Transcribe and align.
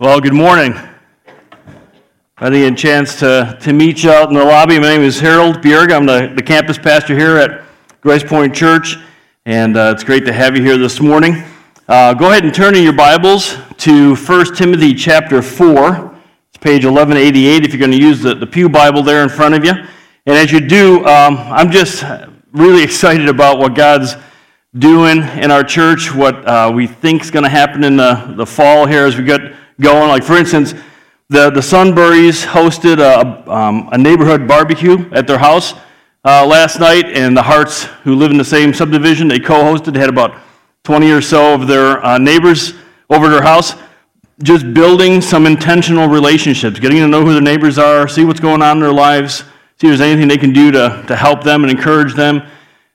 Well, 0.00 0.20
good 0.20 0.32
morning. 0.32 0.74
I 2.36 2.50
didn't 2.50 2.60
get 2.60 2.72
a 2.72 2.76
chance 2.76 3.18
to, 3.18 3.58
to 3.62 3.72
meet 3.72 4.04
you 4.04 4.12
out 4.12 4.28
in 4.28 4.34
the 4.36 4.44
lobby. 4.44 4.78
My 4.78 4.90
name 4.90 5.00
is 5.00 5.18
Harold 5.18 5.56
Bjerg. 5.56 5.90
I'm 5.90 6.06
the, 6.06 6.32
the 6.36 6.42
campus 6.42 6.78
pastor 6.78 7.18
here 7.18 7.36
at 7.36 7.64
Grace 8.00 8.22
Point 8.22 8.54
Church, 8.54 8.96
and 9.44 9.76
uh, 9.76 9.92
it's 9.92 10.04
great 10.04 10.24
to 10.26 10.32
have 10.32 10.56
you 10.56 10.62
here 10.62 10.78
this 10.78 11.00
morning. 11.00 11.42
Uh, 11.88 12.14
go 12.14 12.30
ahead 12.30 12.44
and 12.44 12.54
turn 12.54 12.76
in 12.76 12.84
your 12.84 12.92
Bibles 12.92 13.56
to 13.78 14.14
1 14.14 14.54
Timothy 14.54 14.94
chapter 14.94 15.42
4. 15.42 16.14
It's 16.50 16.58
page 16.58 16.84
1188 16.84 17.64
if 17.64 17.72
you're 17.72 17.80
going 17.80 17.90
to 17.90 18.00
use 18.00 18.22
the, 18.22 18.36
the 18.36 18.46
Pew 18.46 18.68
Bible 18.68 19.02
there 19.02 19.24
in 19.24 19.28
front 19.28 19.56
of 19.56 19.64
you. 19.64 19.72
And 19.72 20.36
as 20.36 20.52
you 20.52 20.60
do, 20.60 21.04
um, 21.06 21.38
I'm 21.38 21.72
just 21.72 22.04
really 22.52 22.82
excited 22.84 23.28
about 23.28 23.58
what 23.58 23.74
God's 23.74 24.14
doing 24.76 25.22
in 25.40 25.50
our 25.50 25.64
church, 25.64 26.14
what 26.14 26.46
uh, 26.46 26.70
we 26.72 26.86
think 26.86 27.22
is 27.22 27.30
going 27.30 27.42
to 27.42 27.48
happen 27.48 27.82
in 27.82 27.96
the, 27.96 28.34
the 28.36 28.46
fall 28.46 28.86
here 28.86 29.06
as 29.06 29.16
we 29.16 29.24
get 29.24 29.37
going. 29.80 30.08
Like, 30.08 30.24
for 30.24 30.36
instance, 30.36 30.74
the, 31.28 31.50
the 31.50 31.60
Sunburys 31.60 32.44
hosted 32.44 32.98
a, 32.98 33.50
um, 33.50 33.88
a 33.92 33.98
neighborhood 33.98 34.48
barbecue 34.48 35.10
at 35.12 35.26
their 35.26 35.38
house 35.38 35.74
uh, 36.24 36.44
last 36.44 36.80
night, 36.80 37.06
and 37.06 37.36
the 37.36 37.42
Harts, 37.42 37.84
who 38.02 38.14
live 38.14 38.30
in 38.30 38.38
the 38.38 38.44
same 38.44 38.74
subdivision, 38.74 39.28
they 39.28 39.38
co 39.38 39.54
hosted, 39.54 39.94
had 39.96 40.08
about 40.08 40.40
20 40.84 41.10
or 41.10 41.20
so 41.20 41.54
of 41.54 41.66
their 41.66 42.04
uh, 42.04 42.18
neighbors 42.18 42.74
over 43.10 43.28
their 43.28 43.42
house, 43.42 43.74
just 44.42 44.72
building 44.72 45.20
some 45.20 45.46
intentional 45.46 46.08
relationships, 46.08 46.78
getting 46.80 46.98
to 46.98 47.08
know 47.08 47.24
who 47.24 47.32
their 47.32 47.42
neighbors 47.42 47.78
are, 47.78 48.08
see 48.08 48.24
what's 48.24 48.40
going 48.40 48.62
on 48.62 48.78
in 48.78 48.82
their 48.82 48.92
lives, 48.92 49.38
see 49.76 49.86
if 49.86 49.98
there's 49.98 50.00
anything 50.00 50.28
they 50.28 50.38
can 50.38 50.52
do 50.52 50.70
to, 50.70 51.04
to 51.06 51.16
help 51.16 51.42
them 51.42 51.62
and 51.62 51.70
encourage 51.70 52.14
them 52.14 52.42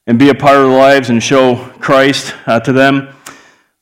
and 0.07 0.19
be 0.19 0.29
a 0.29 0.35
part 0.35 0.57
of 0.57 0.63
their 0.63 0.77
lives 0.77 1.09
and 1.09 1.21
show 1.21 1.55
Christ 1.79 2.33
uh, 2.45 2.59
to 2.61 2.73
them. 2.73 3.13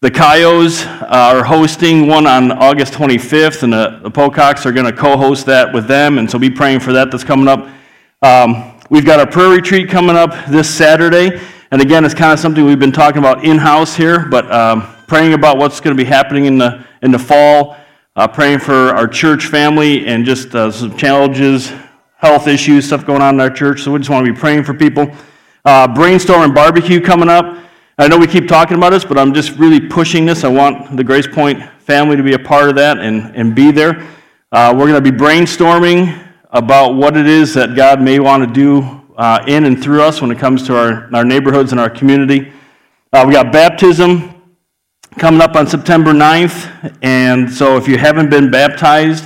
The 0.01 0.09
Cayos 0.09 0.83
are 1.11 1.43
hosting 1.43 2.07
one 2.07 2.25
on 2.25 2.51
August 2.51 2.93
25th, 2.93 3.61
and 3.61 3.71
the, 3.71 3.99
the 4.01 4.09
Pococks 4.09 4.65
are 4.65 4.71
going 4.71 4.87
to 4.87 4.91
co 4.91 5.15
host 5.15 5.45
that 5.45 5.71
with 5.71 5.85
them, 5.85 6.17
and 6.17 6.27
so 6.27 6.39
be 6.39 6.49
praying 6.49 6.79
for 6.79 6.91
that 6.91 7.11
that's 7.11 7.23
coming 7.23 7.47
up. 7.47 7.69
Um, 8.23 8.79
we've 8.89 9.05
got 9.05 9.19
a 9.19 9.27
prayer 9.27 9.49
retreat 9.49 9.89
coming 9.89 10.15
up 10.15 10.33
this 10.47 10.67
Saturday, 10.67 11.39
and 11.69 11.83
again, 11.83 12.03
it's 12.03 12.15
kind 12.15 12.33
of 12.33 12.39
something 12.39 12.65
we've 12.65 12.79
been 12.79 12.91
talking 12.91 13.19
about 13.19 13.45
in 13.45 13.59
house 13.59 13.95
here, 13.95 14.25
but 14.25 14.51
um, 14.51 14.91
praying 15.05 15.33
about 15.33 15.59
what's 15.59 15.79
going 15.79 15.95
to 15.95 16.03
be 16.03 16.09
happening 16.09 16.45
in 16.45 16.57
the, 16.57 16.83
in 17.03 17.11
the 17.11 17.19
fall, 17.19 17.77
uh, 18.15 18.27
praying 18.27 18.57
for 18.57 18.73
our 18.73 19.07
church 19.07 19.45
family 19.45 20.07
and 20.07 20.25
just 20.25 20.55
uh, 20.55 20.71
some 20.71 20.97
challenges, 20.97 21.71
health 22.15 22.47
issues, 22.47 22.87
stuff 22.87 23.05
going 23.05 23.21
on 23.21 23.35
in 23.35 23.39
our 23.39 23.51
church, 23.51 23.83
so 23.83 23.91
we 23.91 23.99
just 23.99 24.09
want 24.09 24.25
to 24.25 24.33
be 24.33 24.39
praying 24.39 24.63
for 24.63 24.73
people. 24.73 25.15
Uh, 25.63 25.87
brainstorm 25.87 26.41
and 26.41 26.55
barbecue 26.55 26.99
coming 26.99 27.29
up. 27.29 27.55
I 28.01 28.07
know 28.07 28.17
we 28.17 28.25
keep 28.25 28.47
talking 28.47 28.77
about 28.77 28.89
this, 28.89 29.05
but 29.05 29.19
I'm 29.19 29.31
just 29.31 29.59
really 29.59 29.79
pushing 29.79 30.25
this. 30.25 30.43
I 30.43 30.47
want 30.47 30.97
the 30.97 31.03
Grace 31.03 31.27
Point 31.27 31.61
family 31.81 32.15
to 32.15 32.23
be 32.23 32.33
a 32.33 32.39
part 32.39 32.67
of 32.67 32.73
that 32.77 32.97
and, 32.97 33.35
and 33.35 33.53
be 33.53 33.69
there. 33.69 34.07
Uh, 34.51 34.73
we're 34.75 34.87
going 34.87 35.03
to 35.03 35.11
be 35.11 35.15
brainstorming 35.15 36.27
about 36.49 36.95
what 36.95 37.15
it 37.15 37.27
is 37.27 37.53
that 37.53 37.75
God 37.75 38.01
may 38.01 38.19
want 38.19 38.43
to 38.43 38.51
do 38.51 39.03
uh, 39.17 39.43
in 39.45 39.65
and 39.65 39.79
through 39.79 40.01
us 40.01 40.19
when 40.19 40.31
it 40.31 40.39
comes 40.39 40.65
to 40.65 40.75
our, 40.75 41.15
our 41.15 41.23
neighborhoods 41.23 41.73
and 41.73 41.79
our 41.79 41.91
community. 41.91 42.51
Uh, 43.13 43.23
we 43.27 43.33
got 43.33 43.53
baptism 43.53 44.33
coming 45.19 45.39
up 45.39 45.55
on 45.55 45.67
September 45.67 46.11
9th. 46.11 46.97
And 47.03 47.53
so 47.53 47.77
if 47.77 47.87
you 47.87 47.99
haven't 47.99 48.31
been 48.31 48.49
baptized, 48.49 49.25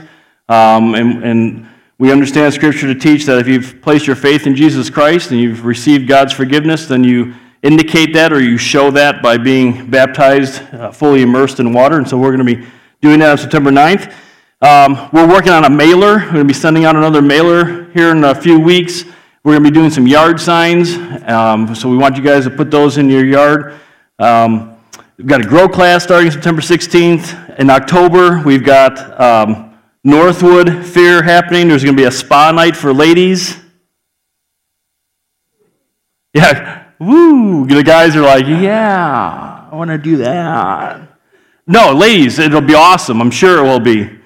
um, 0.49 0.95
and, 0.95 1.23
and 1.23 1.67
we 1.97 2.11
understand 2.11 2.53
Scripture 2.53 2.93
to 2.93 2.99
teach 2.99 3.25
that 3.27 3.37
if 3.37 3.47
you've 3.47 3.81
placed 3.81 4.05
your 4.05 4.17
faith 4.17 4.45
in 4.45 4.53
Jesus 4.53 4.89
Christ 4.89 5.31
and 5.31 5.39
you've 5.39 5.63
received 5.63 6.09
God's 6.09 6.33
forgiveness, 6.33 6.87
then 6.87 7.05
you 7.05 7.35
indicate 7.65 8.13
that 8.13 8.31
or 8.31 8.39
you 8.39 8.57
show 8.57 8.91
that 8.91 9.23
by 9.23 9.37
being 9.37 9.89
baptized, 9.89 10.61
uh, 10.73 10.91
fully 10.91 11.23
immersed 11.23 11.59
in 11.59 11.73
water. 11.73 11.97
And 11.97 12.07
so 12.07 12.15
we're 12.15 12.35
going 12.35 12.45
to 12.45 12.55
be 12.55 12.67
doing 13.01 13.19
that 13.19 13.31
on 13.31 13.37
September 13.39 13.71
9th. 13.71 14.13
Um, 14.61 15.09
we're 15.11 15.27
working 15.27 15.51
on 15.51 15.65
a 15.65 15.69
mailer. 15.69 16.17
We're 16.17 16.31
going 16.31 16.35
to 16.35 16.45
be 16.45 16.53
sending 16.53 16.85
out 16.85 16.95
another 16.95 17.23
mailer 17.23 17.89
here 17.91 18.11
in 18.11 18.23
a 18.23 18.35
few 18.35 18.59
weeks. 18.59 19.03
We're 19.43 19.53
going 19.53 19.63
to 19.63 19.71
be 19.71 19.73
doing 19.73 19.89
some 19.89 20.05
yard 20.05 20.39
signs. 20.39 20.95
Um, 21.27 21.73
so 21.73 21.89
we 21.89 21.97
want 21.97 22.15
you 22.17 22.23
guys 22.23 22.43
to 22.43 22.51
put 22.51 22.69
those 22.69 22.99
in 22.99 23.09
your 23.09 23.25
yard. 23.25 23.79
Um, 24.19 24.77
we've 25.17 25.27
got 25.27 25.41
a 25.41 25.47
grow 25.47 25.67
class 25.67 26.03
starting 26.03 26.29
September 26.29 26.61
16th. 26.61 27.59
In 27.59 27.71
October, 27.71 28.43
we've 28.45 28.63
got 28.63 29.19
um, 29.19 29.75
Northwood 30.03 30.85
Fair 30.85 31.23
happening. 31.23 31.67
There's 31.67 31.83
going 31.83 31.95
to 31.95 32.01
be 32.01 32.07
a 32.07 32.11
spa 32.11 32.51
night 32.51 32.75
for 32.75 32.93
ladies. 32.93 33.57
Yeah, 36.33 36.84
woo, 36.99 37.67
the 37.67 37.83
guys 37.83 38.15
are 38.15 38.21
like, 38.21 38.45
yeah, 38.47 39.67
I 39.71 39.75
want 39.75 39.89
to 39.89 39.97
do 39.97 40.17
that. 40.17 41.01
No, 41.67 41.91
ladies, 41.93 42.39
it'll 42.39 42.61
be 42.61 42.75
awesome. 42.75 43.21
I'm 43.21 43.31
sure 43.31 43.57
it 43.59 43.63
will 43.63 43.79
be. 43.79 44.19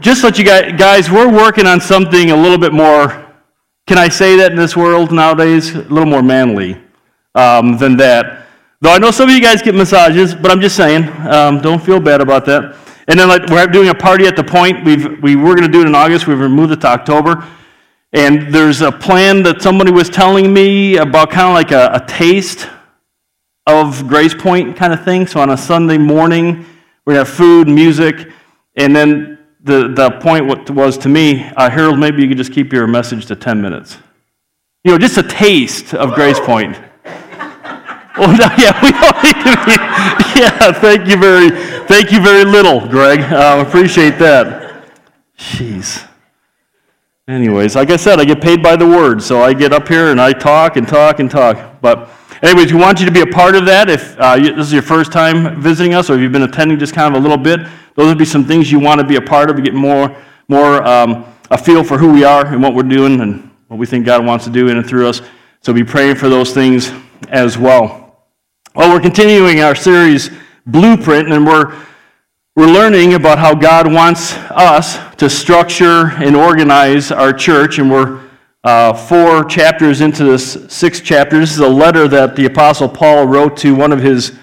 Just 0.00 0.22
let 0.22 0.38
you 0.38 0.44
guys, 0.44 0.78
guys, 0.78 1.10
we're 1.10 1.30
working 1.30 1.66
on 1.66 1.80
something 1.80 2.30
a 2.30 2.36
little 2.36 2.58
bit 2.58 2.72
more, 2.72 3.26
can 3.86 3.98
I 3.98 4.08
say 4.08 4.36
that 4.36 4.52
in 4.52 4.56
this 4.56 4.76
world 4.76 5.10
nowadays? 5.12 5.74
A 5.74 5.80
little 5.80 6.06
more 6.06 6.22
manly 6.22 6.80
um, 7.34 7.78
than 7.78 7.96
that. 7.96 8.46
Though 8.80 8.92
I 8.92 8.98
know 8.98 9.10
some 9.10 9.28
of 9.28 9.34
you 9.34 9.40
guys 9.40 9.60
get 9.60 9.74
massages, 9.74 10.34
but 10.34 10.52
I'm 10.52 10.60
just 10.60 10.76
saying, 10.76 11.08
um, 11.26 11.60
don't 11.60 11.82
feel 11.82 11.98
bad 11.98 12.20
about 12.20 12.44
that. 12.46 12.76
And 13.08 13.18
then 13.18 13.26
like, 13.28 13.46
we're 13.48 13.66
doing 13.66 13.88
a 13.88 13.94
party 13.94 14.26
at 14.26 14.36
the 14.36 14.44
point. 14.44 14.84
We've, 14.84 15.20
we 15.22 15.34
were 15.34 15.54
going 15.56 15.66
to 15.66 15.72
do 15.72 15.80
it 15.80 15.86
in 15.86 15.94
August. 15.94 16.26
We've 16.26 16.38
removed 16.38 16.72
it 16.72 16.80
to 16.82 16.88
October. 16.88 17.44
And 18.12 18.52
there's 18.52 18.80
a 18.80 18.90
plan 18.90 19.42
that 19.42 19.60
somebody 19.60 19.90
was 19.90 20.08
telling 20.08 20.52
me 20.52 20.96
about 20.96 21.30
kind 21.30 21.48
of 21.48 21.54
like 21.54 21.72
a, 21.72 22.02
a 22.02 22.06
taste 22.06 22.68
of 23.66 24.08
Grace 24.08 24.34
Point 24.34 24.76
kind 24.76 24.92
of 24.92 25.04
thing. 25.04 25.26
So 25.26 25.40
on 25.40 25.50
a 25.50 25.56
Sunday 25.56 25.98
morning, 25.98 26.64
to 27.06 27.14
have 27.14 27.28
food, 27.28 27.68
music, 27.68 28.30
and 28.76 28.94
then 28.94 29.38
the, 29.62 29.88
the 29.88 30.10
point 30.20 30.46
was 30.70 30.96
to 30.98 31.08
me, 31.08 31.44
uh, 31.56 31.68
Harold, 31.68 31.98
maybe 31.98 32.22
you 32.22 32.28
could 32.28 32.36
just 32.36 32.52
keep 32.52 32.72
your 32.72 32.86
message 32.86 33.26
to 33.26 33.36
10 33.36 33.60
minutes. 33.60 33.98
You 34.84 34.92
know, 34.92 34.98
just 34.98 35.18
a 35.18 35.22
taste 35.22 35.94
of 35.94 36.14
Grace 36.14 36.40
Point. 36.40 36.78
Oh 38.20 38.32
no, 38.32 38.32
yeah, 38.58 38.76
we 38.82 38.90
need 39.22 39.44
to 39.44 39.64
be. 39.64 40.40
Yeah, 40.40 40.72
thank 40.72 41.06
you 41.06 41.16
very, 41.16 41.50
thank 41.86 42.10
you 42.10 42.20
very 42.20 42.44
little, 42.44 42.80
Greg. 42.88 43.20
I 43.20 43.60
uh, 43.60 43.62
appreciate 43.62 44.18
that. 44.18 44.88
Jeez. 45.38 46.07
Anyways, 47.28 47.76
like 47.76 47.90
I 47.90 47.96
said, 47.96 48.18
I 48.18 48.24
get 48.24 48.40
paid 48.40 48.62
by 48.62 48.74
the 48.74 48.86
word, 48.86 49.22
so 49.22 49.42
I 49.42 49.52
get 49.52 49.74
up 49.74 49.86
here 49.86 50.12
and 50.12 50.18
I 50.18 50.32
talk 50.32 50.78
and 50.78 50.88
talk 50.88 51.20
and 51.20 51.30
talk. 51.30 51.78
But, 51.82 52.08
anyways, 52.42 52.72
we 52.72 52.80
want 52.80 53.00
you 53.00 53.04
to 53.04 53.12
be 53.12 53.20
a 53.20 53.26
part 53.26 53.54
of 53.54 53.66
that. 53.66 53.90
If 53.90 54.18
uh, 54.18 54.36
this 54.36 54.66
is 54.66 54.72
your 54.72 54.80
first 54.80 55.12
time 55.12 55.60
visiting 55.60 55.92
us, 55.92 56.08
or 56.08 56.14
if 56.14 56.20
you've 56.20 56.32
been 56.32 56.44
attending 56.44 56.78
just 56.78 56.94
kind 56.94 57.14
of 57.14 57.20
a 57.20 57.22
little 57.22 57.36
bit, 57.36 57.60
those 57.96 58.06
would 58.06 58.16
be 58.16 58.24
some 58.24 58.46
things 58.46 58.72
you 58.72 58.80
want 58.80 58.98
to 58.98 59.06
be 59.06 59.16
a 59.16 59.20
part 59.20 59.50
of 59.50 59.56
to 59.56 59.62
get 59.62 59.74
more, 59.74 60.16
more 60.48 60.82
um, 60.84 61.26
a 61.50 61.58
feel 61.58 61.84
for 61.84 61.98
who 61.98 62.10
we 62.10 62.24
are 62.24 62.46
and 62.46 62.62
what 62.62 62.74
we're 62.74 62.82
doing 62.82 63.20
and 63.20 63.50
what 63.66 63.76
we 63.76 63.84
think 63.84 64.06
God 64.06 64.24
wants 64.24 64.46
to 64.46 64.50
do 64.50 64.68
in 64.68 64.78
and 64.78 64.88
through 64.88 65.06
us. 65.06 65.20
So 65.60 65.74
be 65.74 65.84
praying 65.84 66.16
for 66.16 66.30
those 66.30 66.54
things 66.54 66.90
as 67.28 67.58
well. 67.58 68.24
Well, 68.74 68.90
we're 68.90 69.02
continuing 69.02 69.60
our 69.60 69.74
series 69.74 70.30
Blueprint, 70.64 71.30
and 71.30 71.46
we're 71.46 71.76
we're 72.56 72.72
learning 72.72 73.14
about 73.14 73.38
how 73.38 73.54
God 73.54 73.92
wants 73.92 74.34
us 74.50 74.96
to 75.18 75.28
structure 75.28 76.12
and 76.22 76.36
organize 76.36 77.10
our 77.10 77.32
church, 77.32 77.80
and 77.80 77.90
we're 77.90 78.22
uh, 78.62 78.92
four 78.92 79.44
chapters 79.44 80.00
into 80.00 80.22
this 80.22 80.66
sixth 80.68 81.02
chapter. 81.04 81.40
This 81.40 81.50
is 81.50 81.58
a 81.58 81.68
letter 81.68 82.06
that 82.06 82.36
the 82.36 82.46
Apostle 82.46 82.88
Paul 82.88 83.26
wrote 83.26 83.56
to 83.58 83.74
one 83.74 83.92
of 83.92 83.98
his 83.98 84.38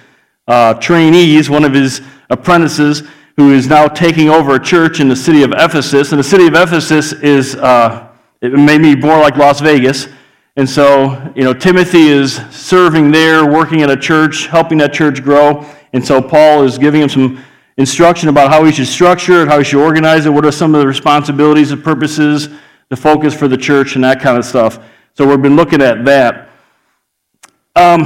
uh, 0.50 0.74
trainees, 0.76 1.50
one 1.50 1.64
of 1.64 1.74
his 1.74 2.02
apprentices, 2.30 3.04
who 3.38 3.54
is 3.54 3.68
now 3.68 3.88
taking 3.88 4.30
over 4.30 4.56
a 4.56 4.60
church 4.62 5.00
in 5.00 5.08
the 5.08 5.16
city 5.16 5.44
of 5.44 5.54
Ephesus. 5.54 6.12
And 6.12 6.20
the 6.20 6.24
city 6.24 6.46
of 6.46 6.56
Ephesus 6.56 7.14
is, 7.14 7.56
uh, 7.56 8.10
it 8.42 8.52
may 8.52 8.78
be 8.78 8.98
more 8.98 9.18
like 9.18 9.38
Las 9.38 9.62
Vegas. 9.62 10.10
And 10.58 10.70
so, 10.70 11.32
you 11.36 11.44
know, 11.44 11.54
Timothy 11.54 12.08
is 12.08 12.36
serving 12.52 13.12
there, 13.12 13.46
working 13.46 13.82
at 13.82 13.90
a 13.90 13.98
church, 13.98 14.48
helping 14.48 14.78
that 14.80 14.94
church 14.94 15.24
grow. 15.24 15.66
And 15.94 16.06
so 16.06 16.22
Paul 16.22 16.64
is 16.64 16.78
giving 16.78 17.02
him 17.02 17.10
some 17.10 17.44
instruction 17.78 18.30
about 18.30 18.52
how 18.52 18.64
we 18.64 18.72
should 18.72 18.88
structure 18.88 19.42
it, 19.42 19.48
how 19.48 19.58
we 19.58 19.64
should 19.64 19.84
organize 19.84 20.26
it, 20.26 20.30
what 20.30 20.46
are 20.46 20.52
some 20.52 20.74
of 20.74 20.82
the 20.82 20.88
responsibilities 20.88 21.72
and 21.72 21.84
purposes, 21.84 22.50
the 22.90 22.96
focus 22.96 23.34
for 23.34 23.48
the 23.48 23.58
church, 23.58 23.96
and 23.96 24.04
that 24.04 24.22
kind 24.22 24.38
of 24.38 24.46
stuff. 24.46 24.80
So 25.14 25.28
we've 25.28 25.42
been 25.42 25.56
looking 25.56 25.82
at 25.82 26.06
that. 26.06 26.50
Um, 27.76 28.04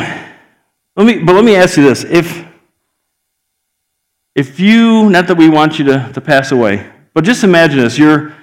let 0.95 1.05
me, 1.05 1.23
but 1.23 1.35
let 1.35 1.43
me 1.43 1.55
ask 1.55 1.77
you 1.77 1.83
this: 1.83 2.03
if 2.03 2.45
if 4.35 4.59
you, 4.59 5.09
not 5.09 5.27
that 5.27 5.37
we 5.37 5.49
want 5.49 5.79
you 5.79 5.85
to, 5.85 6.11
to 6.13 6.21
pass 6.21 6.51
away, 6.51 6.89
but 7.13 7.23
just 7.23 7.43
imagine 7.43 7.79
this: 7.79 7.97
you're 7.97 8.33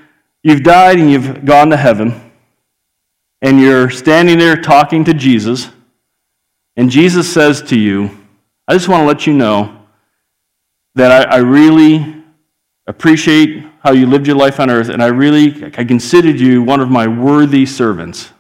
you've 0.43 0.63
died 0.63 0.99
and 0.99 1.11
you've 1.11 1.45
gone 1.45 1.71
to 1.71 1.77
heaven, 1.77 2.33
and 3.43 3.61
you're 3.61 3.91
standing 3.91 4.39
there 4.39 4.57
talking 4.57 5.05
to 5.05 5.15
Jesus, 5.15 5.71
and 6.77 6.91
Jesus 6.91 7.33
says 7.33 7.63
to 7.63 7.79
you, 7.79 8.17
"I 8.69 8.75
just 8.75 8.89
want 8.89 9.03
to 9.03 9.07
let 9.07 9.27
you 9.27 9.33
know." 9.33 9.86
That 10.97 11.29
I, 11.31 11.37
I 11.37 11.39
really 11.39 12.25
appreciate 12.87 13.65
how 13.81 13.93
you 13.93 14.07
lived 14.07 14.27
your 14.27 14.37
life 14.37 14.59
on 14.59 14.71
earth, 14.71 14.89
and 14.89 15.03
I 15.03 15.09
really 15.09 15.65
I 15.65 15.85
considered 15.85 16.41
you 16.41 16.63
one 16.63 16.81
of 16.81 16.91
my 16.91 17.07
worthy 17.07 17.67
servants. 17.67 18.33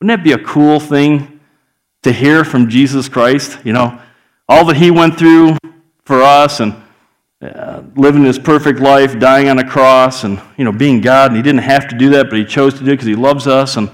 Wouldn't 0.00 0.18
that 0.18 0.22
be 0.22 0.32
a 0.32 0.44
cool 0.44 0.78
thing 0.78 1.40
to 2.02 2.12
hear 2.12 2.44
from 2.44 2.68
Jesus 2.68 3.08
Christ? 3.08 3.58
You 3.64 3.72
know, 3.72 3.98
all 4.48 4.66
that 4.66 4.76
he 4.76 4.90
went 4.90 5.18
through 5.18 5.56
for 6.04 6.22
us 6.22 6.60
and 6.60 6.76
uh, 7.40 7.82
living 7.96 8.24
his 8.24 8.38
perfect 8.38 8.78
life, 8.78 9.18
dying 9.18 9.48
on 9.48 9.58
a 9.58 9.66
cross, 9.66 10.24
and 10.24 10.40
you 10.58 10.64
know 10.64 10.72
being 10.72 11.00
God. 11.00 11.30
And 11.30 11.36
he 11.36 11.42
didn't 11.42 11.62
have 11.62 11.88
to 11.88 11.96
do 11.96 12.10
that, 12.10 12.28
but 12.28 12.38
he 12.38 12.44
chose 12.44 12.74
to 12.74 12.80
do 12.80 12.90
it 12.90 12.96
because 12.96 13.08
he 13.08 13.16
loves 13.16 13.46
us. 13.46 13.78
And 13.78 13.90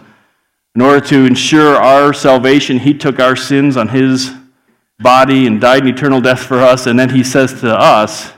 in 0.74 0.80
order 0.82 1.00
to 1.06 1.26
ensure 1.26 1.76
our 1.76 2.12
salvation, 2.12 2.80
he 2.80 2.92
took 2.92 3.20
our 3.20 3.36
sins 3.36 3.76
on 3.76 3.88
his 3.88 4.32
body 5.02 5.46
and 5.46 5.60
died 5.60 5.82
an 5.82 5.88
eternal 5.88 6.20
death 6.20 6.40
for 6.40 6.58
us. 6.58 6.86
And 6.86 6.98
then 6.98 7.10
he 7.10 7.24
says 7.24 7.60
to 7.60 7.74
us, 7.74 8.32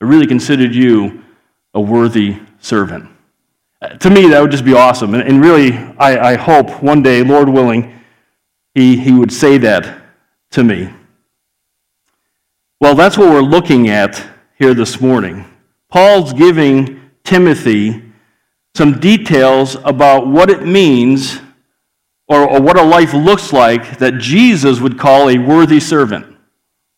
"I 0.00 0.04
really 0.04 0.26
considered 0.26 0.74
you 0.74 1.24
a 1.74 1.80
worthy 1.80 2.38
servant." 2.60 3.08
Uh, 3.80 3.88
to 3.88 4.10
me, 4.10 4.28
that 4.28 4.40
would 4.40 4.50
just 4.50 4.64
be 4.64 4.74
awesome. 4.74 5.14
And, 5.14 5.40
really, 5.40 5.72
I, 5.98 6.32
I 6.32 6.36
hope 6.36 6.82
one 6.82 7.02
day, 7.02 7.24
Lord 7.24 7.48
willing, 7.48 7.98
he, 8.74 8.96
he 8.96 9.12
would 9.12 9.32
say 9.32 9.58
that 9.58 10.02
to 10.52 10.62
me. 10.62 10.88
Well, 12.80 12.94
that's 12.94 13.18
what 13.18 13.30
we're 13.30 13.40
looking 13.40 13.88
at 13.88 14.22
here 14.58 14.74
this 14.74 15.00
morning. 15.00 15.44
Paul's 15.88 16.32
giving 16.32 17.10
Timothy 17.24 18.02
some 18.74 19.00
details 19.00 19.76
about 19.84 20.26
what 20.26 20.48
it 20.48 20.64
means 20.64 21.40
or, 22.32 22.48
or, 22.48 22.62
what 22.62 22.78
a 22.78 22.82
life 22.82 23.12
looks 23.12 23.52
like 23.52 23.98
that 23.98 24.18
Jesus 24.18 24.80
would 24.80 24.98
call 24.98 25.28
a 25.28 25.38
worthy 25.38 25.80
servant. 25.80 26.26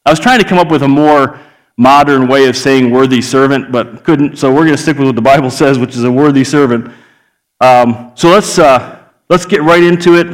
I 0.07 0.11
was 0.11 0.21
trying 0.21 0.39
to 0.39 0.49
come 0.49 0.59
up 0.59 0.71
with 0.71 0.83
a 0.83 0.89
more 0.89 1.41
modern 1.77 2.29
way 2.29 2.47
of 2.47 2.57
saying 2.57 2.91
worthy 2.91 3.21
servant, 3.21 3.73
but 3.73 4.05
couldn't, 4.05 4.37
so 4.37 4.51
we're 4.51 4.65
going 4.65 4.77
to 4.77 4.83
stick 4.83 4.97
with 4.97 5.07
what 5.07 5.17
the 5.17 5.23
Bible 5.23 5.51
says, 5.63 5.79
which 5.79 5.97
is 5.97 6.05
a 6.05 6.13
worthy 6.13 6.45
servant. 6.45 6.93
Um, 7.61 8.13
so 8.15 8.29
let's, 8.29 8.59
uh, 8.59 9.03
let's 9.29 9.45
get 9.45 9.63
right 9.63 9.83
into 9.83 10.15
it. 10.15 10.27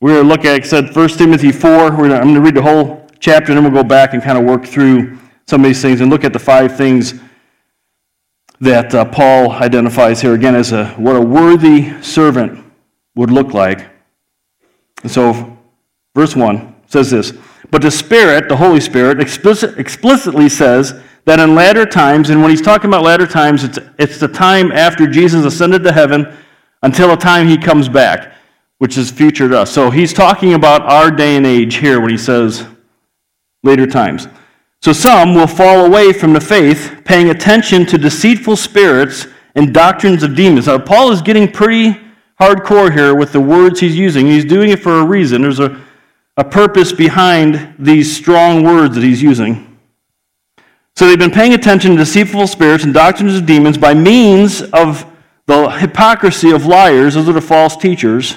We're 0.00 0.14
going 0.14 0.22
to 0.22 0.28
look 0.28 0.44
at, 0.46 0.52
like 0.52 0.64
I 0.64 0.66
said, 0.66 0.96
1 0.96 1.08
Timothy 1.10 1.52
4. 1.52 1.90
Gonna, 1.90 2.14
I'm 2.14 2.22
going 2.22 2.34
to 2.34 2.40
read 2.40 2.54
the 2.54 2.62
whole 2.62 3.06
chapter, 3.18 3.52
and 3.52 3.58
then 3.58 3.70
we'll 3.70 3.82
go 3.82 3.86
back 3.86 4.14
and 4.14 4.22
kind 4.22 4.38
of 4.38 4.44
work 4.44 4.64
through 4.64 5.18
some 5.46 5.62
of 5.62 5.68
these 5.68 5.82
things 5.82 6.00
and 6.00 6.10
look 6.10 6.24
at 6.24 6.32
the 6.32 6.38
five 6.38 6.74
things 6.74 7.20
that 8.60 8.94
uh, 8.94 9.04
Paul 9.04 9.50
identifies 9.52 10.20
here 10.20 10.34
again 10.34 10.54
as 10.54 10.72
a, 10.72 10.86
what 10.92 11.16
a 11.16 11.20
worthy 11.20 12.00
servant 12.02 12.64
would 13.14 13.30
look 13.30 13.52
like. 13.52 13.89
And 15.02 15.10
so, 15.10 15.58
verse 16.14 16.36
1 16.36 16.74
says 16.86 17.10
this 17.10 17.32
But 17.70 17.82
the 17.82 17.90
Spirit, 17.90 18.48
the 18.48 18.56
Holy 18.56 18.80
Spirit, 18.80 19.20
explicit, 19.20 19.78
explicitly 19.78 20.48
says 20.48 21.00
that 21.24 21.40
in 21.40 21.54
latter 21.54 21.86
times, 21.86 22.30
and 22.30 22.40
when 22.40 22.50
he's 22.50 22.62
talking 22.62 22.88
about 22.88 23.02
latter 23.02 23.26
times, 23.26 23.64
it's, 23.64 23.78
it's 23.98 24.18
the 24.18 24.28
time 24.28 24.72
after 24.72 25.06
Jesus 25.06 25.44
ascended 25.44 25.84
to 25.84 25.92
heaven 25.92 26.32
until 26.82 27.08
the 27.08 27.16
time 27.16 27.46
he 27.46 27.58
comes 27.58 27.88
back, 27.88 28.34
which 28.78 28.96
is 28.96 29.10
future 29.10 29.48
to 29.48 29.60
us. 29.60 29.70
So 29.70 29.90
he's 29.90 30.12
talking 30.12 30.54
about 30.54 30.82
our 30.82 31.10
day 31.10 31.36
and 31.36 31.46
age 31.46 31.76
here 31.76 32.00
when 32.00 32.10
he 32.10 32.18
says 32.18 32.66
later 33.62 33.86
times. 33.86 34.28
So 34.82 34.94
some 34.94 35.34
will 35.34 35.46
fall 35.46 35.84
away 35.84 36.12
from 36.14 36.32
the 36.32 36.40
faith, 36.40 37.02
paying 37.04 37.28
attention 37.28 37.84
to 37.86 37.98
deceitful 37.98 38.56
spirits 38.56 39.26
and 39.54 39.74
doctrines 39.74 40.22
of 40.22 40.34
demons. 40.34 40.66
Now, 40.66 40.78
Paul 40.78 41.12
is 41.12 41.20
getting 41.20 41.50
pretty 41.50 42.00
hardcore 42.40 42.92
here 42.92 43.14
with 43.14 43.32
the 43.32 43.40
words 43.40 43.80
he's 43.80 43.96
using. 43.96 44.26
He's 44.26 44.44
doing 44.44 44.70
it 44.70 44.80
for 44.80 45.00
a 45.00 45.04
reason. 45.04 45.42
There's 45.42 45.60
a, 45.60 45.80
a 46.36 46.44
purpose 46.44 46.92
behind 46.92 47.74
these 47.78 48.14
strong 48.14 48.64
words 48.64 48.94
that 48.94 49.04
he's 49.04 49.22
using. 49.22 49.78
So 50.96 51.06
they've 51.06 51.18
been 51.18 51.30
paying 51.30 51.54
attention 51.54 51.92
to 51.92 51.96
deceitful 51.98 52.46
spirits 52.46 52.84
and 52.84 52.92
doctrines 52.92 53.36
of 53.36 53.46
demons 53.46 53.78
by 53.78 53.94
means 53.94 54.62
of 54.62 55.06
the 55.46 55.70
hypocrisy 55.70 56.50
of 56.50 56.66
liars, 56.66 57.14
those 57.14 57.28
are 57.28 57.32
the 57.32 57.40
false 57.40 57.76
teachers 57.76 58.36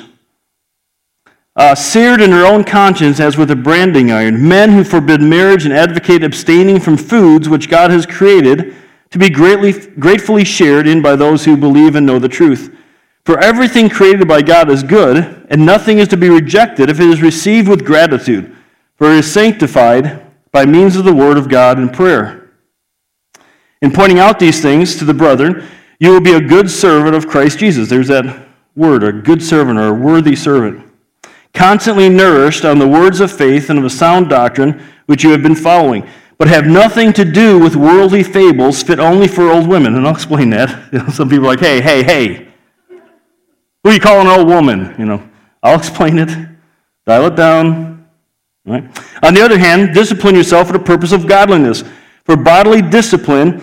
uh, 1.55 1.75
seared 1.75 2.21
in 2.21 2.31
their 2.31 2.45
own 2.45 2.63
conscience 2.63 3.19
as 3.19 3.37
with 3.37 3.51
a 3.51 3.55
branding 3.55 4.11
iron, 4.11 4.47
men 4.47 4.71
who 4.71 4.83
forbid 4.83 5.21
marriage 5.21 5.65
and 5.65 5.73
advocate 5.73 6.23
abstaining 6.23 6.79
from 6.79 6.97
foods 6.97 7.47
which 7.47 7.69
God 7.69 7.91
has 7.91 8.05
created 8.05 8.75
to 9.11 9.19
be 9.19 9.29
greatly, 9.29 9.73
gratefully 9.97 10.43
shared 10.43 10.87
in 10.87 11.01
by 11.01 11.15
those 11.15 11.45
who 11.45 11.55
believe 11.55 11.95
and 11.95 12.05
know 12.05 12.17
the 12.17 12.29
truth. 12.29 12.75
For 13.25 13.39
everything 13.39 13.89
created 13.89 14.27
by 14.27 14.41
God 14.41 14.69
is 14.69 14.83
good, 14.83 15.45
and 15.49 15.65
nothing 15.65 15.99
is 15.99 16.07
to 16.09 16.17
be 16.17 16.29
rejected 16.29 16.89
if 16.89 16.99
it 16.99 17.07
is 17.07 17.21
received 17.21 17.67
with 17.67 17.85
gratitude, 17.85 18.55
for 18.95 19.07
it 19.11 19.19
is 19.19 19.31
sanctified 19.31 20.25
by 20.51 20.65
means 20.65 20.95
of 20.95 21.05
the 21.05 21.13
word 21.13 21.37
of 21.37 21.49
God 21.49 21.77
and 21.77 21.93
prayer. 21.93 22.51
In 23.81 23.91
pointing 23.91 24.19
out 24.19 24.39
these 24.39 24.61
things 24.61 24.95
to 24.97 25.05
the 25.05 25.13
brethren, 25.13 25.65
you 25.99 26.11
will 26.11 26.21
be 26.21 26.33
a 26.33 26.41
good 26.41 26.69
servant 26.69 27.15
of 27.15 27.27
Christ 27.27 27.59
Jesus. 27.59 27.89
There's 27.89 28.07
that 28.09 28.47
word, 28.75 29.03
a 29.03 29.11
good 29.11 29.41
servant 29.41 29.79
or 29.79 29.87
a 29.87 29.93
worthy 29.93 30.35
servant 30.35 30.93
constantly 31.53 32.09
nourished 32.09 32.65
on 32.65 32.79
the 32.79 32.87
words 32.87 33.19
of 33.19 33.31
faith 33.31 33.69
and 33.69 33.79
of 33.79 33.85
a 33.85 33.89
sound 33.89 34.29
doctrine 34.29 34.81
which 35.05 35.23
you 35.23 35.31
have 35.31 35.43
been 35.43 35.55
following, 35.55 36.07
but 36.37 36.47
have 36.47 36.65
nothing 36.65 37.13
to 37.13 37.23
do 37.23 37.59
with 37.59 37.75
worldly 37.75 38.23
fables 38.23 38.81
fit 38.81 38.99
only 38.99 39.27
for 39.27 39.51
old 39.51 39.67
women. 39.67 39.95
And 39.95 40.07
I'll 40.07 40.13
explain 40.13 40.49
that. 40.51 41.11
Some 41.13 41.29
people 41.29 41.45
are 41.45 41.49
like, 41.49 41.59
hey, 41.59 41.81
hey, 41.81 42.03
hey, 42.03 42.52
who 43.83 43.91
you 43.91 43.99
calling 43.99 44.27
an 44.27 44.39
old 44.39 44.47
woman? 44.47 44.95
You 44.97 45.05
know, 45.05 45.29
I'll 45.61 45.77
explain 45.77 46.17
it. 46.19 46.29
Dial 47.05 47.27
it 47.27 47.35
down. 47.35 48.07
Right? 48.65 48.83
On 49.23 49.33
the 49.33 49.41
other 49.41 49.57
hand, 49.57 49.93
discipline 49.93 50.35
yourself 50.35 50.67
for 50.67 50.73
the 50.73 50.83
purpose 50.83 51.11
of 51.11 51.27
godliness. 51.27 51.83
For 52.23 52.37
bodily 52.37 52.81
discipline 52.81 53.61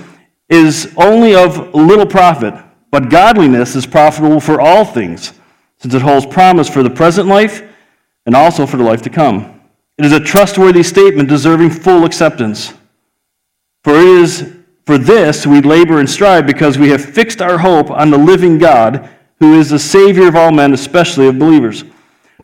is 0.50 0.92
only 0.96 1.34
of 1.34 1.74
little 1.74 2.06
profit, 2.06 2.54
but 2.90 3.08
godliness 3.08 3.74
is 3.76 3.86
profitable 3.86 4.40
for 4.40 4.60
all 4.60 4.84
things, 4.84 5.32
since 5.78 5.94
it 5.94 6.02
holds 6.02 6.26
promise 6.26 6.68
for 6.68 6.82
the 6.82 6.90
present 6.90 7.28
life 7.28 7.62
and 8.26 8.34
also 8.34 8.66
for 8.66 8.76
the 8.76 8.82
life 8.82 9.00
to 9.02 9.10
come. 9.10 9.60
It 9.96 10.04
is 10.04 10.12
a 10.12 10.20
trustworthy 10.20 10.82
statement 10.82 11.28
deserving 11.28 11.70
full 11.70 12.04
acceptance. 12.04 12.74
For 13.84 13.94
it 13.94 14.04
is 14.04 14.54
for 14.84 14.98
this 14.98 15.46
we 15.46 15.60
labor 15.60 16.00
and 16.00 16.10
strive 16.10 16.46
because 16.46 16.76
we 16.76 16.90
have 16.90 17.02
fixed 17.02 17.40
our 17.40 17.58
hope 17.58 17.90
on 17.90 18.10
the 18.10 18.18
living 18.18 18.58
God, 18.58 19.08
who 19.40 19.58
is 19.58 19.70
the 19.70 19.78
Savior 19.78 20.28
of 20.28 20.36
all 20.36 20.52
men, 20.52 20.72
especially 20.72 21.26
of 21.26 21.38
believers. 21.38 21.82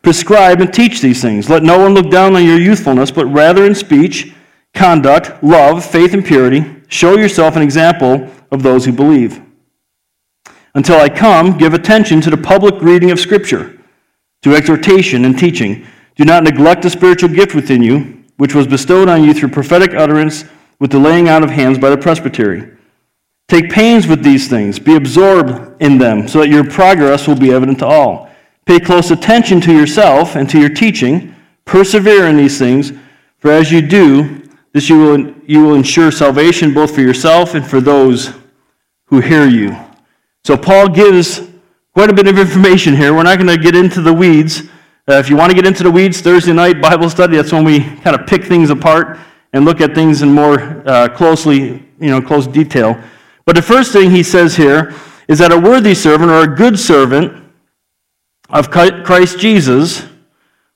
Prescribe 0.03 0.61
and 0.61 0.73
teach 0.73 1.01
these 1.01 1.23
things. 1.23 1.49
Let 1.49 1.63
no 1.63 1.79
one 1.79 1.95
look 1.95 2.11
down 2.11 2.35
on 2.35 2.45
your 2.45 2.59
youthfulness, 2.59 3.11
but 3.11 3.27
rather 3.27 3.65
in 3.65 3.75
speech, 3.75 4.35
conduct, 4.75 5.43
love, 5.43 5.85
faith, 5.85 6.15
and 6.15 6.25
purity, 6.25 6.65
show 6.89 7.17
yourself 7.17 7.57
an 7.57 7.63
example 7.63 8.31
of 8.51 8.63
those 8.63 8.85
who 8.85 8.93
believe. 8.93 9.43
Until 10.75 11.01
I 11.01 11.09
come, 11.09 11.57
give 11.57 11.75
attention 11.75 12.21
to 12.23 12.31
the 12.31 12.37
public 12.37 12.81
reading 12.83 13.11
of 13.11 13.19
Scripture 13.19 13.79
to 14.43 14.55
exhortation 14.55 15.25
and 15.25 15.39
teaching. 15.39 15.87
Do 16.17 16.25
not 16.25 16.45
neglect 16.45 16.83
the 16.83 16.91
spiritual 16.91 17.31
gift 17.31 17.55
within 17.55 17.83
you, 17.83 18.23
which 18.37 18.55
was 18.55 18.67
bestowed 18.67 19.09
on 19.09 19.25
you 19.25 19.35
through 19.35 19.49
prophetic 19.49 19.95
utterance 19.95 20.45
with 20.79 20.91
the 20.91 20.99
laying 20.99 21.29
out 21.29 21.43
of 21.43 21.51
hands 21.51 21.79
by 21.79 21.91
the 21.91 21.97
presbytery. 21.97 22.76
Take 23.49 23.71
pains 23.71 24.09
with 24.09 24.25
these 24.25 24.49
things, 24.49 24.79
be 24.79 24.97
absorbed 24.97 25.81
in 25.81 25.99
them, 25.99 26.27
so 26.27 26.41
that 26.41 26.49
your 26.49 26.65
progress 26.69 27.29
will 27.29 27.37
be 27.37 27.53
evident 27.53 27.79
to 27.79 27.87
all. 27.87 28.29
Pay 28.65 28.81
close 28.81 29.13
attention 29.13 29.61
to 29.61 29.73
yourself 29.73 30.35
and 30.35 30.51
to 30.51 30.59
your 30.59 30.69
teaching. 30.69 31.35
Persevere 31.65 32.27
in 32.27 32.37
these 32.37 32.59
things, 32.59 32.93
for 33.39 33.53
as 33.53 33.71
you 33.71 33.81
do, 33.81 34.43
this 34.73 34.89
you 34.89 34.99
will, 34.99 35.35
you 35.47 35.63
will 35.63 35.75
ensure 35.75 36.11
salvation 36.11 36.75
both 36.75 36.95
for 36.95 37.01
yourself 37.01 37.55
and 37.55 37.67
for 37.67 37.81
those 37.81 38.33
who 39.07 39.21
hear 39.21 39.47
you. 39.47 39.77
So 40.45 40.57
Paul 40.57 40.89
gives 40.89 41.41
quite 41.95 42.11
a 42.11 42.13
bit 42.13 42.27
of 42.27 42.39
information 42.39 42.95
here. 42.95 43.15
We're 43.15 43.23
not 43.23 43.39
going 43.39 43.49
to 43.49 43.63
get 43.63 43.77
into 43.77 44.03
the 44.03 44.13
weeds. 44.13 44.63
Uh, 45.09 45.15
if 45.15 45.31
you 45.31 45.37
want 45.37 45.51
to 45.51 45.57
get 45.57 45.67
into 45.67 45.85
the 45.85 45.91
weeds, 45.91 46.21
Thursday 46.21 46.53
night 46.53 46.83
Bible 46.83 47.09
study, 47.09 47.37
that's 47.37 47.53
when 47.53 47.65
we 47.65 47.81
kind 47.81 48.21
of 48.21 48.27
pick 48.27 48.45
things 48.45 48.71
apart 48.71 49.19
and 49.53 49.65
look 49.65 49.81
at 49.81 49.95
things 49.95 50.23
in 50.23 50.33
more 50.33 50.83
uh, 50.87 51.09
closely, 51.09 51.87
you 52.01 52.11
know, 52.11 52.21
close 52.21 52.47
detail. 52.49 53.01
But 53.47 53.55
the 53.55 53.63
first 53.63 53.93
thing 53.93 54.11
he 54.11 54.23
says 54.23 54.57
here 54.57 54.93
is 55.29 55.39
that 55.39 55.53
a 55.53 55.59
worthy 55.59 55.95
servant 55.95 56.31
or 56.31 56.43
a 56.43 56.55
good 56.55 56.79
servant 56.79 57.45
of 58.51 58.71
Christ 58.71 59.39
Jesus 59.39 60.05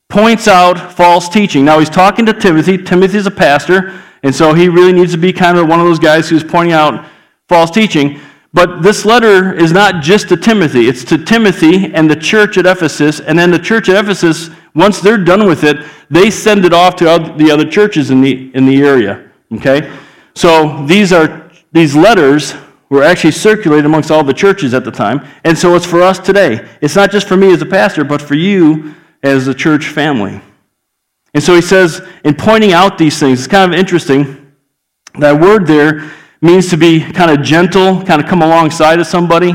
points 0.09 0.49
out 0.49 0.93
false 0.93 1.29
teaching. 1.29 1.65
Now 1.65 1.79
he's 1.79 1.91
talking 1.91 2.25
to 2.27 2.33
Timothy. 2.33 2.79
Timothy's 2.79 3.27
a 3.27 3.31
pastor, 3.31 4.01
and 4.23 4.35
so 4.35 4.55
he 4.55 4.69
really 4.69 4.93
needs 4.93 5.13
to 5.13 5.19
be 5.19 5.33
kind 5.33 5.59
of 5.59 5.69
one 5.69 5.81
of 5.81 5.87
those 5.87 5.99
guys 5.99 6.29
who's 6.29 6.45
pointing 6.45 6.73
out 6.73 7.07
false 7.49 7.71
teaching. 7.71 8.21
But 8.53 8.83
this 8.83 9.05
letter 9.05 9.55
is 9.55 9.71
not 9.73 10.03
just 10.03 10.29
to 10.31 10.37
Timothy, 10.37 10.89
it's 10.89 11.05
to 11.05 11.25
Timothy 11.25 11.95
and 11.95 12.11
the 12.11 12.17
church 12.17 12.59
at 12.59 12.67
Ephesus. 12.67 13.21
And 13.21 13.39
then 13.39 13.53
the 13.53 13.59
church 13.59 13.89
at 13.89 13.97
Ephesus, 13.97 14.51
once 14.75 15.01
they're 15.01 15.19
done 15.19 15.47
with 15.47 15.63
it, 15.63 15.87
they 16.11 16.31
send 16.31 16.65
it 16.65 16.73
off 16.73 16.97
to 16.97 17.05
the 17.37 17.51
other 17.51 17.69
churches 17.69 18.11
in 18.11 18.21
the, 18.21 18.51
in 18.55 18.67
the 18.67 18.83
area. 18.83 19.31
Okay? 19.53 19.97
So 20.35 20.85
these 20.87 21.13
are 21.13 21.40
these 21.73 21.95
letters 21.95 22.55
were 22.89 23.03
actually 23.03 23.31
circulated 23.31 23.87
amongst 23.87 24.11
all 24.11 24.25
the 24.25 24.35
churches 24.35 24.75
at 24.75 24.85
the 24.85 24.91
time. 24.91 25.27
And 25.45 25.57
so 25.57 25.77
it's 25.77 25.87
for 25.87 26.03
us 26.03 26.19
today. 26.19 26.69
It's 26.81 26.97
not 26.97 27.11
just 27.11 27.29
for 27.29 27.37
me 27.37 27.53
as 27.53 27.63
a 27.63 27.67
pastor, 27.67 28.05
but 28.05 28.21
for 28.21 28.35
you 28.35 28.95
as 29.23 29.47
a 29.47 29.55
church 29.55 29.87
family. 29.87 30.41
And 31.33 31.43
so 31.43 31.55
he 31.55 31.61
says, 31.61 32.03
in 32.25 32.35
pointing 32.35 32.73
out 32.73 32.99
these 32.99 33.19
things, 33.21 33.39
it's 33.39 33.47
kind 33.47 33.73
of 33.73 33.79
interesting. 33.79 34.53
That 35.19 35.41
word 35.41 35.67
there 35.67 36.11
means 36.41 36.69
to 36.71 36.77
be 36.77 37.01
kind 37.01 37.31
of 37.31 37.43
gentle, 37.45 38.03
kind 38.05 38.21
of 38.21 38.29
come 38.29 38.43
alongside 38.43 38.99
of 38.99 39.07
somebody. 39.07 39.55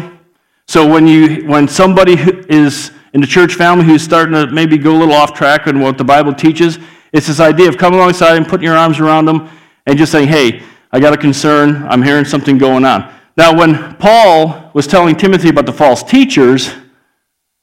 So 0.68 0.88
when 0.88 1.08
you 1.08 1.46
when 1.46 1.68
somebody 1.68 2.16
is 2.50 2.92
in 3.14 3.22
the 3.22 3.28
church 3.28 3.56
family 3.56 3.86
who's 3.86 4.02
starting 4.02 4.34
to 4.34 4.48
maybe 4.48 4.78
go 4.78 4.96
a 4.96 4.98
little 4.98 5.14
off 5.14 5.34
track 5.34 5.68
in 5.68 5.80
what 5.80 5.98
the 5.98 6.04
Bible 6.04 6.34
teaches, 6.34 6.80
it's 7.12 7.28
this 7.28 7.40
idea 7.40 7.70
of 7.70 7.78
coming 7.78 8.00
alongside 8.00 8.36
and 8.36 8.48
putting 8.48 8.66
your 8.66 8.76
arms 8.76 9.00
around 9.00 9.26
them 9.26 9.50
and 9.86 9.98
just 9.98 10.12
saying, 10.12 10.28
"Hey, 10.28 10.64
I 10.96 11.00
got 11.02 11.12
a 11.12 11.18
concern. 11.18 11.84
I'm 11.90 12.02
hearing 12.02 12.24
something 12.24 12.58
going 12.58 12.86
on. 12.86 13.14
Now, 13.36 13.54
when 13.54 13.98
Paul 13.98 14.72
was 14.74 14.88
telling 14.88 15.18
Timothy 15.18 15.50
about 15.50 15.66
the 15.66 15.74
false 15.74 16.02
teachers, 16.02 16.72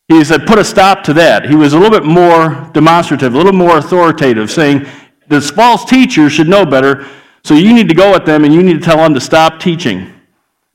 he 0.06 0.22
said, 0.22 0.46
put 0.46 0.58
a 0.58 0.64
stop 0.64 1.02
to 1.04 1.14
that. 1.14 1.48
He 1.48 1.54
was 1.54 1.72
a 1.72 1.78
little 1.78 1.98
bit 1.98 2.06
more 2.06 2.70
demonstrative, 2.74 3.32
a 3.32 3.36
little 3.38 3.54
more 3.54 3.78
authoritative, 3.78 4.50
saying, 4.50 4.86
this 5.28 5.50
false 5.50 5.86
teachers 5.86 6.30
should 6.30 6.46
know 6.46 6.66
better, 6.66 7.06
so 7.42 7.54
you 7.54 7.72
need 7.72 7.88
to 7.88 7.94
go 7.94 8.14
at 8.14 8.26
them 8.26 8.44
and 8.44 8.52
you 8.52 8.62
need 8.62 8.74
to 8.74 8.80
tell 8.80 8.98
them 8.98 9.14
to 9.14 9.20
stop 9.20 9.58
teaching. 9.58 10.12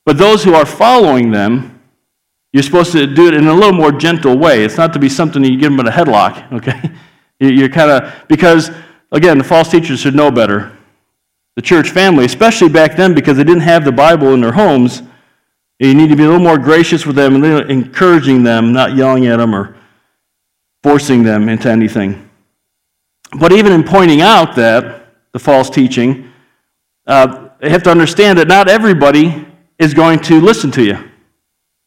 But 0.03 0.17
those 0.17 0.43
who 0.43 0.55
are 0.55 0.65
following 0.65 1.29
them, 1.29 1.79
you're 2.53 2.63
supposed 2.63 2.91
to 2.93 3.05
do 3.05 3.27
it 3.27 3.35
in 3.35 3.45
a 3.45 3.53
little 3.53 3.71
more 3.71 3.91
gentle 3.91 4.35
way. 4.35 4.63
It's 4.63 4.77
not 4.77 4.93
to 4.93 4.99
be 4.99 5.09
something 5.09 5.43
that 5.43 5.51
you 5.51 5.59
give 5.59 5.77
them 5.77 5.85
a 5.85 5.91
headlock, 5.91 6.51
okay? 6.53 6.89
You're 7.39 7.69
kind 7.69 7.91
of, 7.91 8.27
because, 8.27 8.71
again, 9.11 9.37
the 9.37 9.43
false 9.43 9.69
teachers 9.69 9.99
should 9.99 10.15
know 10.15 10.31
better. 10.31 10.75
The 11.57 11.63
church 11.63 11.89
family, 11.89 12.23
especially 12.25 12.69
back 12.69 12.95
then 12.95 13.15
because 13.15 13.35
they 13.35 13.43
didn't 13.43 13.63
have 13.63 13.83
the 13.83 13.91
Bible 13.91 14.35
in 14.35 14.41
their 14.41 14.51
homes, 14.51 15.01
you 15.79 15.95
need 15.95 16.09
to 16.09 16.15
be 16.15 16.23
a 16.23 16.27
little 16.27 16.43
more 16.43 16.59
gracious 16.59 17.03
with 17.03 17.15
them 17.15 17.33
and 17.33 17.71
encouraging 17.71 18.43
them, 18.43 18.73
not 18.73 18.95
yelling 18.95 19.25
at 19.25 19.37
them 19.37 19.55
or 19.55 19.75
forcing 20.83 21.23
them 21.23 21.49
into 21.49 21.67
anything. 21.67 22.29
But 23.39 23.53
even 23.53 23.71
in 23.71 23.83
pointing 23.83 24.21
out 24.21 24.55
that, 24.55 25.07
the 25.33 25.39
false 25.39 25.71
teaching, 25.71 26.31
uh, 27.07 27.49
have 27.63 27.81
to 27.83 27.89
understand 27.89 28.37
that 28.37 28.47
not 28.47 28.69
everybody 28.69 29.47
is 29.79 29.95
going 29.95 30.19
to 30.19 30.39
listen 30.39 30.69
to 30.71 30.83
you. 30.83 31.09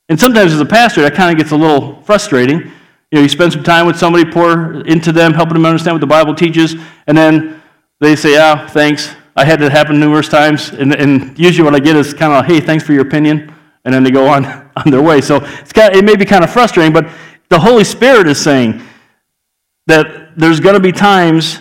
And 0.08 0.18
sometimes 0.18 0.52
as 0.52 0.60
a 0.60 0.66
pastor, 0.66 1.02
that 1.02 1.14
kind 1.14 1.30
of 1.30 1.38
gets 1.38 1.52
a 1.52 1.56
little 1.56 2.02
frustrating. 2.02 2.58
You 2.58 2.72
know, 3.12 3.20
you 3.20 3.28
spend 3.28 3.52
some 3.52 3.62
time 3.62 3.86
with 3.86 3.96
somebody, 3.96 4.28
pour 4.28 4.82
into 4.82 5.12
them, 5.12 5.32
helping 5.32 5.54
them 5.54 5.64
understand 5.64 5.94
what 5.94 6.00
the 6.00 6.08
Bible 6.08 6.34
teaches, 6.34 6.74
and 7.06 7.16
then 7.16 7.62
they 8.00 8.16
say, 8.16 8.36
ah, 8.36 8.66
thanks. 8.68 9.14
I 9.36 9.44
had 9.44 9.62
it 9.62 9.72
happen 9.72 10.00
numerous 10.00 10.28
times. 10.28 10.70
And, 10.70 10.94
and 10.94 11.38
usually 11.38 11.64
what 11.64 11.74
I 11.74 11.80
get 11.80 11.96
is 11.96 12.12
kind 12.12 12.32
of, 12.32 12.46
hey, 12.46 12.60
thanks 12.60 12.84
for 12.84 12.92
your 12.92 13.02
opinion 13.02 13.54
and 13.84 13.94
then 13.94 14.02
they 14.02 14.10
go 14.10 14.28
on, 14.28 14.44
on 14.76 14.90
their 14.90 15.02
way. 15.02 15.20
So 15.20 15.36
it's 15.36 15.72
kind 15.72 15.92
of, 15.92 15.98
it 15.98 16.04
may 16.04 16.16
be 16.16 16.24
kind 16.24 16.44
of 16.44 16.50
frustrating, 16.50 16.92
but 16.92 17.08
the 17.48 17.58
Holy 17.58 17.84
Spirit 17.84 18.28
is 18.28 18.40
saying 18.40 18.82
that 19.86 20.38
there's 20.38 20.60
going 20.60 20.74
to 20.74 20.80
be 20.80 20.92
times 20.92 21.60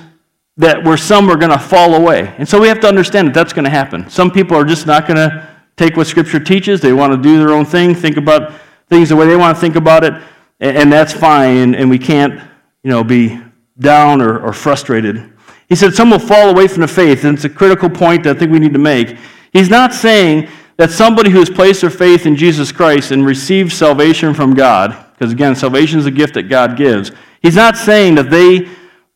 that 0.58 0.84
where 0.84 0.98
some 0.98 1.30
are 1.30 1.38
going 1.38 1.52
to 1.52 1.60
fall 1.60 1.96
away. 1.96 2.34
And 2.38 2.48
so 2.48 2.60
we 2.60 2.68
have 2.68 2.80
to 2.82 2.88
understand 2.88 3.30
that 3.30 3.34
that's 3.34 3.54
going 3.54 3.64
to 3.64 3.72
happen. 3.72 4.10
Some 4.10 4.30
people 4.30 4.58
are 4.58 4.66
just 4.66 4.86
not 4.86 5.08
going 5.08 5.18
to 5.18 5.48
take 5.78 5.96
what 5.96 6.06
Scripture 6.06 6.40
teaches. 6.40 6.82
They 6.82 6.92
want 6.92 7.14
to 7.14 7.18
do 7.18 7.40
their 7.40 7.56
own 7.56 7.66
thing, 7.66 7.96
think 7.96 8.18
about 8.18 8.54
things 8.88 9.10
the 9.10 9.16
way 9.16 9.26
they 9.26 9.38
want 9.38 9.56
to 9.56 9.62
think 9.62 9.76
about 9.76 10.04
it, 10.04 10.14
and, 10.60 10.92
that's 10.92 11.14
fine, 11.14 11.74
and 11.76 11.90
we 11.90 11.98
can't, 11.98 12.42
you 12.84 12.90
know, 12.90 13.04
be 13.04 13.40
down 13.80 14.22
or, 14.22 14.40
or 14.40 14.52
frustrated. 14.52 15.32
He 15.70 15.76
said 15.76 15.94
some 15.94 16.10
will 16.10 16.20
fall 16.20 16.50
away 16.50 16.68
from 16.68 16.82
the 16.82 16.88
faith, 16.88 17.24
and 17.24 17.36
it's 17.36 17.46
a 17.46 17.50
critical 17.50 17.90
point 17.90 18.24
that 18.24 18.36
I 18.36 18.40
think 18.40 18.52
we 18.52 18.60
need 18.60 18.74
to 18.74 18.80
make. 18.80 19.18
He's 19.54 19.70
not 19.70 19.94
saying 19.94 20.50
that 20.78 20.90
somebody 20.90 21.30
who 21.30 21.40
has 21.40 21.50
placed 21.50 21.82
their 21.82 21.90
faith 21.92 22.26
in 22.26 22.36
Jesus 22.36 22.72
Christ 22.72 23.12
and 23.12 23.26
received 23.26 23.72
salvation 23.72 24.34
from 24.34 24.56
God, 24.56 24.98
because 25.14 25.32
again, 25.32 25.56
salvation 25.56 26.00
is 26.00 26.08
a 26.08 26.12
gift 26.12 26.34
that 26.34 26.44
God 26.44 26.76
gives, 26.76 27.12
he's 27.42 27.56
not 27.56 27.78
saying 27.78 28.16
that 28.16 28.30
they 28.32 28.68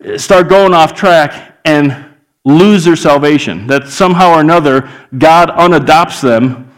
eh, 0.04 0.18
start 0.18 0.48
going 0.48 0.74
off 0.74 0.94
track 0.94 1.58
and 1.66 2.06
lose 2.46 2.84
their 2.84 2.96
salvation, 2.96 3.66
that 3.68 3.88
somehow 3.88 4.34
or 4.34 4.42
another 4.42 4.90
God 5.18 5.50
unadopts 5.50 6.22
them 6.22 6.70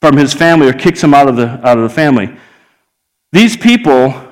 from 0.00 0.16
his 0.16 0.34
family 0.34 0.68
or 0.68 0.72
kicks 0.72 1.00
them 1.00 1.14
out 1.14 1.28
of 1.28 1.36
the, 1.36 1.48
out 1.66 1.78
of 1.78 1.84
the 1.84 1.94
family. 1.94 2.36
These 3.32 3.56
people 3.56 4.25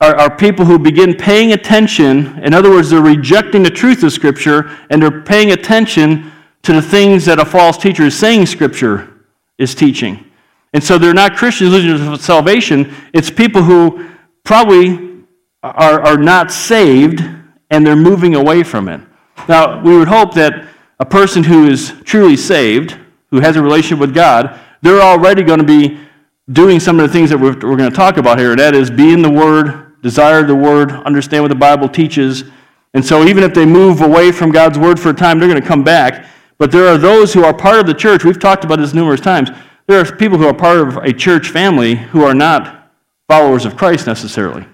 are, 0.00 0.14
are 0.16 0.36
people 0.36 0.64
who 0.64 0.78
begin 0.78 1.14
paying 1.14 1.52
attention. 1.52 2.38
In 2.42 2.54
other 2.54 2.70
words, 2.70 2.90
they're 2.90 3.00
rejecting 3.00 3.62
the 3.62 3.70
truth 3.70 4.02
of 4.02 4.12
Scripture 4.12 4.76
and 4.90 5.02
they're 5.02 5.22
paying 5.22 5.52
attention 5.52 6.30
to 6.62 6.72
the 6.72 6.82
things 6.82 7.24
that 7.24 7.38
a 7.38 7.44
false 7.44 7.76
teacher 7.76 8.04
is 8.04 8.18
saying 8.18 8.46
Scripture 8.46 9.24
is 9.58 9.74
teaching. 9.74 10.24
And 10.72 10.82
so 10.82 10.98
they're 10.98 11.14
not 11.14 11.36
Christians 11.36 11.70
losing 11.70 12.16
salvation, 12.16 12.94
it's 13.12 13.30
people 13.30 13.62
who 13.62 14.08
probably 14.44 15.24
are, 15.62 16.00
are 16.00 16.18
not 16.18 16.52
saved 16.52 17.22
and 17.70 17.86
they're 17.86 17.96
moving 17.96 18.34
away 18.34 18.62
from 18.62 18.88
it. 18.88 19.00
Now, 19.48 19.82
we 19.82 19.96
would 19.96 20.08
hope 20.08 20.34
that 20.34 20.68
a 21.00 21.04
person 21.04 21.44
who 21.44 21.66
is 21.66 21.92
truly 22.04 22.36
saved, 22.36 22.96
who 23.30 23.40
has 23.40 23.56
a 23.56 23.62
relationship 23.62 23.98
with 23.98 24.14
God, 24.14 24.58
they're 24.82 25.00
already 25.00 25.42
going 25.42 25.58
to 25.58 25.64
be 25.64 26.00
doing 26.50 26.80
some 26.80 26.98
of 26.98 27.06
the 27.06 27.12
things 27.12 27.30
that 27.30 27.38
we're, 27.38 27.52
we're 27.52 27.76
going 27.76 27.90
to 27.90 27.96
talk 27.96 28.16
about 28.16 28.38
here. 28.38 28.54
That 28.56 28.74
is, 28.74 28.90
be 28.90 29.12
in 29.12 29.22
the 29.22 29.30
Word, 29.30 29.87
desire 30.02 30.42
the 30.42 30.54
Word, 30.54 30.90
understand 30.90 31.42
what 31.42 31.48
the 31.48 31.54
Bible 31.54 31.88
teaches. 31.88 32.44
And 32.94 33.04
so, 33.04 33.24
even 33.24 33.44
if 33.44 33.54
they 33.54 33.66
move 33.66 34.00
away 34.00 34.32
from 34.32 34.50
God's 34.50 34.78
Word 34.78 34.98
for 34.98 35.10
a 35.10 35.14
time, 35.14 35.38
they're 35.38 35.48
going 35.48 35.60
to 35.60 35.66
come 35.66 35.84
back. 35.84 36.26
But 36.58 36.72
there 36.72 36.88
are 36.88 36.98
those 36.98 37.32
who 37.32 37.44
are 37.44 37.54
part 37.54 37.78
of 37.78 37.86
the 37.86 37.94
church. 37.94 38.24
We've 38.24 38.38
talked 38.38 38.64
about 38.64 38.78
this 38.78 38.92
numerous 38.94 39.20
times. 39.20 39.50
There 39.86 40.00
are 40.00 40.16
people 40.16 40.36
who 40.36 40.46
are 40.46 40.54
part 40.54 40.78
of 40.78 40.96
a 40.98 41.12
church 41.12 41.48
family 41.50 41.94
who 41.94 42.24
are 42.24 42.34
not 42.34 42.92
followers 43.28 43.64
of 43.64 43.76
Christ 43.76 44.06
necessarily. 44.06 44.66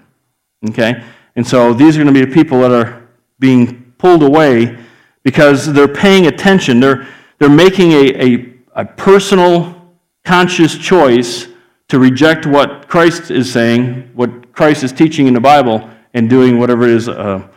Okay? 0.69 1.03
And 1.35 1.45
so 1.45 1.73
these 1.73 1.95
are 1.95 2.03
going 2.03 2.13
to 2.13 2.19
be 2.19 2.25
the 2.25 2.33
people 2.33 2.61
that 2.61 2.71
are 2.71 3.07
being 3.39 3.93
pulled 3.97 4.23
away 4.23 4.77
because 5.23 5.71
they're 5.71 5.87
paying 5.87 6.27
attention. 6.27 6.79
They're, 6.79 7.07
they're 7.39 7.49
making 7.49 7.91
a, 7.91 8.23
a, 8.23 8.53
a 8.75 8.85
personal, 8.85 9.95
conscious 10.23 10.77
choice 10.77 11.47
to 11.89 11.99
reject 11.99 12.45
what 12.45 12.87
Christ 12.87 13.29
is 13.29 13.51
saying, 13.51 14.09
what 14.15 14.44
Christ 14.55 14.83
is 14.83 14.91
teaching 14.91 15.27
in 15.27 15.33
the 15.33 15.41
Bible, 15.41 15.89
and 16.13 16.29
doing 16.29 16.57
whatever 16.57 16.83
it 16.83 16.91
is 16.91 17.07
a, 17.07 17.47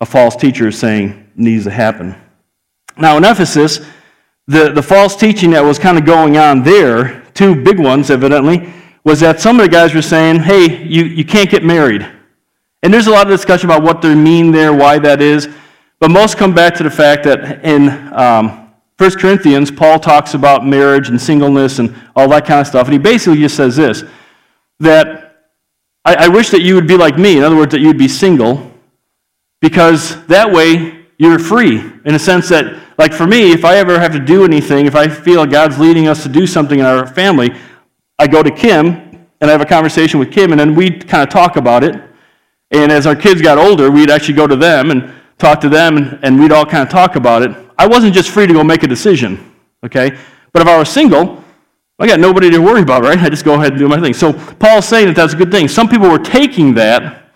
a 0.00 0.06
false 0.06 0.36
teacher 0.36 0.68
is 0.68 0.78
saying 0.78 1.30
needs 1.36 1.64
to 1.64 1.70
happen. 1.70 2.14
Now, 2.98 3.16
in 3.16 3.24
Ephesus, 3.24 3.86
the, 4.46 4.72
the 4.72 4.82
false 4.82 5.14
teaching 5.14 5.50
that 5.50 5.64
was 5.64 5.78
kind 5.78 5.96
of 5.96 6.04
going 6.04 6.36
on 6.36 6.64
there, 6.64 7.22
two 7.34 7.62
big 7.62 7.78
ones 7.78 8.10
evidently, 8.10 8.72
was 9.04 9.20
that 9.20 9.40
some 9.40 9.58
of 9.60 9.64
the 9.64 9.70
guys 9.70 9.94
were 9.94 10.02
saying, 10.02 10.40
hey, 10.40 10.84
you, 10.84 11.04
you 11.04 11.24
can't 11.24 11.48
get 11.48 11.64
married. 11.64 12.06
And 12.82 12.92
there's 12.92 13.06
a 13.06 13.10
lot 13.10 13.26
of 13.26 13.32
discussion 13.32 13.70
about 13.70 13.82
what 13.82 14.02
they 14.02 14.14
mean 14.14 14.50
there, 14.50 14.74
why 14.74 14.98
that 14.98 15.22
is. 15.22 15.48
But 16.00 16.10
most 16.10 16.36
come 16.36 16.54
back 16.54 16.74
to 16.76 16.82
the 16.82 16.90
fact 16.90 17.24
that 17.24 17.64
in 17.64 17.90
um, 18.12 18.72
1 18.98 19.10
Corinthians, 19.18 19.70
Paul 19.70 20.00
talks 20.00 20.34
about 20.34 20.66
marriage 20.66 21.08
and 21.08 21.20
singleness 21.20 21.78
and 21.78 21.94
all 22.16 22.28
that 22.30 22.44
kind 22.44 22.60
of 22.60 22.66
stuff. 22.66 22.86
And 22.86 22.92
he 22.92 22.98
basically 22.98 23.38
just 23.38 23.56
says 23.56 23.76
this 23.76 24.02
that 24.80 25.29
I, 26.04 26.26
I 26.26 26.28
wish 26.28 26.50
that 26.50 26.62
you 26.62 26.74
would 26.74 26.86
be 26.86 26.96
like 26.96 27.18
me. 27.18 27.38
In 27.38 27.44
other 27.44 27.56
words, 27.56 27.72
that 27.72 27.80
you 27.80 27.88
would 27.88 27.98
be 27.98 28.08
single, 28.08 28.72
because 29.60 30.24
that 30.26 30.50
way 30.50 31.04
you're 31.18 31.38
free 31.38 31.78
in 32.04 32.14
a 32.14 32.18
sense 32.18 32.48
that 32.48 32.80
like 32.96 33.12
for 33.12 33.26
me, 33.26 33.52
if 33.52 33.64
I 33.64 33.76
ever 33.76 33.98
have 33.98 34.12
to 34.12 34.20
do 34.20 34.44
anything, 34.44 34.86
if 34.86 34.94
I 34.94 35.08
feel 35.08 35.46
God's 35.46 35.78
leading 35.78 36.06
us 36.06 36.22
to 36.22 36.28
do 36.28 36.46
something 36.46 36.80
in 36.80 36.84
our 36.84 37.06
family, 37.06 37.50
I 38.18 38.26
go 38.26 38.42
to 38.42 38.50
Kim 38.50 38.86
and 39.40 39.48
I 39.48 39.52
have 39.52 39.62
a 39.62 39.66
conversation 39.66 40.20
with 40.20 40.30
Kim, 40.30 40.52
and 40.52 40.60
then 40.60 40.74
we 40.74 40.90
kind 40.90 41.22
of 41.22 41.30
talk 41.30 41.56
about 41.56 41.82
it. 41.82 41.98
And 42.70 42.92
as 42.92 43.06
our 43.06 43.16
kids 43.16 43.40
got 43.40 43.56
older, 43.56 43.90
we'd 43.90 44.10
actually 44.10 44.34
go 44.34 44.46
to 44.46 44.54
them 44.54 44.90
and 44.90 45.14
talk 45.38 45.60
to 45.62 45.70
them, 45.70 45.96
and, 45.96 46.18
and 46.22 46.38
we'd 46.38 46.52
all 46.52 46.66
kind 46.66 46.82
of 46.82 46.90
talk 46.90 47.16
about 47.16 47.42
it. 47.42 47.56
I 47.78 47.86
wasn't 47.86 48.12
just 48.12 48.28
free 48.28 48.46
to 48.46 48.52
go 48.52 48.62
make 48.62 48.82
a 48.82 48.86
decision, 48.86 49.54
okay? 49.82 50.18
But 50.52 50.60
if 50.60 50.68
I 50.68 50.78
was 50.78 50.90
single, 50.90 51.42
I 52.00 52.06
got 52.06 52.18
nobody 52.18 52.50
to 52.50 52.58
worry 52.60 52.80
about, 52.80 53.02
right? 53.02 53.18
I 53.18 53.28
just 53.28 53.44
go 53.44 53.54
ahead 53.54 53.72
and 53.72 53.78
do 53.78 53.86
my 53.86 54.00
thing. 54.00 54.14
So 54.14 54.32
Paul's 54.32 54.88
saying 54.88 55.06
that 55.08 55.16
that's 55.16 55.34
a 55.34 55.36
good 55.36 55.50
thing. 55.50 55.68
Some 55.68 55.86
people 55.86 56.08
were 56.08 56.18
taking 56.18 56.72
that 56.74 57.30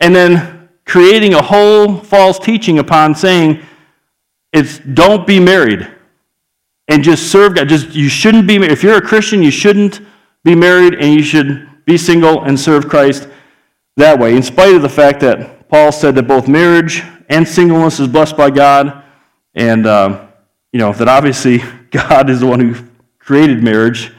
and 0.00 0.16
then 0.16 0.70
creating 0.86 1.34
a 1.34 1.42
whole 1.42 1.98
false 1.98 2.38
teaching 2.38 2.78
upon 2.78 3.14
saying 3.14 3.62
it's 4.54 4.78
don't 4.78 5.26
be 5.26 5.38
married 5.38 5.86
and 6.88 7.04
just 7.04 7.30
serve 7.30 7.54
God. 7.54 7.68
Just 7.68 7.94
you 7.94 8.08
shouldn't 8.08 8.48
be 8.48 8.56
if 8.56 8.82
you're 8.82 8.96
a 8.96 9.02
Christian, 9.02 9.42
you 9.42 9.50
shouldn't 9.50 10.00
be 10.42 10.54
married 10.54 10.94
and 10.94 11.12
you 11.12 11.22
should 11.22 11.68
be 11.84 11.98
single 11.98 12.44
and 12.44 12.58
serve 12.58 12.88
Christ 12.88 13.28
that 13.98 14.18
way. 14.18 14.34
In 14.34 14.42
spite 14.42 14.74
of 14.74 14.80
the 14.80 14.88
fact 14.88 15.20
that 15.20 15.68
Paul 15.68 15.92
said 15.92 16.14
that 16.14 16.26
both 16.26 16.48
marriage 16.48 17.02
and 17.28 17.46
singleness 17.46 18.00
is 18.00 18.08
blessed 18.08 18.38
by 18.38 18.48
God, 18.48 19.04
and 19.54 19.86
um, 19.86 20.28
you 20.72 20.78
know 20.78 20.94
that 20.94 21.08
obviously 21.08 21.58
God 21.90 22.30
is 22.30 22.40
the 22.40 22.46
one 22.46 22.60
who 22.60 22.87
created 23.28 23.62
marriage, 23.62 24.10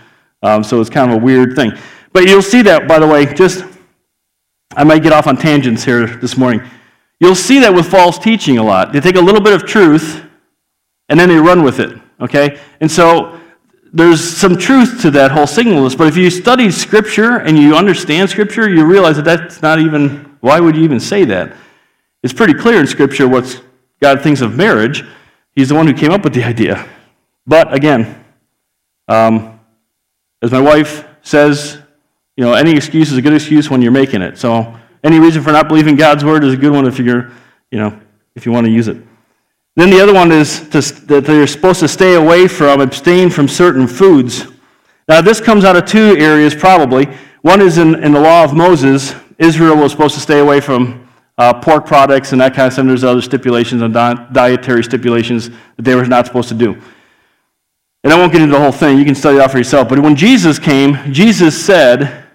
um, 0.44 0.64
so 0.64 0.80
it's 0.80 0.90
kind 0.90 1.10
of 1.10 1.18
a 1.18 1.20
weird 1.20 1.56
thing. 1.56 1.72
But 2.14 2.28
you'll 2.28 2.44
see 2.44 2.62
that, 2.62 2.88
by 2.88 3.00
the 3.00 3.08
way. 3.08 3.26
Just 3.26 3.66
I 4.76 4.84
might 4.84 5.02
get 5.02 5.14
off 5.14 5.26
on 5.26 5.36
tangents 5.36 5.84
here 5.84 6.06
this 6.06 6.38
morning. 6.38 6.62
You'll 7.20 7.34
see 7.34 7.58
that 7.62 7.74
with 7.74 7.88
false 7.88 8.20
teaching 8.20 8.60
a 8.60 8.64
lot. 8.64 8.94
They 8.94 9.00
take 9.00 9.16
a 9.16 9.22
little 9.22 9.42
bit 9.42 9.54
of 9.54 9.66
truth 9.66 10.24
and 11.10 11.20
then 11.20 11.28
they 11.28 11.38
run 11.38 11.64
with 11.64 11.80
it, 11.80 11.98
okay? 12.22 12.60
And 12.82 12.90
so 12.90 13.40
there's 13.92 14.24
some 14.24 14.56
truth 14.56 15.02
to 15.02 15.10
that 15.12 15.32
whole 15.32 15.48
singleness, 15.48 15.96
but 15.96 16.06
if 16.06 16.16
you 16.16 16.30
study 16.30 16.70
Scripture 16.70 17.38
and 17.38 17.58
you 17.58 17.76
understand 17.76 18.30
Scripture, 18.30 18.70
you 18.70 18.86
realize 18.86 19.16
that 19.16 19.26
that's 19.26 19.64
not 19.64 19.80
even, 19.80 20.38
why 20.42 20.60
would 20.60 20.76
you 20.76 20.84
even 20.84 21.00
say 21.00 21.26
that? 21.26 21.56
It's 22.22 22.34
pretty 22.34 22.54
clear 22.54 22.80
in 22.80 22.86
Scripture 22.86 23.28
what 23.28 23.64
God 24.04 24.22
thinks 24.22 24.42
of 24.42 24.56
marriage. 24.56 25.04
He's 25.56 25.70
the 25.70 25.76
one 25.76 25.88
who 25.88 25.96
came 25.96 26.12
up 26.12 26.24
with 26.24 26.36
the 26.36 26.44
idea. 26.44 26.88
But 27.48 27.74
again, 27.74 28.24
um, 29.10 29.60
as 30.42 30.52
my 30.52 30.62
wife 30.62 31.06
says, 31.22 31.80
you 32.38 32.46
know, 32.46 32.54
any 32.54 32.72
excuse 32.72 33.12
is 33.12 33.18
a 33.18 33.22
good 33.22 33.34
excuse 33.34 33.70
when 33.70 33.82
you're 33.82 33.92
making 33.92 34.22
it. 34.22 34.38
So 34.38 34.78
any 35.04 35.20
reason 35.20 35.44
for 35.44 35.52
not 35.52 35.68
believing 35.68 35.98
God's 35.98 36.24
word 36.24 36.44
is 36.46 36.54
a 36.54 36.58
good 36.58 36.72
one 36.72 36.88
if 36.88 37.00
you're, 37.00 37.32
you 37.72 37.80
know, 37.80 38.00
if 38.36 38.46
you 38.46 38.54
want 38.54 38.66
to 38.66 38.72
use 38.72 38.88
it. 38.88 38.98
Then 39.76 39.90
the 39.90 40.00
other 40.02 40.14
one 40.14 40.32
is 40.32 40.70
to, 40.70 40.82
that 41.08 41.26
they're 41.26 41.48
supposed 41.48 41.80
to 41.82 41.88
stay 41.88 42.16
away 42.16 42.48
from, 42.48 42.82
abstain 42.82 43.30
from 43.30 43.48
certain 43.48 43.88
foods. 43.88 44.46
Now, 45.08 45.22
this 45.22 45.42
comes 45.42 45.66
out 45.66 45.76
of 45.76 45.86
two 45.86 46.16
areas 46.18 46.54
probably. 46.54 47.06
One 47.42 47.62
is 47.62 47.78
in, 47.78 48.02
in 48.04 48.12
the 48.12 48.20
law 48.20 48.44
of 48.44 48.54
Moses, 48.54 49.16
Israel 49.38 49.76
was 49.76 49.92
supposed 49.92 50.16
to 50.16 50.22
stay 50.22 50.40
away 50.40 50.60
from 50.62 51.08
uh, 51.38 51.54
pork 51.54 51.86
products 51.86 52.34
and 52.34 52.42
that 52.42 52.54
kind 52.54 52.68
of 52.68 52.74
stuff. 52.74 52.86
There's 52.86 53.04
other 53.04 53.22
stipulations 53.22 53.82
on 53.82 53.94
di- 53.94 54.28
dietary 54.34 54.84
stipulations 54.84 55.50
that 55.78 55.84
they 55.84 55.96
were 55.96 56.06
not 56.06 56.26
supposed 56.26 56.50
to 56.50 56.56
do. 56.56 56.80
And 58.10 58.16
I 58.16 58.20
won't 58.20 58.32
get 58.32 58.42
into 58.42 58.56
the 58.56 58.60
whole 58.60 58.72
thing. 58.72 58.98
You 58.98 59.06
can 59.06 59.14
study 59.14 59.38
it 59.38 59.40
out 59.40 59.52
for 59.52 59.60
yourself. 59.60 59.88
But 59.88 60.00
when 60.00 60.16
Jesus 60.16 60.58
came, 60.58 61.14
Jesus 61.14 61.64
said 61.64 62.26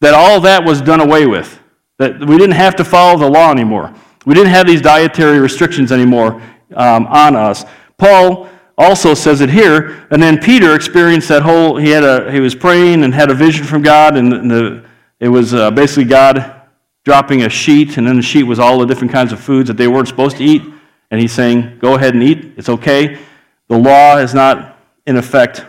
that 0.00 0.14
all 0.14 0.40
that 0.42 0.64
was 0.64 0.80
done 0.80 1.00
away 1.00 1.26
with. 1.26 1.58
That 1.98 2.20
we 2.20 2.38
didn't 2.38 2.54
have 2.54 2.76
to 2.76 2.84
follow 2.84 3.18
the 3.18 3.28
law 3.28 3.50
anymore. 3.50 3.92
We 4.24 4.34
didn't 4.34 4.50
have 4.50 4.68
these 4.68 4.80
dietary 4.80 5.40
restrictions 5.40 5.90
anymore 5.90 6.40
um, 6.76 7.08
on 7.08 7.34
us. 7.34 7.64
Paul 7.98 8.48
also 8.78 9.14
says 9.14 9.40
it 9.40 9.50
here, 9.50 10.06
and 10.12 10.22
then 10.22 10.38
Peter 10.38 10.76
experienced 10.76 11.26
that 11.30 11.42
whole. 11.42 11.76
He 11.76 11.90
had 11.90 12.04
a 12.04 12.30
he 12.30 12.38
was 12.38 12.54
praying 12.54 13.02
and 13.02 13.12
had 13.12 13.28
a 13.28 13.34
vision 13.34 13.64
from 13.64 13.82
God, 13.82 14.16
and 14.16 14.48
the, 14.48 14.84
it 15.18 15.28
was 15.28 15.54
uh, 15.54 15.72
basically 15.72 16.04
God 16.04 16.68
dropping 17.04 17.42
a 17.42 17.48
sheet, 17.48 17.96
and 17.96 18.06
then 18.06 18.14
the 18.14 18.22
sheet 18.22 18.44
was 18.44 18.60
all 18.60 18.78
the 18.78 18.86
different 18.86 19.12
kinds 19.12 19.32
of 19.32 19.40
foods 19.40 19.66
that 19.66 19.76
they 19.76 19.88
weren't 19.88 20.06
supposed 20.06 20.36
to 20.36 20.44
eat, 20.44 20.62
and 21.10 21.20
he's 21.20 21.32
saying, 21.32 21.80
"Go 21.80 21.94
ahead 21.94 22.14
and 22.14 22.22
eat. 22.22 22.52
It's 22.56 22.68
okay. 22.68 23.18
The 23.66 23.76
law 23.76 24.18
is 24.18 24.32
not 24.32 24.75
in 25.06 25.16
effect." 25.16 25.64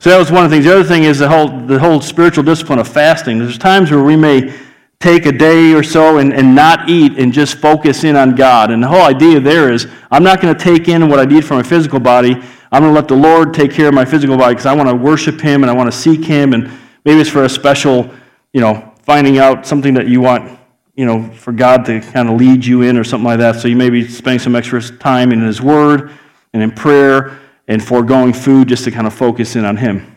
So 0.00 0.10
that 0.10 0.18
was 0.18 0.30
one 0.30 0.44
of 0.44 0.50
the 0.50 0.56
things. 0.56 0.66
The 0.66 0.74
other 0.74 0.84
thing 0.84 1.04
is 1.04 1.18
the 1.18 1.28
whole 1.28 1.48
the 1.66 1.78
whole 1.78 2.00
spiritual 2.00 2.44
discipline 2.44 2.78
of 2.78 2.88
fasting. 2.88 3.38
There's 3.38 3.58
times 3.58 3.90
where 3.90 4.02
we 4.02 4.16
may 4.16 4.54
take 5.00 5.26
a 5.26 5.32
day 5.32 5.74
or 5.74 5.82
so 5.82 6.18
and, 6.18 6.32
and 6.32 6.54
not 6.54 6.88
eat 6.88 7.18
and 7.18 7.32
just 7.32 7.58
focus 7.58 8.04
in 8.04 8.16
on 8.16 8.34
God. 8.34 8.70
And 8.70 8.82
the 8.82 8.88
whole 8.88 9.02
idea 9.02 9.38
there 9.40 9.72
is 9.72 9.86
I'm 10.10 10.22
not 10.22 10.40
going 10.40 10.54
to 10.54 10.62
take 10.62 10.88
in 10.88 11.08
what 11.08 11.18
I 11.18 11.24
need 11.24 11.44
for 11.44 11.54
my 11.54 11.62
physical 11.62 12.00
body. 12.00 12.34
I'm 12.72 12.82
going 12.82 12.94
to 12.94 13.00
let 13.00 13.08
the 13.08 13.16
Lord 13.16 13.54
take 13.54 13.70
care 13.70 13.88
of 13.88 13.94
my 13.94 14.04
physical 14.04 14.36
body 14.36 14.54
because 14.54 14.66
I 14.66 14.74
want 14.74 14.88
to 14.88 14.94
worship 14.94 15.40
Him 15.40 15.62
and 15.62 15.70
I 15.70 15.74
want 15.74 15.92
to 15.92 15.96
seek 15.96 16.24
Him. 16.24 16.54
And 16.54 16.70
maybe 17.04 17.20
it's 17.20 17.30
for 17.30 17.44
a 17.44 17.48
special, 17.48 18.10
you 18.52 18.60
know, 18.60 18.92
finding 19.02 19.38
out 19.38 19.66
something 19.66 19.94
that 19.94 20.08
you 20.08 20.20
want, 20.20 20.58
you 20.96 21.04
know, 21.04 21.30
for 21.32 21.52
God 21.52 21.84
to 21.84 22.00
kind 22.00 22.28
of 22.28 22.38
lead 22.38 22.64
you 22.64 22.82
in 22.82 22.96
or 22.96 23.04
something 23.04 23.26
like 23.26 23.38
that. 23.38 23.56
So 23.56 23.68
you 23.68 23.76
may 23.76 23.90
be 23.90 24.08
spending 24.08 24.40
some 24.40 24.56
extra 24.56 24.80
time 24.82 25.32
in 25.32 25.40
His 25.40 25.60
Word 25.60 26.12
and 26.52 26.62
in 26.62 26.70
prayer 26.70 27.38
and 27.68 27.82
foregoing 27.82 28.32
food 28.32 28.68
just 28.68 28.84
to 28.84 28.90
kind 28.90 29.06
of 29.06 29.14
focus 29.14 29.56
in 29.56 29.64
on 29.64 29.76
Him. 29.76 30.16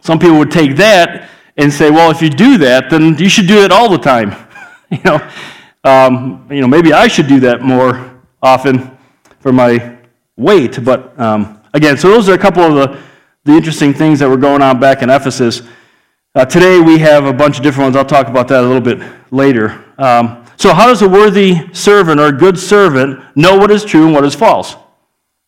Some 0.00 0.18
people 0.18 0.38
would 0.38 0.50
take 0.50 0.76
that 0.76 1.28
and 1.56 1.72
say, 1.72 1.90
well, 1.90 2.10
if 2.10 2.22
you 2.22 2.30
do 2.30 2.58
that, 2.58 2.90
then 2.90 3.16
you 3.18 3.28
should 3.28 3.46
do 3.46 3.62
it 3.64 3.70
all 3.72 3.88
the 3.88 3.98
time. 3.98 4.34
you 4.90 4.98
know, 5.04 5.30
um, 5.84 6.46
you 6.50 6.60
know, 6.60 6.68
maybe 6.68 6.92
I 6.92 7.08
should 7.08 7.26
do 7.26 7.40
that 7.40 7.62
more 7.62 8.20
often 8.42 8.96
for 9.40 9.52
my 9.52 9.98
weight. 10.36 10.82
But 10.82 11.18
um, 11.18 11.60
again, 11.74 11.96
so 11.96 12.08
those 12.08 12.28
are 12.28 12.34
a 12.34 12.38
couple 12.38 12.62
of 12.62 12.74
the, 12.74 13.02
the 13.44 13.52
interesting 13.52 13.92
things 13.92 14.18
that 14.20 14.28
were 14.28 14.36
going 14.36 14.62
on 14.62 14.80
back 14.80 15.02
in 15.02 15.10
Ephesus. 15.10 15.62
Uh, 16.34 16.44
today 16.44 16.80
we 16.80 16.98
have 16.98 17.24
a 17.24 17.32
bunch 17.32 17.58
of 17.58 17.62
different 17.62 17.86
ones. 17.86 17.96
I'll 17.96 18.04
talk 18.04 18.28
about 18.28 18.48
that 18.48 18.62
a 18.62 18.66
little 18.66 18.80
bit 18.80 19.02
later. 19.30 19.84
Um, 19.98 20.44
so, 20.56 20.74
how 20.74 20.86
does 20.86 21.02
a 21.02 21.08
worthy 21.08 21.72
servant 21.72 22.20
or 22.20 22.26
a 22.26 22.32
good 22.32 22.58
servant 22.58 23.20
know 23.34 23.56
what 23.56 23.70
is 23.70 23.84
true 23.84 24.04
and 24.04 24.14
what 24.14 24.24
is 24.24 24.34
false? 24.34 24.76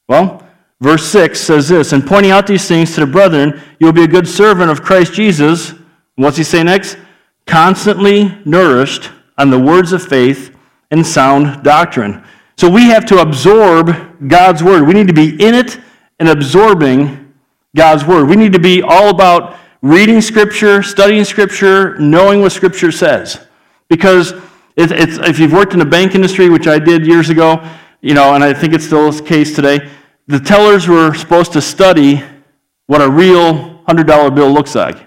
Well, 0.09 0.43
verse 0.83 1.07
6 1.11 1.41
says 1.41 1.69
this 1.69 1.93
And 1.93 2.07
pointing 2.07 2.33
out 2.33 2.47
these 2.47 2.69
things 2.69 2.95
to 2.95 3.01
the 3.01 3.07
brethren, 3.07 3.61
you 3.79 3.87
will 3.87 3.93
be 3.93 4.05
a 4.05 4.09
good 4.09 4.29
servant 4.29 4.71
of 4.71 4.83
Christ 4.83 5.15
Jesus 5.15 5.75
What's 6.17 6.37
he 6.37 6.45
say 6.45 6.63
next? 6.63 6.99
Constantly 7.47 8.39
nourished 8.45 9.11
on 9.39 9.51
the 9.51 9.59
words 9.59 9.93
of 9.93 10.03
faith 10.03 10.55
and 10.91 11.07
sound 11.07 11.65
doctrine. 11.65 12.23
So 12.57 12.69
we 12.69 12.85
have 12.91 13.07
to 13.07 13.19
absorb 13.19 14.29
God's 14.29 14.63
word. 14.63 14.87
We 14.87 14.93
need 14.93 15.09
to 15.09 15.15
be 15.15 15.31
in 15.43 15.55
it 15.55 15.81
and 16.21 16.29
absorbing 16.29 17.33
God's 17.75 18.05
word. 18.05 18.29
We 18.29 18.37
need 18.37 18.53
to 18.53 18.59
be 18.59 18.83
all 18.83 19.09
about 19.09 19.57
reading 19.81 20.21
Scripture, 20.21 20.83
studying 20.83 21.25
Scripture, 21.25 21.99
knowing 21.99 22.41
what 22.41 22.53
Scripture 22.53 22.93
says. 22.93 23.47
Because 23.89 24.35
if 24.77 25.39
you've 25.39 25.53
worked 25.53 25.73
in 25.73 25.79
the 25.79 25.85
bank 25.85 26.15
industry, 26.15 26.51
which 26.51 26.67
I 26.67 26.79
did 26.79 27.07
years 27.07 27.31
ago, 27.31 27.67
you 28.03 28.15
know, 28.15 28.35
and 28.35 28.45
I 28.45 28.53
think 28.53 28.75
it's 28.75 28.85
still 28.85 29.11
the 29.11 29.23
case 29.23 29.57
today, 29.57 29.91
the 30.27 30.39
tellers 30.39 30.89
were 30.89 31.15
supposed 31.15 31.53
to 31.53 31.61
study 31.61 32.23
what 32.87 33.01
a 33.01 33.11
real 33.11 33.83
$100 33.89 34.35
bill 34.35 34.53
looks 34.53 34.75
like. 34.75 35.07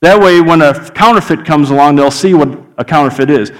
That 0.00 0.20
way, 0.20 0.40
when 0.40 0.62
a 0.62 0.90
counterfeit 0.90 1.44
comes 1.44 1.70
along, 1.70 1.96
they'll 1.96 2.10
see 2.10 2.34
what 2.34 2.58
a 2.78 2.84
counterfeit 2.84 3.30
is. 3.30 3.52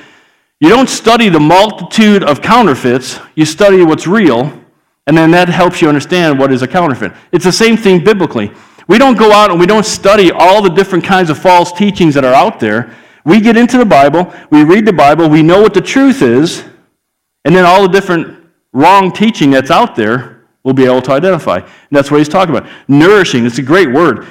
You 0.61 0.69
don't 0.69 0.89
study 0.89 1.29
the 1.29 1.41
multitude 1.41 2.23
of 2.23 2.41
counterfeits, 2.41 3.19
you 3.35 3.45
study 3.45 3.83
what's 3.83 4.07
real, 4.07 4.53
and 5.07 5.17
then 5.17 5.31
that 5.33 5.49
helps 5.49 5.83
you 5.83 5.89
understand 5.89 6.39
what 6.39 6.53
is 6.53 6.63
a 6.63 6.69
counterfeit. 6.69 7.13
It's 7.33 7.45
the 7.45 7.53
same 7.53 7.77
thing 7.77 8.03
biblically. 8.03 8.53
We 8.89 8.99
don't 8.99 9.19
go 9.19 9.33
out 9.33 9.51
and 9.51 9.61
we 9.61 9.67
don't 9.67 9.85
study 9.87 10.31
all 10.31 10.63
the 10.63 10.71
different 10.71 11.05
kinds 11.05 11.31
of 11.31 11.39
false 11.39 11.73
teachings 11.73 12.15
that 12.15 12.25
are 12.25 12.35
out 12.35 12.61
there. 12.61 12.95
We 13.25 13.41
get 13.41 13.57
into 13.57 13.79
the 13.79 13.87
Bible, 13.87 14.33
we 14.51 14.65
read 14.65 14.87
the 14.87 14.93
Bible, 14.93 15.29
we 15.29 15.43
know 15.43 15.61
what 15.63 15.75
the 15.75 15.81
truth 15.81 16.23
is, 16.23 16.65
and 17.45 17.55
then 17.55 17.65
all 17.65 17.83
the 17.83 17.89
different 17.89 18.47
wrong 18.73 19.13
teaching 19.13 19.51
that's 19.51 19.71
out 19.71 19.97
there 19.97 20.34
we'll 20.65 20.75
be 20.75 20.85
able 20.85 21.03
to 21.03 21.13
identify. 21.13 21.59
And 21.59 21.69
that's 21.91 22.11
what 22.11 22.19
he's 22.19 22.29
talking 22.29 22.57
about. 22.57 22.69
Nourishing, 22.89 23.47
it's 23.47 23.59
a 23.59 23.63
great 23.63 23.93
word 23.93 24.27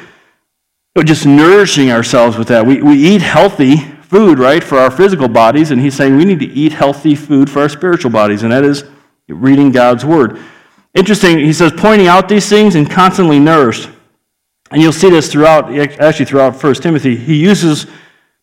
just 1.02 1.26
nourishing 1.26 1.90
ourselves 1.90 2.38
with 2.38 2.50
that. 2.50 2.64
We, 2.66 2.82
we 2.84 2.94
eat 2.94 3.22
healthy 3.22 3.78
food, 3.78 4.38
right, 4.38 4.64
for 4.64 4.78
our 4.78 4.92
physical 4.92 5.28
bodies, 5.28 5.72
and 5.72 5.82
he's 5.82 5.96
saying 5.96 6.16
we 6.16 6.26
need 6.26 6.40
to 6.42 6.46
eat 6.46 6.72
healthy 6.72 7.16
food 7.16 7.50
for 7.50 7.62
our 7.62 7.70
spiritual 7.70 8.12
bodies, 8.12 8.44
and 8.44 8.52
that 8.52 8.64
is 8.64 8.84
reading 9.28 9.72
God's 9.72 10.06
word. 10.06 10.40
Interesting, 10.94 11.40
he 11.40 11.52
says, 11.52 11.72
pointing 11.76 12.06
out 12.06 12.30
these 12.30 12.48
things 12.48 12.76
and 12.76 12.90
constantly 12.90 13.40
nourished. 13.40 13.90
And 14.70 14.82
you'll 14.82 14.92
see 14.92 15.10
this 15.10 15.32
throughout, 15.32 15.74
actually 15.76 16.26
throughout 16.26 16.62
1 16.62 16.76
Timothy. 16.76 17.16
He 17.16 17.36
uses 17.36 17.88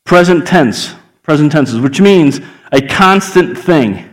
present 0.04 0.46
tense, 0.46 0.94
present 1.22 1.52
tenses, 1.52 1.78
which 1.78 2.00
means 2.00 2.40
a 2.72 2.80
constant 2.80 3.56
thing. 3.56 4.12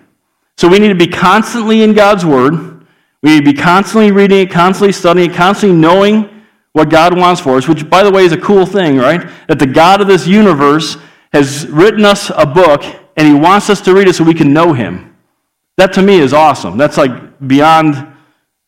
So 0.57 0.67
we 0.67 0.77
need 0.77 0.89
to 0.89 0.95
be 0.95 1.07
constantly 1.07 1.81
in 1.81 1.93
God's 1.93 2.25
word. 2.25 2.76
We 3.23 3.31
need 3.31 3.45
to 3.45 3.53
be 3.53 3.57
constantly 3.57 4.11
reading 4.11 4.39
it, 4.39 4.51
constantly 4.51 4.93
studying 4.93 5.31
it, 5.31 5.35
constantly 5.35 5.77
knowing 5.77 6.43
what 6.73 6.89
God 6.89 7.17
wants 7.17 7.41
for 7.41 7.57
us, 7.57 7.67
which, 7.67 7.89
by 7.89 8.03
the 8.03 8.11
way, 8.11 8.23
is 8.25 8.31
a 8.31 8.37
cool 8.37 8.65
thing, 8.65 8.97
right? 8.97 9.27
That 9.47 9.59
the 9.59 9.65
God 9.65 10.01
of 10.01 10.07
this 10.07 10.27
universe 10.27 10.97
has 11.33 11.67
written 11.67 12.05
us 12.05 12.31
a 12.35 12.45
book 12.45 12.83
and 13.15 13.27
He 13.27 13.33
wants 13.33 13.69
us 13.69 13.81
to 13.81 13.93
read 13.93 14.07
it 14.07 14.13
so 14.13 14.23
we 14.23 14.33
can 14.33 14.53
know 14.53 14.73
Him. 14.73 15.15
That 15.77 15.93
to 15.93 16.01
me 16.01 16.19
is 16.19 16.33
awesome. 16.33 16.77
That's 16.77 16.97
like 16.97 17.47
beyond 17.47 18.13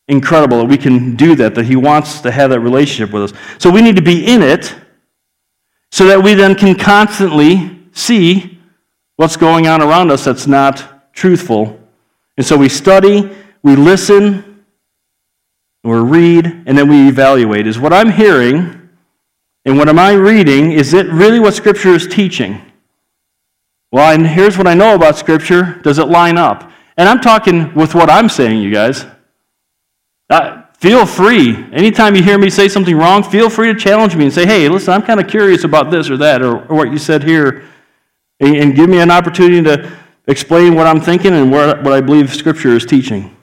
incredible 0.07 0.57
that 0.57 0.65
we 0.65 0.77
can 0.77 1.15
do 1.15 1.35
that, 1.35 1.55
that 1.55 1.65
He 1.65 1.75
wants 1.75 2.21
to 2.21 2.31
have 2.31 2.49
that 2.49 2.59
relationship 2.59 3.13
with 3.13 3.31
us. 3.31 3.33
So 3.59 3.69
we 3.69 3.81
need 3.81 3.95
to 3.95 4.01
be 4.01 4.25
in 4.25 4.41
it 4.41 4.75
so 5.91 6.05
that 6.07 6.21
we 6.21 6.33
then 6.33 6.55
can 6.55 6.75
constantly 6.75 7.79
see 7.91 8.59
what's 9.15 9.37
going 9.37 9.67
on 9.67 9.81
around 9.81 10.11
us 10.11 10.23
that's 10.23 10.47
not 10.47 11.13
truthful. 11.13 11.79
And 12.37 12.45
so 12.45 12.57
we 12.57 12.69
study, 12.69 13.29
we 13.63 13.75
listen, 13.75 14.65
or 15.83 16.03
read, 16.03 16.45
and 16.45 16.77
then 16.77 16.89
we 16.89 17.07
evaluate. 17.07 17.67
Is 17.67 17.79
what 17.79 17.93
I'm 17.93 18.11
hearing 18.11 18.79
and 19.65 19.77
what 19.77 19.89
am 19.89 19.99
I 19.99 20.13
reading, 20.13 20.71
is 20.71 20.93
it 20.93 21.07
really 21.07 21.39
what 21.39 21.53
Scripture 21.53 21.89
is 21.89 22.07
teaching? 22.07 22.61
Well, 23.91 24.13
and 24.13 24.25
here's 24.25 24.57
what 24.57 24.67
I 24.67 24.73
know 24.73 24.95
about 24.95 25.17
Scripture. 25.17 25.79
Does 25.83 25.99
it 25.99 26.07
line 26.07 26.37
up? 26.37 26.71
And 26.97 27.09
I'm 27.09 27.19
talking 27.19 27.73
with 27.75 27.93
what 27.93 28.09
I'm 28.09 28.29
saying, 28.29 28.61
you 28.61 28.71
guys. 28.71 29.05
Uh, 30.29 30.63
feel 30.77 31.05
free. 31.05 31.55
Anytime 31.71 32.15
you 32.15 32.23
hear 32.23 32.37
me 32.37 32.49
say 32.49 32.67
something 32.67 32.95
wrong, 32.95 33.21
feel 33.23 33.49
free 33.49 33.73
to 33.73 33.79
challenge 33.79 34.15
me 34.15 34.25
and 34.25 34.33
say, 34.33 34.45
hey, 34.45 34.69
listen, 34.69 34.93
I'm 34.93 35.01
kind 35.01 35.19
of 35.19 35.27
curious 35.27 35.63
about 35.63 35.91
this 35.91 36.09
or 36.09 36.17
that 36.17 36.41
or, 36.41 36.65
or 36.65 36.75
what 36.75 36.91
you 36.91 36.97
said 36.97 37.23
here. 37.23 37.63
And, 38.39 38.55
and, 38.55 38.75
give 38.75 38.89
me 38.89 38.99
an 38.99 39.11
opportunity 39.11 39.61
to 39.63 39.91
explain 40.27 40.73
what 40.73 40.87
I'm 40.87 41.01
thinking 41.01 41.33
and 41.33 41.51
what, 41.51 41.83
what 41.83 41.91
I 41.91 41.99
believe 41.99 42.33
Scripture 42.33 42.75
is 42.75 42.85
teaching. 42.85 43.35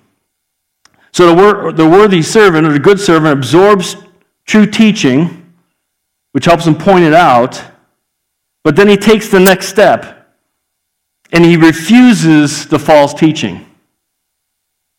So 1.16 1.34
the, 1.34 1.34
wor- 1.34 1.72
the 1.72 1.88
worthy 1.88 2.20
servant 2.20 2.66
or 2.66 2.74
the 2.74 2.78
good 2.78 3.00
servant 3.00 3.32
absorbs 3.32 3.96
true 4.46 4.66
teaching, 4.66 5.50
which 6.32 6.44
helps 6.44 6.66
him 6.66 6.74
point 6.74 7.06
it 7.06 7.14
out, 7.14 7.58
but 8.64 8.76
then 8.76 8.86
he 8.86 8.98
takes 8.98 9.30
the 9.30 9.40
next 9.40 9.68
step 9.68 10.28
and 11.32 11.42
he 11.42 11.56
refuses 11.56 12.66
the 12.66 12.78
false 12.78 13.14
teaching. 13.14 13.64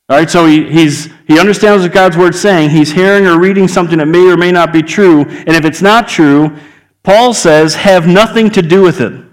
All 0.10 0.18
right, 0.18 0.28
so 0.28 0.48
he, 0.48 0.68
he's, 0.68 1.08
he 1.28 1.40
understands 1.40 1.84
what 1.84 1.94
God's 1.94 2.18
word 2.18 2.34
is 2.34 2.42
saying. 2.42 2.72
He's 2.72 2.92
hearing 2.92 3.28
or 3.28 3.40
reading 3.40 3.68
something 3.68 4.00
that 4.00 4.08
may 4.08 4.28
or 4.28 4.38
may 4.38 4.52
not 4.52 4.74
be 4.74 4.82
true. 4.82 5.22
And 5.22 5.50
if 5.50 5.66
it's 5.66 5.84
not 5.84 6.08
true, 6.08 6.58
Paul 7.04 7.36
says, 7.36 7.76
have 7.76 8.08
nothing 8.08 8.50
to 8.54 8.64
do 8.64 8.82
with 8.82 9.02
it. 9.02 9.24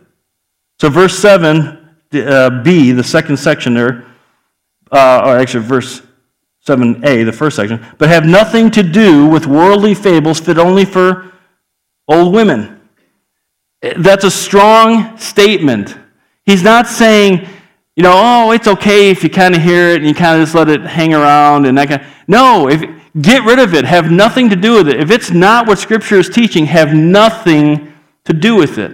So, 0.82 0.90
verse 0.90 1.18
7, 1.18 1.66
uh, 2.12 2.62
the 2.62 3.02
second 3.02 3.38
section 3.38 3.72
there, 3.72 4.04
uh, 4.92 5.22
or 5.24 5.38
actually, 5.38 5.64
verse 5.64 6.02
7a, 6.66 7.24
the 7.24 7.32
first 7.32 7.56
section, 7.56 7.84
but 7.98 8.08
have 8.08 8.26
nothing 8.26 8.70
to 8.72 8.82
do 8.82 9.26
with 9.26 9.46
worldly 9.46 9.94
fables 9.94 10.40
fit 10.40 10.58
only 10.58 10.84
for 10.84 11.32
old 12.08 12.32
women. 12.32 12.80
That's 13.98 14.24
a 14.24 14.30
strong 14.30 15.18
statement. 15.18 15.96
He's 16.46 16.62
not 16.62 16.86
saying 16.86 17.46
you 17.96 18.02
know, 18.02 18.12
oh, 18.12 18.50
it's 18.50 18.66
okay 18.66 19.10
if 19.10 19.22
you 19.22 19.30
kind 19.30 19.54
of 19.54 19.62
hear 19.62 19.90
it 19.90 19.98
and 19.98 20.06
you 20.06 20.14
kind 20.14 20.40
of 20.40 20.46
just 20.46 20.54
let 20.54 20.68
it 20.68 20.80
hang 20.82 21.14
around 21.14 21.66
and 21.66 21.78
that 21.78 21.88
kind 21.88 22.02
of, 22.02 22.08
no, 22.26 22.68
if, 22.68 22.82
get 23.20 23.44
rid 23.44 23.60
of 23.60 23.72
it. 23.72 23.84
Have 23.84 24.10
nothing 24.10 24.50
to 24.50 24.56
do 24.56 24.74
with 24.74 24.88
it. 24.88 24.98
If 24.98 25.12
it's 25.12 25.30
not 25.30 25.68
what 25.68 25.78
Scripture 25.78 26.18
is 26.18 26.28
teaching, 26.28 26.66
have 26.66 26.92
nothing 26.92 27.92
to 28.24 28.32
do 28.32 28.56
with 28.56 28.78
it. 28.78 28.92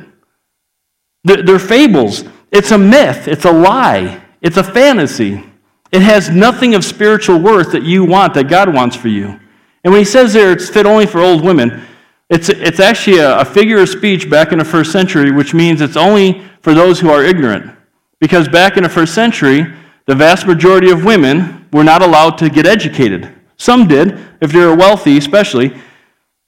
They're 1.24 1.58
fables. 1.58 2.24
It's 2.50 2.72
a 2.72 2.78
myth. 2.78 3.26
It's 3.26 3.44
a 3.44 3.52
lie. 3.52 4.22
It's 4.42 4.58
a 4.58 4.64
fantasy. 4.64 5.44
It 5.92 6.02
has 6.02 6.30
nothing 6.30 6.74
of 6.74 6.84
spiritual 6.84 7.38
worth 7.38 7.72
that 7.72 7.82
you 7.82 8.04
want, 8.04 8.34
that 8.34 8.48
God 8.48 8.72
wants 8.72 8.96
for 8.96 9.08
you. 9.08 9.40
And 9.82 9.92
when 9.92 10.00
he 10.00 10.04
says 10.04 10.32
there 10.32 10.52
it's 10.52 10.68
fit 10.68 10.86
only 10.86 11.06
for 11.06 11.20
old 11.20 11.44
women, 11.44 11.86
it's, 12.28 12.48
it's 12.48 12.78
actually 12.78 13.18
a, 13.18 13.40
a 13.40 13.44
figure 13.44 13.78
of 13.80 13.88
speech 13.88 14.30
back 14.30 14.52
in 14.52 14.58
the 14.58 14.64
first 14.64 14.92
century, 14.92 15.32
which 15.32 15.52
means 15.52 15.80
it's 15.80 15.96
only 15.96 16.42
for 16.62 16.74
those 16.74 17.00
who 17.00 17.10
are 17.10 17.24
ignorant. 17.24 17.76
Because 18.20 18.48
back 18.48 18.76
in 18.76 18.82
the 18.84 18.88
first 18.88 19.14
century, 19.14 19.74
the 20.06 20.14
vast 20.14 20.46
majority 20.46 20.90
of 20.90 21.04
women 21.04 21.66
were 21.72 21.84
not 21.84 22.02
allowed 22.02 22.38
to 22.38 22.50
get 22.50 22.66
educated. 22.66 23.32
Some 23.56 23.88
did, 23.88 24.18
if 24.40 24.52
they 24.52 24.60
were 24.60 24.76
wealthy, 24.76 25.18
especially. 25.18 25.74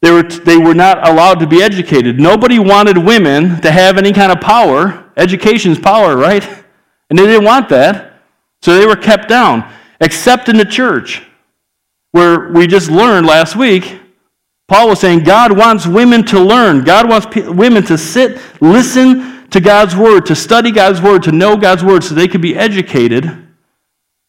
They 0.02 0.10
were, 0.10 0.22
they 0.22 0.56
were 0.56 0.74
not 0.74 1.06
allowed 1.08 1.40
to 1.40 1.46
be 1.46 1.62
educated. 1.62 2.18
Nobody 2.18 2.58
wanted 2.58 2.98
women 2.98 3.60
to 3.60 3.70
have 3.70 3.98
any 3.98 4.12
kind 4.12 4.32
of 4.32 4.40
power. 4.40 5.10
Education's 5.16 5.78
power, 5.78 6.16
right? 6.16 6.44
And 7.08 7.18
they 7.18 7.26
didn't 7.26 7.44
want 7.44 7.68
that. 7.68 8.11
So 8.62 8.78
they 8.78 8.86
were 8.86 8.96
kept 8.96 9.28
down, 9.28 9.70
except 10.00 10.48
in 10.48 10.56
the 10.56 10.64
church, 10.64 11.22
where 12.12 12.48
we 12.50 12.66
just 12.66 12.90
learned 12.90 13.26
last 13.26 13.56
week. 13.56 14.00
Paul 14.68 14.88
was 14.88 15.00
saying 15.00 15.24
God 15.24 15.56
wants 15.56 15.86
women 15.86 16.24
to 16.26 16.40
learn. 16.40 16.84
God 16.84 17.08
wants 17.08 17.26
women 17.36 17.82
to 17.84 17.98
sit, 17.98 18.40
listen 18.60 19.48
to 19.50 19.60
God's 19.60 19.94
word, 19.94 20.24
to 20.26 20.34
study 20.34 20.70
God's 20.70 21.02
word, 21.02 21.22
to 21.24 21.32
know 21.32 21.56
God's 21.56 21.84
word 21.84 22.04
so 22.04 22.14
they 22.14 22.28
could 22.28 22.40
be 22.40 22.56
educated 22.56 23.30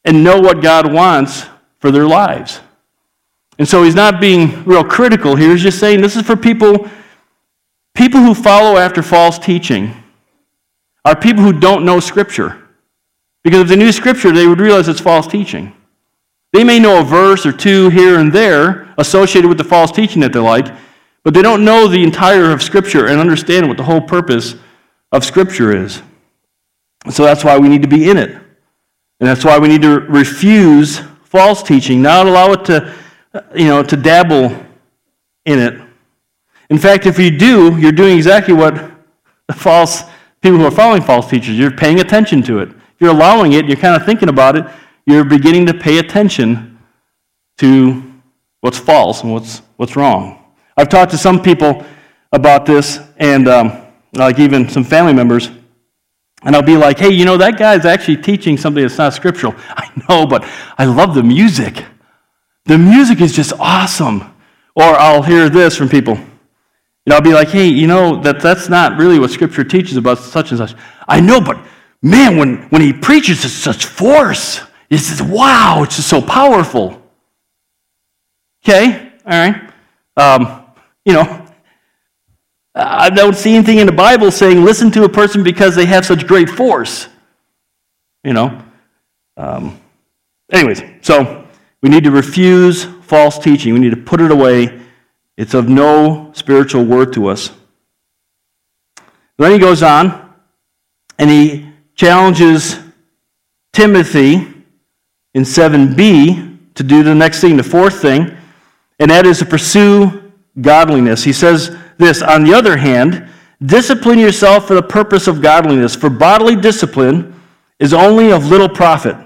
and 0.04 0.24
know 0.24 0.40
what 0.40 0.62
God 0.62 0.92
wants 0.92 1.46
for 1.80 1.92
their 1.92 2.08
lives. 2.08 2.60
And 3.60 3.68
so 3.68 3.84
he's 3.84 3.96
not 3.96 4.20
being 4.20 4.64
real 4.66 4.84
critical 4.84 5.36
here. 5.36 5.52
He's 5.52 5.62
just 5.62 5.80
saying 5.80 6.02
this 6.02 6.16
is 6.16 6.24
for 6.24 6.36
people, 6.36 6.90
people 7.94 8.20
who 8.20 8.34
follow 8.34 8.78
after 8.78 9.04
false 9.04 9.38
teaching 9.38 9.94
are 11.06 11.16
people 11.16 11.44
who 11.44 11.54
don't 11.54 11.86
know 11.86 12.00
Scripture. 12.00 12.63
Because 13.44 13.62
if 13.62 13.68
they 13.68 13.76
knew 13.76 13.92
Scripture, 13.92 14.32
they 14.32 14.48
would 14.48 14.60
realize 14.60 14.88
it's 14.88 15.00
false 15.00 15.28
teaching. 15.28 15.74
They 16.54 16.64
may 16.64 16.80
know 16.80 17.02
a 17.02 17.04
verse 17.04 17.46
or 17.46 17.52
two 17.52 17.90
here 17.90 18.20
and 18.20 18.32
there 18.32 18.94
associated 18.98 19.48
with 19.48 19.58
the 19.58 19.64
false 19.64 19.92
teaching 19.92 20.22
that 20.22 20.34
they 20.34 20.40
like, 20.40 20.68
but 21.24 21.34
they 21.34 21.42
don't 21.42 21.66
know 21.66 21.88
the 21.88 22.04
entire 22.04 22.52
of 22.52 22.62
Scripture 22.62 23.08
and 23.08 23.20
understand 23.20 23.68
what 23.68 23.78
the 23.78 23.84
whole 23.84 24.02
purpose 24.02 24.56
of 25.12 25.26
Scripture 25.26 25.76
is. 25.76 26.02
So 27.10 27.24
that's 27.24 27.44
why 27.44 27.58
we 27.58 27.70
need 27.70 27.82
to 27.82 27.88
be 27.88 28.10
in 28.10 28.18
it. 28.18 28.30
And 28.30 29.30
that's 29.30 29.44
why 29.44 29.58
we 29.58 29.68
need 29.68 29.82
to 29.82 30.02
refuse 30.02 31.00
false 31.24 31.64
teaching, 31.64 32.02
not 32.02 32.28
allow 32.28 32.52
it 32.52 32.66
to 32.66 32.94
you 33.56 33.66
know, 33.66 33.84
to 33.84 33.96
dabble 33.96 34.56
in 35.46 35.60
it. 35.60 35.80
In 36.70 36.78
fact, 36.78 37.06
if 37.06 37.20
you 37.20 37.36
do, 37.38 37.78
you're 37.78 37.92
doing 37.92 38.16
exactly 38.16 38.54
what 38.54 38.92
the 39.48 39.54
false 39.54 40.04
people 40.42 40.58
who 40.60 40.66
are 40.66 40.72
following 40.72 41.02
false 41.02 41.30
teachers, 41.30 41.58
you're 41.58 41.72
paying 41.72 42.00
attention 42.00 42.42
to 42.44 42.60
it. 42.60 42.70
You're 43.00 43.12
allowing 43.12 43.54
it, 43.54 43.66
you're 43.66 43.78
kind 43.78 43.96
of 43.96 44.06
thinking 44.06 44.30
about 44.30 44.56
it, 44.56 44.66
you're 45.06 45.26
beginning 45.26 45.66
to 45.68 45.74
pay 45.74 45.98
attention 46.00 46.80
to 47.58 48.04
what's 48.62 48.78
false 48.78 49.24
and 49.24 49.34
what's, 49.34 49.62
what's 49.78 49.96
wrong. 49.96 50.44
I've 50.78 50.90
talked 50.90 51.12
to 51.12 51.18
some 51.18 51.42
people 51.42 51.86
about 52.32 52.66
this, 52.66 53.00
and 53.18 53.48
um, 53.48 53.82
like 54.14 54.40
even 54.40 54.68
some 54.70 54.84
family 54.84 55.14
members, 55.14 55.50
and 56.44 56.56
I'll 56.56 56.62
be 56.62 56.78
like, 56.78 57.00
hey, 57.00 57.10
you 57.10 57.26
know, 57.26 57.38
that 57.38 57.58
guy's 57.58 57.86
actually 57.86 58.18
teaching 58.18 58.58
something 58.58 58.82
that's 58.82 58.98
not 58.98 59.14
scriptural. 59.14 59.54
I 59.70 59.90
know, 60.10 60.26
but 60.26 60.48
I 60.78 60.86
love 60.86 61.16
the 61.16 61.24
music. 61.24 61.86
The 62.66 62.78
music 62.78 63.22
is 63.22 63.34
just 63.34 63.54
awesome. 63.60 64.22
Or 64.76 64.84
I'll 64.84 65.22
hear 65.22 65.50
this 65.50 65.78
from 65.78 65.90
people. 65.90 66.16
You 66.16 67.10
know, 67.10 67.16
I'll 67.16 67.22
be 67.22 67.34
like, 67.34 67.50
hey, 67.50 67.68
you 67.68 67.88
know, 67.88 68.22
that, 68.22 68.40
that's 68.42 68.70
not 68.70 68.98
really 68.98 69.20
what 69.20 69.30
Scripture 69.30 69.64
teaches 69.64 69.98
about 69.98 70.18
such 70.18 70.52
and 70.52 70.58
such. 70.58 70.74
I 71.08 71.20
know, 71.20 71.40
but 71.40 71.58
man, 72.04 72.38
when, 72.38 72.58
when 72.70 72.82
he 72.82 72.94
preaches 72.94 73.42
with 73.42 73.52
such 73.52 73.86
force, 73.86 74.62
it's 74.90 75.10
just, 75.10 75.22
wow, 75.22 75.82
it's 75.82 75.96
just 75.96 76.10
so 76.10 76.22
powerful. 76.22 77.02
Okay, 78.64 79.12
all 79.26 79.32
right. 79.32 79.72
Um, 80.16 80.66
you 81.06 81.14
know, 81.14 81.46
I 82.76 83.10
don't 83.10 83.36
see 83.36 83.56
anything 83.56 83.80
in 83.80 83.88
the 83.88 83.94
Bible 83.94 84.32
saying 84.32 84.64
listen 84.64 84.92
to 84.92 85.06
a 85.06 85.10
person 85.10 85.44
because 85.44 85.76
they 85.76 85.86
have 85.86 86.06
such 86.06 86.28
great 86.28 86.50
force. 86.50 87.08
You 88.24 88.34
know. 88.34 88.62
Um, 89.36 89.80
anyways, 90.52 90.82
so 91.02 91.48
we 91.82 91.90
need 91.90 92.04
to 92.04 92.12
refuse 92.12 92.86
false 92.86 93.38
teaching. 93.38 93.74
We 93.74 93.80
need 93.80 93.92
to 93.92 93.98
put 93.98 94.22
it 94.22 94.32
away. 94.32 94.80
It's 95.36 95.54
of 95.54 95.68
no 95.68 96.32
spiritual 96.34 96.86
worth 96.86 97.12
to 97.14 97.28
us. 97.28 97.52
Then 99.38 99.52
he 99.52 99.58
goes 99.58 99.84
on 99.84 100.34
and 101.18 101.30
he 101.30 101.73
challenges 101.96 102.80
Timothy 103.72 104.48
in 105.34 105.44
7b 105.44 106.74
to 106.76 106.84
do 106.84 107.04
the 107.04 107.16
next 107.16 107.42
thing, 107.42 107.58
the 107.58 107.64
fourth 107.64 108.02
thing, 108.02 108.36
and 109.00 109.12
that 109.12 109.26
is 109.26 109.40
to 109.40 109.46
pursue 109.46 110.32
godliness. 110.62 111.24
He 111.24 111.34
says 111.34 111.76
this 111.98 112.22
On 112.22 112.44
the 112.44 112.54
other 112.54 112.78
hand, 112.78 113.30
discipline 113.66 114.20
yourself 114.20 114.68
for 114.68 114.76
the 114.76 114.84
purpose 114.84 115.28
of 115.28 115.42
godliness, 115.42 115.96
for 115.96 116.10
bodily 116.10 116.56
discipline 116.56 117.40
is 117.80 117.94
only 117.94 118.32
of 118.32 118.46
little 118.46 118.70
profit 118.70 119.18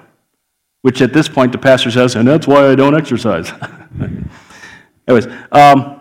which 0.88 1.02
at 1.02 1.12
this 1.12 1.28
point 1.28 1.52
the 1.52 1.58
pastor 1.58 1.92
says, 1.92 2.16
and 2.16 2.26
that's 2.26 2.48
why 2.48 2.70
I 2.70 2.74
don't 2.74 2.96
exercise. 2.96 3.52
Anyways, 5.08 5.28
um, 5.52 5.97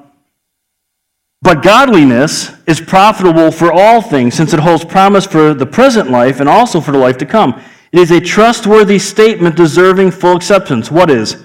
but 1.46 1.62
godliness 1.62 2.50
is 2.66 2.80
profitable 2.80 3.52
for 3.52 3.70
all 3.72 4.02
things, 4.02 4.34
since 4.34 4.52
it 4.52 4.58
holds 4.58 4.84
promise 4.84 5.24
for 5.24 5.54
the 5.54 5.64
present 5.64 6.10
life 6.10 6.40
and 6.40 6.48
also 6.48 6.80
for 6.80 6.90
the 6.90 6.98
life 6.98 7.16
to 7.18 7.24
come. 7.24 7.62
It 7.92 8.00
is 8.00 8.10
a 8.10 8.20
trustworthy 8.20 8.98
statement 8.98 9.54
deserving 9.54 10.10
full 10.10 10.34
acceptance. 10.34 10.90
What 10.90 11.08
is? 11.08 11.44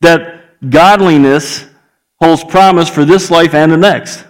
That 0.00 0.42
godliness 0.68 1.66
holds 2.20 2.42
promise 2.42 2.88
for 2.88 3.04
this 3.04 3.30
life 3.30 3.54
and 3.54 3.70
the 3.70 3.76
next. 3.76 4.24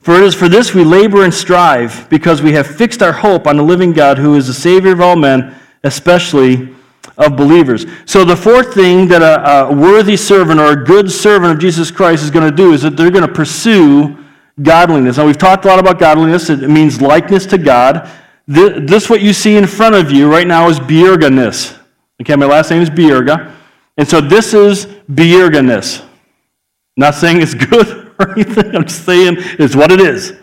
For 0.00 0.14
it 0.14 0.22
is 0.22 0.34
for 0.34 0.48
this 0.48 0.72
we 0.72 0.84
labor 0.84 1.22
and 1.22 1.34
strive, 1.34 2.08
because 2.08 2.40
we 2.40 2.52
have 2.52 2.66
fixed 2.66 3.02
our 3.02 3.12
hope 3.12 3.46
on 3.46 3.58
the 3.58 3.62
living 3.62 3.92
God, 3.92 4.16
who 4.16 4.36
is 4.36 4.46
the 4.46 4.54
Savior 4.54 4.92
of 4.92 5.02
all 5.02 5.16
men, 5.16 5.54
especially 5.84 6.74
of 7.18 7.36
believers. 7.36 7.84
So, 8.06 8.24
the 8.24 8.36
fourth 8.36 8.72
thing 8.72 9.08
that 9.08 9.22
a, 9.22 9.66
a, 9.66 9.74
worthy 9.74 10.16
servant 10.16 10.60
or 10.60 10.72
a 10.72 10.84
good 10.84 11.10
servant 11.10 11.52
of 11.52 11.58
Jesus 11.58 11.90
Christ 11.90 12.22
is 12.22 12.30
going 12.30 12.48
to 12.48 12.56
do 12.56 12.72
is 12.72 12.82
that 12.82 12.96
they're 12.96 13.10
going 13.10 13.26
to 13.26 13.32
pursue 13.32 14.16
godliness. 14.62 15.16
Now, 15.16 15.26
we've 15.26 15.36
talked 15.36 15.64
a 15.64 15.68
lot 15.68 15.80
about 15.80 15.98
godliness, 15.98 16.48
it 16.48 16.70
means 16.70 17.02
likeness 17.02 17.44
to 17.46 17.58
God. 17.58 18.08
This, 18.46 18.88
this 18.88 19.10
what 19.10 19.20
you 19.20 19.32
see 19.32 19.56
in 19.56 19.66
front 19.66 19.96
of 19.96 20.10
you 20.10 20.30
right 20.30 20.46
now 20.46 20.68
is 20.68 20.78
Bierganess. 20.78 21.76
Okay, 22.22 22.36
my 22.36 22.46
last 22.46 22.70
name 22.70 22.82
is 22.82 22.88
Bierga. 22.88 23.52
And 23.96 24.06
so, 24.06 24.20
this 24.20 24.54
is 24.54 24.86
Bierganess. 25.10 26.04
Not 26.96 27.16
saying 27.16 27.42
it's 27.42 27.54
good 27.70 28.12
or 28.20 28.32
anything, 28.32 28.76
I'm 28.76 28.84
just 28.84 29.04
saying 29.04 29.36
it's 29.58 29.74
what 29.74 29.90
it 29.90 30.00
is. 30.00 30.34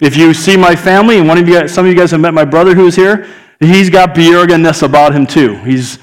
If 0.00 0.16
you 0.16 0.34
see 0.34 0.56
my 0.56 0.76
family, 0.76 1.18
and 1.18 1.26
one 1.26 1.38
of 1.38 1.48
you 1.48 1.54
guys, 1.54 1.72
some 1.72 1.86
of 1.86 1.92
you 1.92 1.96
guys 1.96 2.10
have 2.10 2.20
met 2.20 2.34
my 2.34 2.44
brother 2.44 2.74
who's 2.74 2.94
here, 2.94 3.26
He's 3.60 3.90
got 3.90 4.14
Bjergness 4.14 4.82
about 4.82 5.14
him 5.14 5.26
too. 5.26 5.56
He's, 5.56 5.98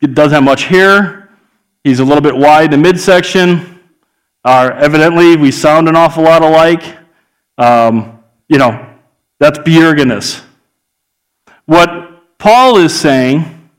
he 0.00 0.06
doesn't 0.06 0.34
have 0.34 0.44
much 0.44 0.64
hair. 0.64 1.30
He's 1.84 2.00
a 2.00 2.04
little 2.04 2.22
bit 2.22 2.36
wide 2.36 2.72
in 2.72 2.82
the 2.82 2.88
midsection. 2.88 3.80
Uh, 4.44 4.70
evidently, 4.76 5.36
we 5.36 5.50
sound 5.50 5.88
an 5.88 5.96
awful 5.96 6.24
lot 6.24 6.42
alike. 6.42 6.98
Um, 7.58 8.22
you 8.48 8.58
know, 8.58 8.88
that's 9.38 9.58
Bjergness. 9.58 10.42
What 11.66 12.38
Paul 12.38 12.76
is 12.78 12.98
saying, 12.98 13.70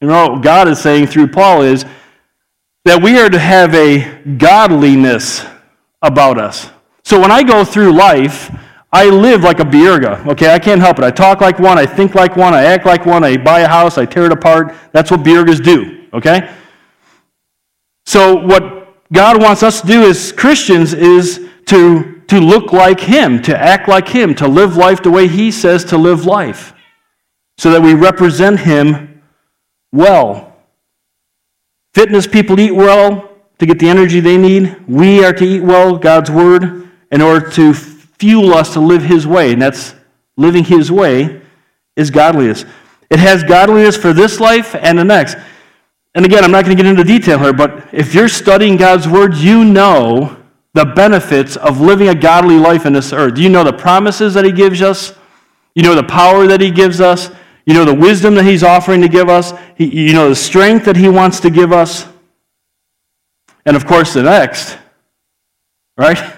know, 0.00 0.28
what 0.30 0.42
God 0.42 0.68
is 0.68 0.78
saying 0.78 1.08
through 1.08 1.28
Paul 1.28 1.62
is 1.62 1.84
that 2.84 3.02
we 3.02 3.18
are 3.18 3.28
to 3.28 3.38
have 3.38 3.74
a 3.74 4.22
godliness 4.38 5.44
about 6.00 6.38
us. 6.38 6.70
So 7.04 7.20
when 7.20 7.30
I 7.30 7.42
go 7.42 7.64
through 7.64 7.92
life, 7.92 8.50
I 8.90 9.10
live 9.10 9.42
like 9.42 9.60
a 9.60 9.64
Bierga, 9.64 10.26
okay? 10.28 10.52
I 10.54 10.58
can't 10.58 10.80
help 10.80 10.98
it. 10.98 11.04
I 11.04 11.10
talk 11.10 11.40
like 11.40 11.58
one, 11.58 11.76
I 11.78 11.84
think 11.84 12.14
like 12.14 12.36
one, 12.36 12.54
I 12.54 12.64
act 12.64 12.86
like 12.86 13.04
one, 13.04 13.22
I 13.22 13.36
buy 13.36 13.60
a 13.60 13.68
house, 13.68 13.98
I 13.98 14.06
tear 14.06 14.24
it 14.26 14.32
apart. 14.32 14.74
That's 14.92 15.10
what 15.10 15.20
Biergas 15.20 15.62
do, 15.62 16.06
okay? 16.14 16.54
So, 18.06 18.36
what 18.36 19.12
God 19.12 19.42
wants 19.42 19.62
us 19.62 19.82
to 19.82 19.86
do 19.86 20.08
as 20.08 20.32
Christians 20.32 20.94
is 20.94 21.48
to, 21.66 22.22
to 22.28 22.40
look 22.40 22.72
like 22.72 23.00
Him, 23.00 23.42
to 23.42 23.56
act 23.56 23.88
like 23.88 24.08
Him, 24.08 24.34
to 24.36 24.48
live 24.48 24.76
life 24.76 25.02
the 25.02 25.10
way 25.10 25.28
He 25.28 25.50
says 25.50 25.84
to 25.86 25.98
live 25.98 26.24
life, 26.24 26.72
so 27.58 27.70
that 27.70 27.82
we 27.82 27.92
represent 27.92 28.60
Him 28.60 29.22
well. 29.92 30.56
Fitness 31.92 32.26
people 32.26 32.58
eat 32.58 32.74
well 32.74 33.36
to 33.58 33.66
get 33.66 33.78
the 33.78 33.88
energy 33.88 34.20
they 34.20 34.38
need. 34.38 34.88
We 34.88 35.22
are 35.24 35.34
to 35.34 35.44
eat 35.44 35.60
well, 35.60 35.98
God's 35.98 36.30
Word, 36.30 36.88
in 37.10 37.20
order 37.20 37.50
to 37.50 37.74
fuel 38.18 38.54
us 38.54 38.72
to 38.74 38.80
live 38.80 39.02
His 39.02 39.26
way, 39.26 39.52
and 39.52 39.62
that's 39.62 39.94
living 40.36 40.64
His 40.64 40.90
way 40.90 41.40
is 41.96 42.10
godliness. 42.10 42.64
It 43.10 43.18
has 43.18 43.42
godliness 43.42 43.96
for 43.96 44.12
this 44.12 44.40
life 44.40 44.74
and 44.74 44.98
the 44.98 45.04
next. 45.04 45.36
And 46.14 46.24
again, 46.24 46.44
I'm 46.44 46.50
not 46.50 46.64
going 46.64 46.76
to 46.76 46.82
get 46.82 46.88
into 46.88 47.04
detail 47.04 47.38
here, 47.38 47.52
but 47.52 47.88
if 47.92 48.14
you're 48.14 48.28
studying 48.28 48.76
God's 48.76 49.06
Word, 49.06 49.36
you 49.36 49.64
know 49.64 50.36
the 50.74 50.84
benefits 50.84 51.56
of 51.56 51.80
living 51.80 52.08
a 52.08 52.14
godly 52.14 52.58
life 52.58 52.86
in 52.86 52.92
this 52.92 53.12
earth. 53.12 53.38
You 53.38 53.48
know 53.48 53.64
the 53.64 53.72
promises 53.72 54.34
that 54.34 54.44
He 54.44 54.52
gives 54.52 54.82
us, 54.82 55.14
you 55.74 55.82
know 55.82 55.94
the 55.94 56.04
power 56.04 56.46
that 56.46 56.60
He 56.60 56.70
gives 56.70 57.00
us, 57.00 57.30
you 57.66 57.74
know 57.74 57.84
the 57.84 57.94
wisdom 57.94 58.34
that 58.34 58.44
He's 58.44 58.62
offering 58.62 59.00
to 59.02 59.08
give 59.08 59.28
us, 59.28 59.52
you 59.76 60.12
know 60.12 60.28
the 60.28 60.36
strength 60.36 60.84
that 60.84 60.96
He 60.96 61.08
wants 61.08 61.40
to 61.40 61.50
give 61.50 61.72
us. 61.72 62.06
And 63.64 63.76
of 63.76 63.86
course, 63.86 64.14
the 64.14 64.22
next, 64.22 64.78
right? 65.96 66.34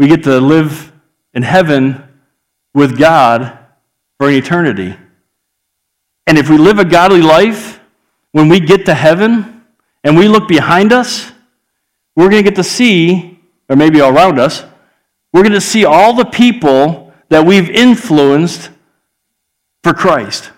We 0.00 0.08
get 0.08 0.22
to 0.22 0.40
live 0.40 0.90
in 1.34 1.42
heaven 1.42 2.02
with 2.72 2.98
God 2.98 3.58
for 4.18 4.28
an 4.28 4.34
eternity. 4.34 4.96
And 6.26 6.38
if 6.38 6.48
we 6.48 6.56
live 6.56 6.78
a 6.78 6.86
godly 6.86 7.20
life, 7.20 7.80
when 8.32 8.48
we 8.48 8.60
get 8.60 8.86
to 8.86 8.94
heaven 8.94 9.62
and 10.02 10.16
we 10.16 10.26
look 10.26 10.48
behind 10.48 10.94
us, 10.94 11.30
we're 12.16 12.30
going 12.30 12.42
to 12.42 12.50
get 12.50 12.56
to 12.56 12.64
see, 12.64 13.38
or 13.68 13.76
maybe 13.76 14.00
all 14.00 14.16
around 14.16 14.38
us, 14.38 14.64
we're 15.34 15.42
going 15.42 15.52
to 15.52 15.60
see 15.60 15.84
all 15.84 16.14
the 16.14 16.24
people 16.24 17.12
that 17.28 17.44
we've 17.44 17.68
influenced 17.68 18.70
for 19.82 19.92
Christ. 19.92 20.50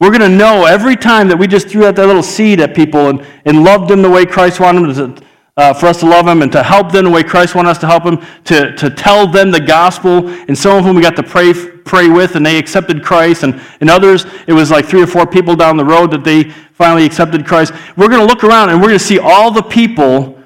We're 0.00 0.08
going 0.08 0.22
to 0.22 0.34
know 0.34 0.64
every 0.64 0.96
time 0.96 1.28
that 1.28 1.36
we 1.36 1.46
just 1.46 1.68
threw 1.68 1.84
out 1.84 1.96
that 1.96 2.06
little 2.06 2.22
seed 2.22 2.60
at 2.60 2.74
people 2.74 3.10
and, 3.10 3.26
and 3.44 3.62
loved 3.62 3.90
them 3.90 4.00
the 4.00 4.08
way 4.08 4.24
Christ 4.24 4.58
wanted 4.58 4.94
them 4.94 5.16
to, 5.16 5.25
uh, 5.56 5.72
for 5.72 5.86
us 5.86 6.00
to 6.00 6.06
love 6.06 6.26
them 6.26 6.42
and 6.42 6.52
to 6.52 6.62
help 6.62 6.92
them 6.92 7.04
the 7.04 7.10
way 7.10 7.22
Christ 7.22 7.54
wanted 7.54 7.70
us 7.70 7.78
to 7.78 7.86
help 7.86 8.04
them, 8.04 8.24
to, 8.44 8.76
to 8.76 8.90
tell 8.90 9.26
them 9.26 9.50
the 9.50 9.60
gospel. 9.60 10.28
And 10.28 10.56
some 10.56 10.78
of 10.78 10.84
whom 10.84 10.96
we 10.96 11.02
got 11.02 11.16
to 11.16 11.22
pray, 11.22 11.54
pray 11.54 12.08
with, 12.08 12.36
and 12.36 12.44
they 12.44 12.58
accepted 12.58 13.02
Christ. 13.02 13.42
And, 13.42 13.60
and 13.80 13.88
others, 13.88 14.26
it 14.46 14.52
was 14.52 14.70
like 14.70 14.84
three 14.84 15.02
or 15.02 15.06
four 15.06 15.26
people 15.26 15.56
down 15.56 15.76
the 15.76 15.84
road 15.84 16.10
that 16.10 16.24
they 16.24 16.44
finally 16.44 17.06
accepted 17.06 17.46
Christ. 17.46 17.72
We're 17.96 18.08
going 18.08 18.20
to 18.20 18.26
look 18.26 18.44
around 18.44 18.68
and 18.68 18.80
we're 18.80 18.88
going 18.88 18.98
to 18.98 19.04
see 19.04 19.18
all 19.18 19.50
the 19.50 19.62
people 19.62 20.38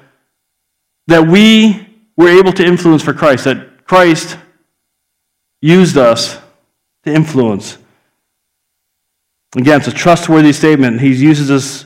that 1.07 1.27
we 1.27 1.87
were 2.15 2.29
able 2.29 2.53
to 2.53 2.65
influence 2.65 3.03
for 3.03 3.13
Christ, 3.13 3.43
that 3.43 3.85
Christ 3.85 4.37
used 5.61 5.97
us 5.97 6.39
to 7.03 7.13
influence. 7.13 7.77
Again, 9.57 9.79
it's 9.79 9.87
a 9.89 9.91
trustworthy 9.91 10.53
statement. 10.53 11.01
He 11.01 11.13
uses 11.13 11.49
this 11.49 11.85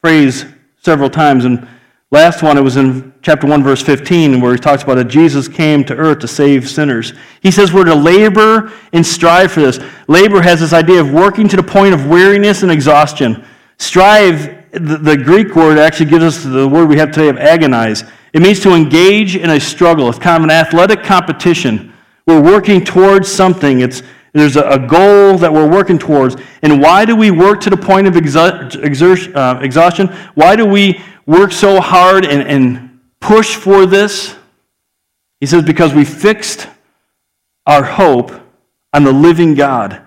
phrase 0.00 0.44
several 0.82 1.08
times. 1.08 1.44
And 1.44 1.68
last 2.14 2.42
one, 2.42 2.56
it 2.56 2.62
was 2.62 2.76
in 2.76 3.12
chapter 3.22 3.46
1, 3.46 3.62
verse 3.62 3.82
15, 3.82 4.40
where 4.40 4.52
he 4.52 4.58
talks 4.58 4.84
about 4.84 4.94
that 4.94 5.08
Jesus 5.08 5.48
came 5.48 5.84
to 5.84 5.94
earth 5.94 6.20
to 6.20 6.28
save 6.28 6.70
sinners. 6.70 7.12
He 7.42 7.50
says 7.50 7.72
we're 7.72 7.84
to 7.84 7.94
labor 7.94 8.72
and 8.92 9.04
strive 9.04 9.52
for 9.52 9.60
this. 9.60 9.80
Labor 10.06 10.40
has 10.40 10.60
this 10.60 10.72
idea 10.72 11.00
of 11.00 11.12
working 11.12 11.48
to 11.48 11.56
the 11.56 11.62
point 11.62 11.92
of 11.92 12.06
weariness 12.06 12.62
and 12.62 12.70
exhaustion. 12.70 13.44
Strive, 13.78 14.70
the, 14.72 15.16
Greek 15.16 15.56
word 15.56 15.76
actually 15.76 16.08
gives 16.08 16.24
us 16.24 16.44
the 16.44 16.68
word 16.68 16.88
we 16.88 16.96
have 16.96 17.10
today 17.10 17.28
of 17.28 17.36
agonize. 17.36 18.04
It 18.32 18.40
means 18.40 18.60
to 18.60 18.74
engage 18.74 19.36
in 19.36 19.50
a 19.50 19.60
struggle. 19.60 20.08
It's 20.08 20.18
kind 20.18 20.36
of 20.36 20.44
an 20.44 20.50
athletic 20.50 21.02
competition. 21.02 21.92
We're 22.26 22.42
working 22.42 22.84
towards 22.84 23.30
something. 23.30 23.80
It's 23.80 24.02
there's 24.34 24.56
a, 24.56 24.80
goal 24.80 25.38
that 25.38 25.52
we're 25.52 25.68
working 25.68 25.96
towards. 25.96 26.34
And 26.62 26.82
why 26.82 27.04
do 27.04 27.14
we 27.14 27.30
work 27.30 27.60
to 27.60 27.70
the 27.70 27.76
point 27.76 28.08
of 28.08 28.14
exer- 28.14 29.36
uh, 29.36 29.60
exhaustion? 29.60 30.08
Why 30.34 30.56
do 30.56 30.66
we 30.66 31.00
work 31.26 31.52
so 31.52 31.80
hard 31.80 32.24
and, 32.24 32.42
and 32.42 33.00
push 33.20 33.54
for 33.56 33.86
this? 33.86 34.36
He 35.40 35.46
says, 35.46 35.62
because 35.64 35.92
we 35.92 36.04
fixed 36.04 36.68
our 37.66 37.82
hope 37.82 38.32
on 38.92 39.04
the 39.04 39.12
living 39.12 39.54
God. 39.54 40.00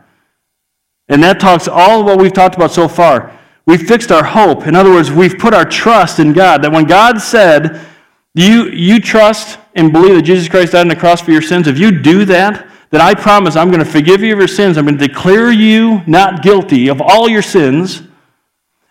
And 1.09 1.23
that 1.23 1.39
talks 1.39 1.67
all 1.67 2.03
what 2.03 2.19
we've 2.19 2.33
talked 2.33 2.55
about 2.55 2.71
so 2.71 2.87
far. 2.87 3.37
We've 3.65 3.85
fixed 3.85 4.11
our 4.11 4.23
hope. 4.23 4.65
In 4.65 4.75
other 4.75 4.91
words, 4.91 5.11
we've 5.11 5.37
put 5.37 5.53
our 5.53 5.65
trust 5.65 6.19
in 6.19 6.33
God. 6.33 6.61
That 6.63 6.71
when 6.71 6.85
God 6.85 7.19
said, 7.19 7.85
you, 8.33 8.69
you 8.69 8.99
trust 8.99 9.59
and 9.75 9.91
believe 9.91 10.15
that 10.15 10.21
Jesus 10.21 10.47
Christ 10.47 10.71
died 10.71 10.81
on 10.81 10.87
the 10.87 10.95
cross 10.95 11.21
for 11.21 11.31
your 11.31 11.41
sins, 11.41 11.67
if 11.67 11.77
you 11.77 11.91
do 11.91 12.23
that, 12.25 12.67
that 12.91 13.01
I 13.01 13.13
promise 13.13 13.55
I'm 13.55 13.69
going 13.69 13.83
to 13.83 13.85
forgive 13.85 14.21
you 14.21 14.33
of 14.33 14.39
your 14.39 14.47
sins. 14.47 14.77
I'm 14.77 14.85
going 14.85 14.97
to 14.97 15.07
declare 15.07 15.51
you 15.51 16.01
not 16.07 16.41
guilty 16.41 16.87
of 16.87 17.01
all 17.01 17.27
your 17.27 17.41
sins. 17.41 18.03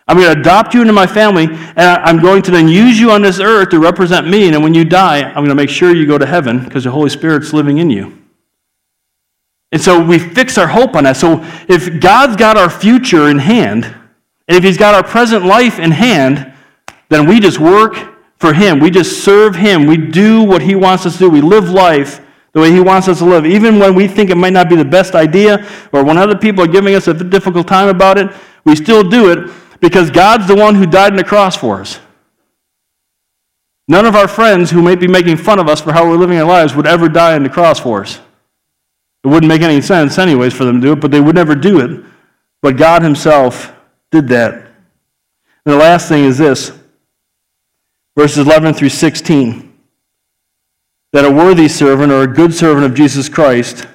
I'm 0.07 0.17
going 0.17 0.33
to 0.33 0.39
adopt 0.39 0.73
you 0.73 0.81
into 0.81 0.93
my 0.93 1.05
family, 1.05 1.45
and 1.45 1.79
I'm 1.79 2.21
going 2.21 2.41
to 2.43 2.51
then 2.51 2.69
use 2.69 2.97
you 2.97 3.11
on 3.11 3.21
this 3.21 3.41
earth 3.41 3.69
to 3.69 3.79
represent 3.79 4.27
me. 4.27 4.47
And 4.47 4.63
when 4.63 4.73
you 4.73 4.85
die, 4.85 5.21
I'm 5.21 5.35
going 5.35 5.49
to 5.49 5.55
make 5.55 5.69
sure 5.69 5.93
you 5.93 6.05
go 6.05 6.17
to 6.17 6.25
heaven 6.25 6.63
because 6.63 6.85
the 6.85 6.91
Holy 6.91 7.09
Spirit's 7.09 7.51
living 7.51 7.79
in 7.79 7.89
you. 7.89 8.17
And 9.73 9.81
so 9.81 10.01
we 10.01 10.17
fix 10.17 10.57
our 10.57 10.67
hope 10.67 10.95
on 10.95 11.03
that. 11.03 11.17
So 11.17 11.43
if 11.67 11.99
God's 11.99 12.37
got 12.37 12.55
our 12.55 12.69
future 12.69 13.29
in 13.29 13.37
hand, 13.37 13.83
and 13.83 14.57
if 14.57 14.63
He's 14.63 14.77
got 14.77 14.95
our 14.95 15.03
present 15.03 15.45
life 15.45 15.77
in 15.77 15.91
hand, 15.91 16.53
then 17.09 17.27
we 17.27 17.41
just 17.41 17.59
work 17.59 18.15
for 18.37 18.53
Him. 18.53 18.79
We 18.79 18.89
just 18.89 19.25
serve 19.25 19.55
Him. 19.55 19.87
We 19.87 19.97
do 19.97 20.41
what 20.41 20.61
He 20.61 20.75
wants 20.75 21.05
us 21.05 21.13
to 21.13 21.19
do. 21.19 21.29
We 21.29 21.41
live 21.41 21.69
life 21.69 22.21
the 22.53 22.61
way 22.61 22.71
He 22.71 22.79
wants 22.79 23.09
us 23.09 23.19
to 23.19 23.25
live. 23.25 23.45
Even 23.45 23.77
when 23.77 23.93
we 23.93 24.07
think 24.07 24.29
it 24.29 24.37
might 24.37 24.53
not 24.53 24.69
be 24.69 24.77
the 24.77 24.85
best 24.85 25.15
idea, 25.15 25.67
or 25.91 26.05
when 26.05 26.17
other 26.17 26.37
people 26.37 26.63
are 26.63 26.67
giving 26.67 26.95
us 26.95 27.09
a 27.09 27.13
difficult 27.13 27.67
time 27.67 27.89
about 27.89 28.17
it, 28.17 28.31
we 28.63 28.73
still 28.73 29.03
do 29.03 29.31
it 29.31 29.51
because 29.79 30.09
God's 30.09 30.47
the 30.47 30.55
one 30.55 30.75
who 30.75 30.85
died 30.85 31.11
on 31.11 31.17
the 31.17 31.23
cross 31.23 31.55
for 31.55 31.81
us. 31.81 31.99
None 33.87 34.05
of 34.05 34.15
our 34.15 34.27
friends 34.27 34.69
who 34.69 34.81
might 34.81 34.99
be 34.99 35.07
making 35.07 35.37
fun 35.37 35.59
of 35.59 35.69
us 35.69 35.79
for 35.79 35.93
how 35.93 36.07
we're 36.07 36.17
living 36.17 36.37
our 36.37 36.45
lives 36.45 36.75
would 36.75 36.87
ever 36.87 37.07
die 37.07 37.35
on 37.35 37.43
the 37.43 37.49
cross 37.49 37.79
for 37.79 38.01
us. 38.01 38.19
It 39.23 39.27
wouldn't 39.27 39.47
make 39.47 39.61
any 39.61 39.81
sense, 39.81 40.17
anyways, 40.17 40.53
for 40.53 40.65
them 40.65 40.81
to 40.81 40.87
do 40.87 40.93
it, 40.93 40.99
but 40.99 41.11
they 41.11 41.21
would 41.21 41.35
never 41.35 41.55
do 41.55 41.79
it. 41.79 42.05
But 42.61 42.77
God 42.77 43.01
Himself 43.01 43.73
did 44.11 44.27
that. 44.29 44.53
And 44.53 45.73
the 45.73 45.77
last 45.77 46.07
thing 46.07 46.23
is 46.23 46.37
this 46.37 46.71
verses 48.15 48.45
11 48.45 48.73
through 48.73 48.89
16 48.89 49.67
that 51.13 51.25
a 51.25 51.31
worthy 51.31 51.67
servant 51.67 52.11
or 52.11 52.23
a 52.23 52.27
good 52.27 52.53
servant 52.53 52.85
of 52.85 52.93
Jesus 52.93 53.29
Christ 53.29 53.87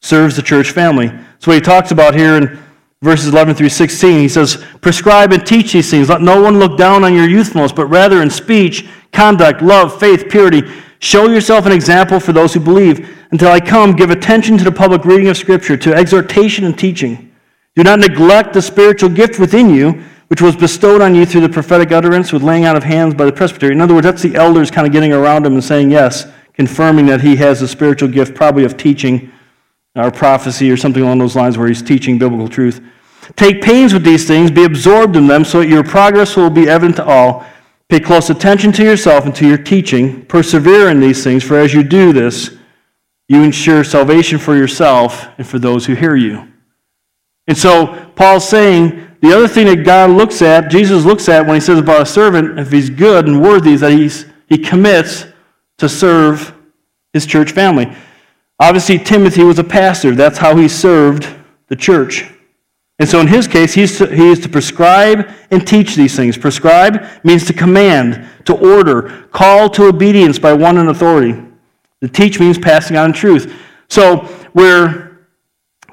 serves 0.00 0.36
the 0.36 0.42
church 0.42 0.70
family. 0.70 1.08
That's 1.08 1.46
what 1.46 1.54
he 1.54 1.60
talks 1.60 1.90
about 1.90 2.14
here 2.14 2.36
in 2.36 2.63
verses 3.04 3.28
11 3.28 3.54
through 3.54 3.68
16. 3.68 4.18
He 4.18 4.28
says, 4.28 4.64
Prescribe 4.80 5.32
and 5.32 5.46
teach 5.46 5.72
these 5.72 5.90
things. 5.90 6.08
Let 6.08 6.22
no 6.22 6.40
one 6.40 6.58
look 6.58 6.78
down 6.78 7.04
on 7.04 7.14
your 7.14 7.28
youthfulness, 7.28 7.72
but 7.72 7.86
rather 7.86 8.22
in 8.22 8.30
speech, 8.30 8.88
conduct, 9.12 9.62
love, 9.62 10.00
faith, 10.00 10.28
purity. 10.28 10.62
Show 10.98 11.28
yourself 11.28 11.66
an 11.66 11.72
example 11.72 12.18
for 12.18 12.32
those 12.32 12.54
who 12.54 12.60
believe. 12.60 13.10
Until 13.30 13.50
I 13.50 13.60
come, 13.60 13.94
give 13.94 14.10
attention 14.10 14.56
to 14.58 14.64
the 14.64 14.72
public 14.72 15.04
reading 15.04 15.28
of 15.28 15.36
Scripture, 15.36 15.76
to 15.76 15.94
exhortation 15.94 16.64
and 16.64 16.78
teaching. 16.78 17.32
Do 17.76 17.82
not 17.82 17.98
neglect 17.98 18.52
the 18.54 18.62
spiritual 18.62 19.10
gift 19.10 19.38
within 19.38 19.74
you, 19.74 20.02
which 20.28 20.40
was 20.40 20.56
bestowed 20.56 21.02
on 21.02 21.14
you 21.14 21.26
through 21.26 21.42
the 21.42 21.48
prophetic 21.48 21.92
utterance 21.92 22.32
with 22.32 22.42
laying 22.42 22.64
out 22.64 22.76
of 22.76 22.84
hands 22.84 23.14
by 23.14 23.24
the 23.24 23.32
presbytery. 23.32 23.72
In 23.72 23.80
other 23.80 23.94
words, 23.94 24.06
that's 24.06 24.22
the 24.22 24.36
elders 24.36 24.70
kind 24.70 24.86
of 24.86 24.92
getting 24.92 25.12
around 25.12 25.44
him 25.44 25.54
and 25.54 25.62
saying, 25.64 25.90
Yes, 25.90 26.26
confirming 26.54 27.06
that 27.06 27.20
he 27.20 27.36
has 27.36 27.60
a 27.60 27.68
spiritual 27.68 28.08
gift, 28.08 28.34
probably 28.34 28.64
of 28.64 28.76
teaching 28.76 29.30
or 29.96 30.10
prophecy 30.10 30.70
or 30.70 30.76
something 30.76 31.02
along 31.02 31.18
those 31.18 31.36
lines 31.36 31.58
where 31.58 31.68
he's 31.68 31.82
teaching 31.82 32.18
biblical 32.18 32.48
truth. 32.48 32.80
Take 33.36 33.62
pains 33.62 33.92
with 33.92 34.04
these 34.04 34.26
things, 34.26 34.50
be 34.50 34.64
absorbed 34.64 35.16
in 35.16 35.26
them, 35.26 35.44
so 35.44 35.60
that 35.60 35.68
your 35.68 35.84
progress 35.84 36.36
will 36.36 36.50
be 36.50 36.68
evident 36.68 36.96
to 36.96 37.04
all. 37.04 37.44
Pay 37.88 38.00
close 38.00 38.30
attention 38.30 38.72
to 38.72 38.82
yourself 38.82 39.24
and 39.24 39.34
to 39.36 39.46
your 39.46 39.58
teaching. 39.58 40.24
Persevere 40.26 40.88
in 40.88 41.00
these 41.00 41.22
things, 41.22 41.44
for 41.44 41.58
as 41.58 41.74
you 41.74 41.82
do 41.82 42.12
this, 42.12 42.56
you 43.28 43.42
ensure 43.42 43.84
salvation 43.84 44.38
for 44.38 44.56
yourself 44.56 45.28
and 45.38 45.46
for 45.46 45.58
those 45.58 45.86
who 45.86 45.94
hear 45.94 46.16
you. 46.16 46.48
And 47.46 47.56
so, 47.56 48.10
Paul's 48.16 48.48
saying 48.48 49.16
the 49.20 49.32
other 49.32 49.48
thing 49.48 49.66
that 49.66 49.84
God 49.84 50.10
looks 50.10 50.42
at, 50.42 50.70
Jesus 50.70 51.04
looks 51.04 51.28
at 51.28 51.46
when 51.46 51.54
he 51.54 51.60
says 51.60 51.78
about 51.78 52.02
a 52.02 52.06
servant, 52.06 52.58
if 52.58 52.70
he's 52.70 52.90
good 52.90 53.26
and 53.26 53.42
worthy, 53.42 53.72
is 53.72 53.80
that 53.80 53.92
he's, 53.92 54.26
he 54.48 54.58
commits 54.58 55.26
to 55.78 55.88
serve 55.88 56.54
his 57.12 57.26
church 57.26 57.52
family. 57.52 57.94
Obviously, 58.60 58.98
Timothy 58.98 59.42
was 59.42 59.58
a 59.58 59.64
pastor. 59.64 60.14
That's 60.14 60.38
how 60.38 60.56
he 60.56 60.68
served 60.68 61.28
the 61.68 61.76
church. 61.76 62.30
And 62.98 63.08
so, 63.08 63.20
in 63.20 63.26
his 63.26 63.48
case, 63.48 63.74
he's 63.74 63.98
to, 63.98 64.06
he 64.06 64.28
is 64.28 64.38
to 64.40 64.48
prescribe 64.48 65.28
and 65.50 65.66
teach 65.66 65.96
these 65.96 66.14
things. 66.14 66.38
Prescribe 66.38 67.04
means 67.24 67.44
to 67.46 67.52
command, 67.52 68.28
to 68.44 68.54
order, 68.54 69.26
call 69.32 69.68
to 69.70 69.88
obedience 69.88 70.38
by 70.38 70.52
one 70.52 70.78
in 70.78 70.88
authority. 70.88 71.42
The 72.00 72.08
teach 72.08 72.38
means 72.38 72.58
passing 72.58 72.96
on 72.96 73.12
truth. 73.12 73.52
So, 73.88 74.18
where 74.52 75.26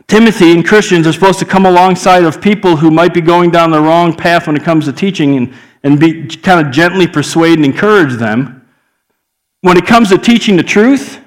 Timothy 0.08 0.52
and 0.52 0.68
Christians 0.68 1.08
are 1.08 1.14
supposed 1.14 1.40
to 1.40 1.46
come 1.46 1.66
alongside 1.66 2.24
of 2.24 2.42
people 2.42 2.76
who 2.76 2.92
might 2.92 3.14
be 3.14 3.22
going 3.22 3.50
down 3.50 3.72
the 3.72 3.82
wrong 3.82 4.16
path 4.16 4.46
when 4.46 4.56
it 4.56 4.64
comes 4.64 4.86
to 4.86 4.94
teaching 4.94 5.38
and, 5.38 5.54
and 5.84 6.00
be 6.00 6.28
kind 6.28 6.66
of 6.66 6.72
gently 6.72 7.08
persuade 7.08 7.54
and 7.54 7.66
encourage 7.66 8.14
them 8.14 8.62
when 9.62 9.78
it 9.78 9.86
comes 9.86 10.10
to 10.10 10.18
teaching 10.18 10.58
the 10.58 10.64
truth, 10.64 11.21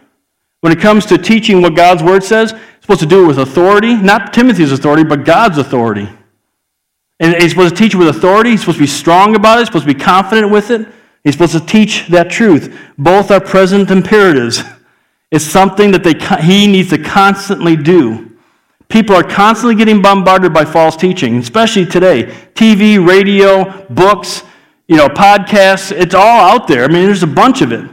when 0.64 0.72
it 0.72 0.80
comes 0.80 1.04
to 1.04 1.18
teaching 1.18 1.60
what 1.60 1.76
God's 1.76 2.02
word 2.02 2.24
says, 2.24 2.52
it's 2.52 2.62
supposed 2.80 3.00
to 3.00 3.06
do 3.06 3.24
it 3.24 3.26
with 3.26 3.38
authority, 3.38 3.96
not 3.96 4.32
Timothy's 4.32 4.72
authority, 4.72 5.04
but 5.04 5.22
God's 5.22 5.58
authority. 5.58 6.08
And 7.20 7.34
he's 7.34 7.50
supposed 7.50 7.76
to 7.76 7.82
teach 7.82 7.94
it 7.94 7.98
with 7.98 8.08
authority. 8.08 8.52
He's 8.52 8.60
supposed 8.60 8.78
to 8.78 8.84
be 8.84 8.86
strong 8.86 9.36
about 9.36 9.58
it. 9.58 9.60
He's 9.60 9.68
supposed 9.68 9.86
to 9.86 9.92
be 9.92 10.00
confident 10.00 10.50
with 10.50 10.70
it. 10.70 10.88
He's 11.22 11.34
supposed 11.34 11.52
to 11.52 11.60
teach 11.60 12.06
that 12.08 12.30
truth. 12.30 12.74
Both 12.96 13.30
are 13.30 13.42
present 13.42 13.90
imperatives. 13.90 14.62
It's 15.30 15.44
something 15.44 15.90
that 15.90 16.02
they, 16.02 16.14
he 16.42 16.66
needs 16.66 16.88
to 16.90 16.98
constantly 16.98 17.76
do. 17.76 18.34
People 18.88 19.16
are 19.16 19.22
constantly 19.22 19.74
getting 19.74 20.00
bombarded 20.00 20.54
by 20.54 20.64
false 20.64 20.96
teaching, 20.96 21.36
especially 21.36 21.84
today. 21.84 22.24
TV, 22.54 23.06
radio, 23.06 23.86
books, 23.90 24.44
you 24.88 24.96
know, 24.96 25.08
podcasts, 25.08 25.92
it's 25.92 26.14
all 26.14 26.40
out 26.54 26.68
there. 26.68 26.84
I 26.84 26.88
mean, 26.88 27.04
there's 27.04 27.22
a 27.22 27.26
bunch 27.26 27.60
of 27.60 27.70
it. 27.70 27.90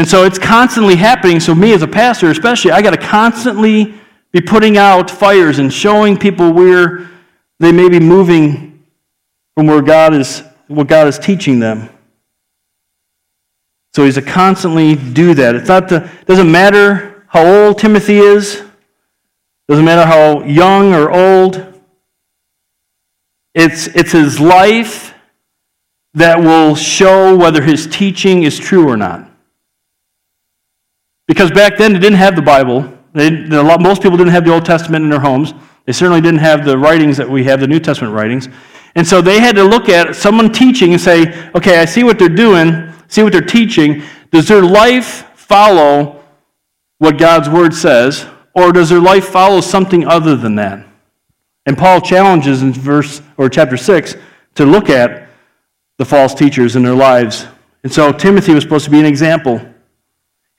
And 0.00 0.08
so 0.08 0.24
it's 0.24 0.38
constantly 0.38 0.96
happening. 0.96 1.40
So, 1.40 1.54
me 1.54 1.74
as 1.74 1.82
a 1.82 1.86
pastor, 1.86 2.30
especially, 2.30 2.70
I 2.70 2.80
got 2.80 2.92
to 2.92 2.96
constantly 2.96 4.00
be 4.32 4.40
putting 4.40 4.78
out 4.78 5.10
fires 5.10 5.58
and 5.58 5.70
showing 5.70 6.16
people 6.16 6.54
where 6.54 7.10
they 7.58 7.70
may 7.70 7.86
be 7.90 8.00
moving 8.00 8.82
from 9.54 9.66
where 9.66 9.82
God 9.82 10.14
is, 10.14 10.42
what 10.68 10.88
God 10.88 11.06
is 11.06 11.18
teaching 11.18 11.58
them. 11.58 11.90
So 13.92 14.06
he's 14.06 14.14
to 14.14 14.22
constantly 14.22 14.94
do 14.94 15.34
that. 15.34 15.54
It's 15.54 15.68
not 15.68 15.90
the, 15.90 16.10
doesn't 16.24 16.50
matter 16.50 17.26
how 17.28 17.44
old 17.44 17.78
Timothy 17.78 18.20
is, 18.20 18.62
doesn't 19.68 19.84
matter 19.84 20.06
how 20.06 20.44
young 20.44 20.94
or 20.94 21.10
old. 21.10 21.78
It's, 23.54 23.86
it's 23.88 24.12
his 24.12 24.40
life 24.40 25.12
that 26.14 26.38
will 26.38 26.74
show 26.74 27.36
whether 27.36 27.60
his 27.60 27.86
teaching 27.86 28.44
is 28.44 28.58
true 28.58 28.88
or 28.88 28.96
not. 28.96 29.29
Because 31.30 31.52
back 31.52 31.78
then 31.78 31.92
they 31.92 32.00
didn't 32.00 32.18
have 32.18 32.34
the 32.34 32.42
Bible. 32.42 32.92
They, 33.12 33.30
most 33.30 34.02
people 34.02 34.18
didn't 34.18 34.32
have 34.32 34.44
the 34.44 34.52
Old 34.52 34.64
Testament 34.64 35.04
in 35.04 35.10
their 35.10 35.20
homes. 35.20 35.54
They 35.84 35.92
certainly 35.92 36.20
didn't 36.20 36.40
have 36.40 36.64
the 36.64 36.76
writings 36.76 37.16
that 37.18 37.30
we 37.30 37.44
have, 37.44 37.60
the 37.60 37.68
New 37.68 37.78
Testament 37.78 38.12
writings. 38.12 38.48
And 38.96 39.06
so 39.06 39.22
they 39.22 39.38
had 39.38 39.54
to 39.54 39.62
look 39.62 39.88
at 39.88 40.16
someone 40.16 40.52
teaching 40.52 40.90
and 40.92 41.00
say, 41.00 41.48
okay, 41.54 41.78
I 41.78 41.84
see 41.84 42.02
what 42.02 42.18
they're 42.18 42.28
doing, 42.28 42.92
see 43.06 43.22
what 43.22 43.30
they're 43.30 43.42
teaching. 43.42 44.02
Does 44.32 44.48
their 44.48 44.60
life 44.60 45.28
follow 45.36 46.24
what 46.98 47.16
God's 47.16 47.48
word 47.48 47.74
says, 47.74 48.26
or 48.56 48.72
does 48.72 48.88
their 48.88 48.98
life 48.98 49.26
follow 49.26 49.60
something 49.60 50.04
other 50.08 50.34
than 50.34 50.56
that? 50.56 50.84
And 51.64 51.78
Paul 51.78 52.00
challenges 52.00 52.62
in 52.62 52.72
verse 52.72 53.22
or 53.36 53.48
chapter 53.48 53.76
6 53.76 54.16
to 54.56 54.66
look 54.66 54.90
at 54.90 55.28
the 55.96 56.04
false 56.04 56.34
teachers 56.34 56.74
in 56.74 56.82
their 56.82 56.96
lives. 56.96 57.46
And 57.84 57.92
so 57.92 58.10
Timothy 58.10 58.52
was 58.52 58.64
supposed 58.64 58.86
to 58.86 58.90
be 58.90 58.98
an 58.98 59.06
example. 59.06 59.64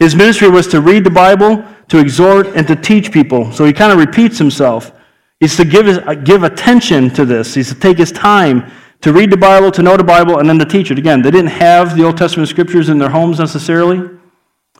His 0.01 0.15
ministry 0.15 0.49
was 0.49 0.65
to 0.69 0.81
read 0.81 1.03
the 1.03 1.11
Bible, 1.11 1.63
to 1.89 1.99
exhort, 1.99 2.47
and 2.55 2.67
to 2.67 2.75
teach 2.75 3.11
people. 3.11 3.51
So 3.51 3.65
he 3.65 3.71
kind 3.71 3.91
of 3.91 3.99
repeats 3.99 4.35
himself. 4.39 4.93
He's 5.39 5.55
to 5.57 5.63
give, 5.63 5.85
his, 5.85 5.99
uh, 5.99 6.15
give 6.15 6.41
attention 6.41 7.11
to 7.11 7.23
this. 7.23 7.53
He's 7.53 7.69
to 7.69 7.75
take 7.75 7.99
his 7.99 8.11
time 8.11 8.71
to 9.01 9.13
read 9.13 9.29
the 9.29 9.37
Bible, 9.37 9.69
to 9.69 9.83
know 9.83 9.95
the 9.95 10.03
Bible, 10.03 10.39
and 10.39 10.49
then 10.49 10.57
to 10.57 10.65
teach 10.65 10.89
it. 10.89 10.97
Again, 10.97 11.21
they 11.21 11.29
didn't 11.29 11.51
have 11.51 11.95
the 11.95 12.03
Old 12.03 12.17
Testament 12.17 12.49
scriptures 12.49 12.89
in 12.89 12.97
their 12.97 13.11
homes 13.11 13.37
necessarily. 13.37 14.09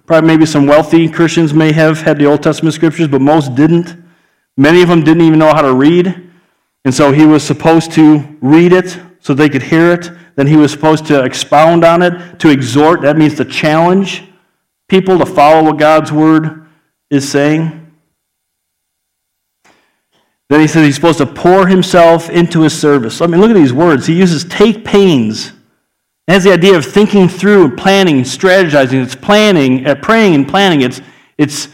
Probably 0.07 0.27
maybe 0.27 0.47
some 0.47 0.65
wealthy 0.65 1.07
Christians 1.07 1.53
may 1.53 1.71
have 1.71 2.01
had 2.01 2.17
the 2.17 2.25
Old 2.25 2.41
Testament 2.41 2.73
scriptures, 2.73 3.07
but 3.07 3.21
most 3.21 3.53
didn't. 3.53 3.95
Many 4.57 4.81
of 4.81 4.89
them 4.89 5.03
didn't 5.03 5.21
even 5.21 5.37
know 5.37 5.53
how 5.53 5.61
to 5.61 5.75
read. 5.75 6.31
And 6.83 6.91
so 6.91 7.11
he 7.11 7.27
was 7.27 7.43
supposed 7.43 7.91
to 7.91 8.27
read 8.41 8.73
it 8.73 8.99
so 9.19 9.35
they 9.35 9.49
could 9.49 9.61
hear 9.61 9.91
it. 9.91 10.09
Then 10.35 10.47
he 10.47 10.55
was 10.55 10.71
supposed 10.71 11.05
to 11.07 11.23
expound 11.23 11.83
on 11.83 12.01
it, 12.01 12.39
to 12.39 12.49
exhort. 12.49 13.01
That 13.01 13.17
means 13.17 13.35
to 13.35 13.45
challenge 13.45 14.23
people 14.91 15.17
to 15.17 15.25
follow 15.25 15.63
what 15.63 15.79
God's 15.79 16.11
word 16.11 16.67
is 17.09 17.27
saying. 17.27 17.93
Then 20.49 20.59
he 20.59 20.67
says 20.67 20.85
he's 20.85 20.95
supposed 20.95 21.19
to 21.19 21.25
pour 21.25 21.65
himself 21.65 22.29
into 22.29 22.61
his 22.61 22.77
service. 22.77 23.21
I 23.21 23.27
mean, 23.27 23.39
look 23.39 23.49
at 23.49 23.55
these 23.55 23.71
words. 23.71 24.05
He 24.05 24.13
uses 24.13 24.43
take 24.43 24.83
pains. 24.83 25.53
It 26.27 26.33
has 26.33 26.43
the 26.43 26.51
idea 26.51 26.75
of 26.75 26.85
thinking 26.85 27.29
through 27.29 27.63
and 27.63 27.77
planning, 27.77 28.17
and 28.17 28.25
strategizing. 28.25 29.01
It's 29.01 29.15
planning, 29.15 29.87
uh, 29.87 29.95
praying 29.95 30.35
and 30.35 30.45
planning. 30.45 30.81
It's, 30.81 30.99
it's 31.37 31.69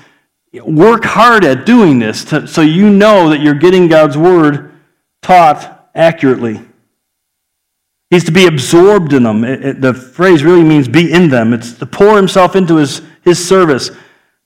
work 0.64 1.04
hard 1.04 1.44
at 1.44 1.66
doing 1.66 1.98
this 1.98 2.24
to, 2.26 2.48
so 2.48 2.62
you 2.62 2.88
know 2.88 3.32
that 3.32 3.42
you're 3.42 3.56
getting 3.56 3.88
God's 3.88 4.16
word 4.16 4.74
taught 5.24 5.90
accurately. 5.96 6.62
He's 8.10 8.24
to 8.24 8.32
be 8.32 8.46
absorbed 8.46 9.14
in 9.14 9.24
them. 9.24 9.44
It, 9.44 9.66
it, 9.66 9.82
the 9.82 9.94
phrase 9.94 10.44
really 10.44 10.64
means 10.64 10.88
be 10.88 11.12
in 11.12 11.30
them. 11.30 11.54
It's 11.54 11.74
to 11.74 11.86
pour 11.86 12.16
himself 12.16 12.56
into 12.56 12.78
his, 12.78 13.02
his 13.22 13.46
service, 13.46 13.92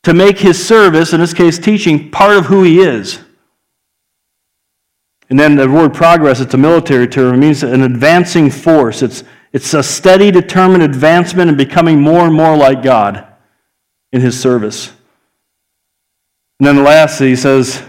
to 0.03 0.13
make 0.13 0.39
his 0.39 0.63
service, 0.65 1.13
in 1.13 1.19
this 1.19 1.33
case 1.33 1.59
teaching, 1.59 2.09
part 2.09 2.37
of 2.37 2.45
who 2.45 2.63
he 2.63 2.79
is. 2.79 3.19
And 5.29 5.39
then 5.39 5.55
the 5.55 5.69
word 5.69 5.93
progress, 5.93 6.39
it's 6.39 6.53
a 6.55 6.57
military 6.57 7.07
term. 7.07 7.35
It 7.35 7.37
means 7.37 7.63
an 7.63 7.83
advancing 7.83 8.49
force. 8.49 9.01
It's, 9.01 9.23
it's 9.53 9.73
a 9.73 9.83
steady, 9.83 10.31
determined 10.31 10.83
advancement 10.83 11.49
and 11.49 11.57
becoming 11.57 12.01
more 12.01 12.25
and 12.25 12.33
more 12.33 12.57
like 12.57 12.81
God 12.83 13.27
in 14.11 14.21
his 14.21 14.39
service. 14.39 14.91
And 16.59 16.67
then 16.67 16.83
lastly, 16.83 17.29
he 17.29 17.35
says, 17.35 17.81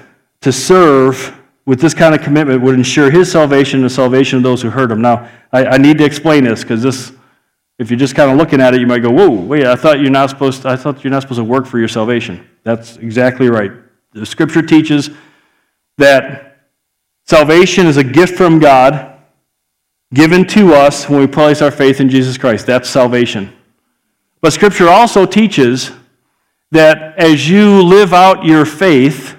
to 0.42 0.52
serve 0.52 1.36
with 1.64 1.80
this 1.80 1.94
kind 1.94 2.14
of 2.14 2.20
commitment 2.20 2.60
would 2.62 2.74
ensure 2.74 3.10
his 3.10 3.30
salvation 3.30 3.80
and 3.80 3.84
the 3.86 3.94
salvation 3.94 4.36
of 4.36 4.42
those 4.42 4.62
who 4.62 4.70
heard 4.70 4.90
him. 4.90 5.00
Now, 5.00 5.28
I, 5.52 5.66
I 5.66 5.76
need 5.78 5.98
to 5.98 6.04
explain 6.04 6.44
this 6.44 6.62
because 6.62 6.82
this, 6.82 7.12
if 7.78 7.90
you're 7.90 7.98
just 7.98 8.14
kind 8.14 8.30
of 8.30 8.36
looking 8.36 8.60
at 8.60 8.74
it, 8.74 8.80
you 8.80 8.86
might 8.86 9.00
go, 9.00 9.10
whoa, 9.10 9.30
wait, 9.30 9.64
I 9.66 9.76
thought 9.76 10.00
you're 10.00 10.10
not 10.10 10.30
supposed 10.30 10.62
to, 10.62 10.68
I 10.68 10.76
thought 10.76 11.04
you're 11.04 11.10
not 11.10 11.22
supposed 11.22 11.38
to 11.38 11.44
work 11.44 11.66
for 11.66 11.78
your 11.78 11.88
salvation. 11.88 12.48
That's 12.64 12.96
exactly 12.96 13.48
right. 13.48 13.70
The 14.12 14.26
scripture 14.26 14.62
teaches 14.62 15.10
that 15.98 16.52
Salvation 17.24 17.86
is 17.86 17.96
a 17.96 18.04
gift 18.04 18.36
from 18.36 18.58
God 18.58 19.18
given 20.12 20.46
to 20.48 20.74
us 20.74 21.08
when 21.08 21.20
we 21.20 21.26
place 21.26 21.62
our 21.62 21.70
faith 21.70 22.00
in 22.00 22.08
Jesus 22.08 22.36
Christ. 22.36 22.66
That's 22.66 22.88
salvation. 22.88 23.52
But 24.40 24.52
Scripture 24.52 24.88
also 24.88 25.24
teaches 25.24 25.92
that 26.72 27.16
as 27.18 27.48
you 27.48 27.82
live 27.82 28.12
out 28.12 28.44
your 28.44 28.64
faith, 28.64 29.36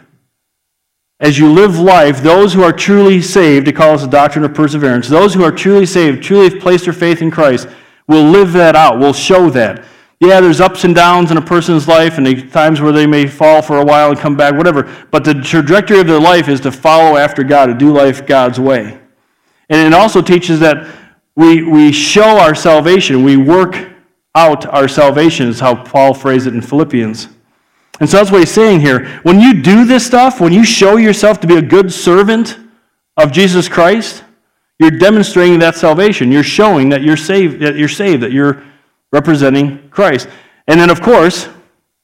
as 1.24 1.40
you 1.40 1.52
live 1.52 1.80
life, 1.80 2.22
those 2.22 2.54
who 2.54 2.62
are 2.62 2.74
truly 2.74 3.22
saved, 3.22 3.68
it 3.68 3.76
calls 3.76 4.02
the 4.02 4.08
doctrine 4.08 4.46
of 4.46 4.54
perseverance, 4.54 5.08
those 5.08 5.34
who 5.34 5.44
are 5.44 5.52
truly 5.52 5.86
saved, 5.86 6.22
truly 6.22 6.50
have 6.50 6.60
placed 6.60 6.84
their 6.84 6.94
faith 6.94 7.22
in 7.22 7.32
Christ, 7.32 7.68
will 8.08 8.26
live 8.26 8.54
that 8.54 8.76
out, 8.76 9.00
will 9.00 9.14
show 9.14 9.50
that 9.50 9.84
yeah, 10.20 10.40
there's 10.40 10.62
ups 10.62 10.86
and 10.86 10.96
downs 10.96 11.32
in 11.32 11.38
a 11.38 11.42
person's 11.42 11.86
life 11.86 12.18
and 12.18 12.52
times 12.52 12.80
where 12.80 12.94
they 12.94 13.06
may 13.06 13.28
fall 13.28 13.62
for 13.62 13.80
a 13.80 13.86
while 13.86 14.12
and 14.12 14.18
come 14.18 14.38
back, 14.38 14.54
whatever. 14.54 14.90
But 15.12 15.26
the 15.26 15.34
trajectory 15.34 16.00
of 16.00 16.08
their 16.08 16.20
life 16.20 16.48
is 16.48 16.62
to 16.62 16.72
follow 16.72 17.18
after 17.18 17.44
God, 17.44 17.66
to 17.66 17.74
do 17.74 17.92
life 17.92 18.26
God's 18.26 18.58
way. 18.58 18.98
And 19.70 19.94
it 19.94 19.94
also 19.94 20.22
teaches 20.22 20.62
that 20.62 20.88
we, 21.36 21.64
we 21.64 21.92
show 21.92 22.40
our 22.40 22.56
salvation, 22.56 23.24
we 23.24 23.36
work 23.36 23.90
out 24.34 24.66
our 24.68 24.88
salvation, 24.88 25.50
is 25.50 25.60
how 25.60 25.84
Paul 25.84 26.14
phrased 26.14 26.48
it 26.48 26.54
in 26.54 26.62
Philippians. 26.62 27.28
And 28.04 28.10
so 28.10 28.18
that's 28.18 28.32
what 28.32 28.40
he's 28.40 28.52
saying 28.52 28.82
here. 28.82 29.08
When 29.24 29.40
you 29.40 29.62
do 29.62 29.86
this 29.86 30.06
stuff, 30.06 30.42
when 30.42 30.52
you 30.52 30.66
show 30.66 30.98
yourself 30.98 31.40
to 31.40 31.48
be 31.48 31.56
a 31.56 31.62
good 31.62 31.90
servant 31.90 32.60
of 33.16 33.32
Jesus 33.32 33.70
Christ, 33.70 34.26
you're 34.78 34.92
demonstrating 34.92 35.58
that 35.60 35.76
salvation. 35.76 36.30
You're 36.30 36.44
showing 36.44 36.90
that 36.90 37.02
you're 37.02 37.16
saved, 37.16 37.62
that 37.62 37.78
you're 37.78 37.88
saved, 37.88 38.22
that 38.24 38.34
you're 38.34 38.62
representing 39.14 39.88
Christ. 39.88 40.28
And 40.68 40.78
then, 40.78 40.90
of 40.90 41.02
course, 41.02 41.48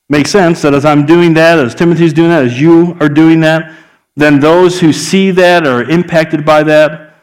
makes 0.07 0.31
sense 0.31 0.61
that 0.61 0.73
as 0.73 0.85
I'm 0.85 1.05
doing 1.05 1.33
that, 1.33 1.59
as 1.59 1.75
Timothy's 1.75 2.13
doing 2.13 2.29
that, 2.29 2.45
as 2.45 2.61
you 2.61 2.95
are 3.01 3.09
doing 3.09 3.41
that, 3.41 3.75
then 4.15 4.39
those 4.39 4.79
who 4.79 4.93
see 4.93 5.31
that 5.31 5.67
or 5.67 5.81
are 5.81 5.89
impacted 5.89 6.45
by 6.45 6.63
that, 6.63 7.13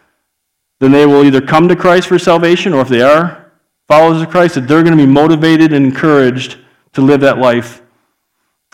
then 0.80 0.92
they 0.92 1.06
will 1.06 1.24
either 1.24 1.40
come 1.40 1.66
to 1.68 1.76
Christ 1.76 2.08
for 2.08 2.18
salvation, 2.18 2.74
or 2.74 2.82
if 2.82 2.88
they 2.88 3.00
are 3.00 3.52
followers 3.88 4.20
of 4.20 4.28
Christ, 4.28 4.56
that 4.56 4.68
they're 4.68 4.82
going 4.82 4.98
to 4.98 5.02
be 5.02 5.10
motivated 5.10 5.72
and 5.72 5.86
encouraged 5.86 6.58
to 6.92 7.00
live 7.00 7.22
that 7.22 7.38
life 7.38 7.80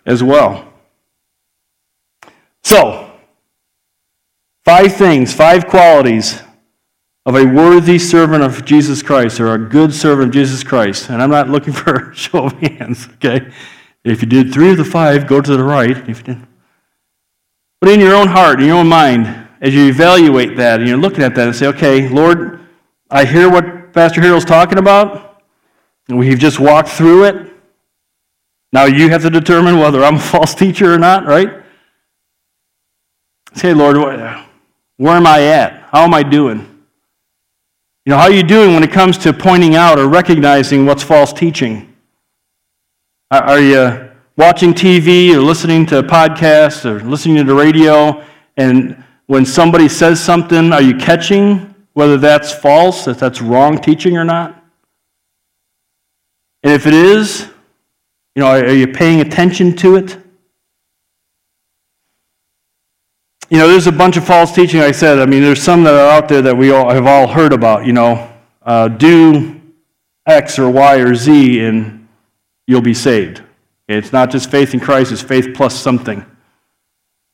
as 0.05 0.23
well. 0.23 0.73
So, 2.63 3.11
five 4.65 4.95
things, 4.95 5.33
five 5.33 5.67
qualities 5.67 6.41
of 7.25 7.37
a 7.37 7.45
worthy 7.45 7.99
servant 7.99 8.43
of 8.43 8.65
Jesus 8.65 9.03
Christ 9.03 9.41
or 9.41 9.55
a 9.55 9.59
good 9.59 9.95
servant 9.95 10.29
of 10.29 10.35
Jesus 10.35 10.65
Christ. 10.65 11.11
And 11.11 11.23
I'm 11.23 11.31
not 11.31 11.49
looking 11.49 11.73
for 11.73 12.11
a 12.11 12.15
show 12.15 12.47
of 12.47 12.53
hands, 12.55 13.09
okay? 13.15 13.53
If 14.05 14.23
you 14.23 14.29
did 14.29 14.53
three 14.53 14.71
of 14.71 14.79
the 14.79 14.85
five, 14.85 15.27
go 15.27 15.41
to 15.41 15.57
the 15.57 15.63
right. 15.63 15.97
If 16.09 16.19
you 16.19 16.25
didn't. 16.25 16.49
But 17.81 17.91
in 17.91 18.01
your 18.01 18.15
own 18.15 18.29
heart, 18.29 18.61
in 18.61 18.67
your 18.67 18.79
own 18.79 18.89
mind, 18.89 19.49
as 19.61 19.75
you 19.75 19.89
evaluate 19.89 20.57
that 20.57 20.81
and 20.81 20.89
you're 20.89 20.99
looking 20.99 21.23
at 21.23 21.35
that 21.35 21.47
and 21.47 21.55
say, 21.55 21.67
okay, 21.67 22.09
Lord, 22.09 22.61
I 23.11 23.25
hear 23.25 23.51
what 23.51 23.93
Pastor 23.93 24.21
Harold's 24.21 24.45
talking 24.45 24.79
about, 24.79 25.43
and 26.09 26.19
we've 26.19 26.39
just 26.39 26.59
walked 26.59 26.89
through 26.89 27.25
it. 27.25 27.52
Now 28.73 28.85
you 28.85 29.11
have 29.11 29.23
to 29.23 29.31
determine 29.31 29.79
whether 29.79 30.03
I'm 30.03 30.17
a 30.17 30.21
false 30.35 30.55
teacher 30.55 30.95
or 30.95 30.99
not, 30.99 31.27
right? 31.27 31.63
Say, 33.55 33.75
Lord, 33.75 33.97
where 33.97 35.15
am 35.15 35.27
I 35.27 35.43
at? 35.43 35.89
How 35.91 36.05
am 36.05 36.15
I 36.15 36.23
doing? 36.23 36.61
You 38.05 38.11
know, 38.11 38.17
how 38.17 38.25
are 38.25 38.33
you 38.33 38.43
doing 38.43 38.75
when 38.75 38.83
it 38.83 38.91
comes 38.91 39.19
to 39.19 39.33
pointing 39.33 39.77
out 39.77 39.99
or 39.99 40.09
recognizing 40.09 40.87
what's 40.87 41.03
false 41.03 41.33
teaching? 41.33 41.95
Are 43.31 43.61
you 43.61 44.11
watching 44.37 44.73
TV 44.75 45.35
or 45.35 45.41
listening 45.41 45.87
to 45.87 46.03
podcasts 46.03 46.85
or 46.85 47.01
listening 47.01 47.37
to 47.37 47.45
the 47.45 47.55
radio, 47.55 48.25
and 48.57 49.03
when 49.27 49.47
somebody 49.47 49.89
says 49.89 50.21
something, 50.21 50.73
are 50.73 50.83
you 50.83 50.97
catching 50.97 51.75
whether 51.93 52.17
that's 52.17 52.53
false, 52.53 53.07
if 53.07 53.19
that's 53.19 53.41
wrong 53.41 53.79
teaching 53.79 54.17
or 54.17 54.25
not? 54.25 54.65
And 56.63 56.73
if 56.73 56.87
it 56.87 56.95
is, 56.95 57.52
you 58.35 58.43
know, 58.43 58.49
are 58.49 58.73
you 58.73 58.89
paying 58.89 59.21
attention 59.21 59.77
to 59.77 59.97
it? 59.97 60.17
you 63.53 63.59
know, 63.59 63.69
there's 63.69 63.87
a 63.87 63.93
bunch 63.93 64.17
of 64.17 64.25
false 64.25 64.51
teaching, 64.51 64.81
like 64.81 64.89
I 64.89 64.93
said. 64.93 65.19
I 65.19 65.27
mean, 65.27 65.43
there's 65.43 65.63
some 65.63 65.83
that 65.83 65.93
are 65.93 66.11
out 66.11 66.27
there 66.27 66.41
that 66.41 66.57
we 66.57 66.71
all 66.71 66.89
have 66.89 67.07
all 67.07 67.27
heard 67.27 67.53
about, 67.53 67.85
you 67.85 67.93
know, 67.93 68.33
uh, 68.63 68.89
do 68.89 69.61
X 70.25 70.59
or 70.59 70.71
Y 70.71 70.95
or 70.97 71.15
Z 71.15 71.61
and 71.61 72.09
you'll 72.67 72.81
be 72.81 72.95
saved. 72.95 73.43
It's 73.89 74.11
not 74.11 74.31
just 74.31 74.51
faith 74.51 74.73
in 74.73 74.81
Christ, 74.81 75.13
it's 75.13 75.21
faith 75.21 75.55
plus 75.55 75.79
something. 75.79 76.23
I 76.23 76.25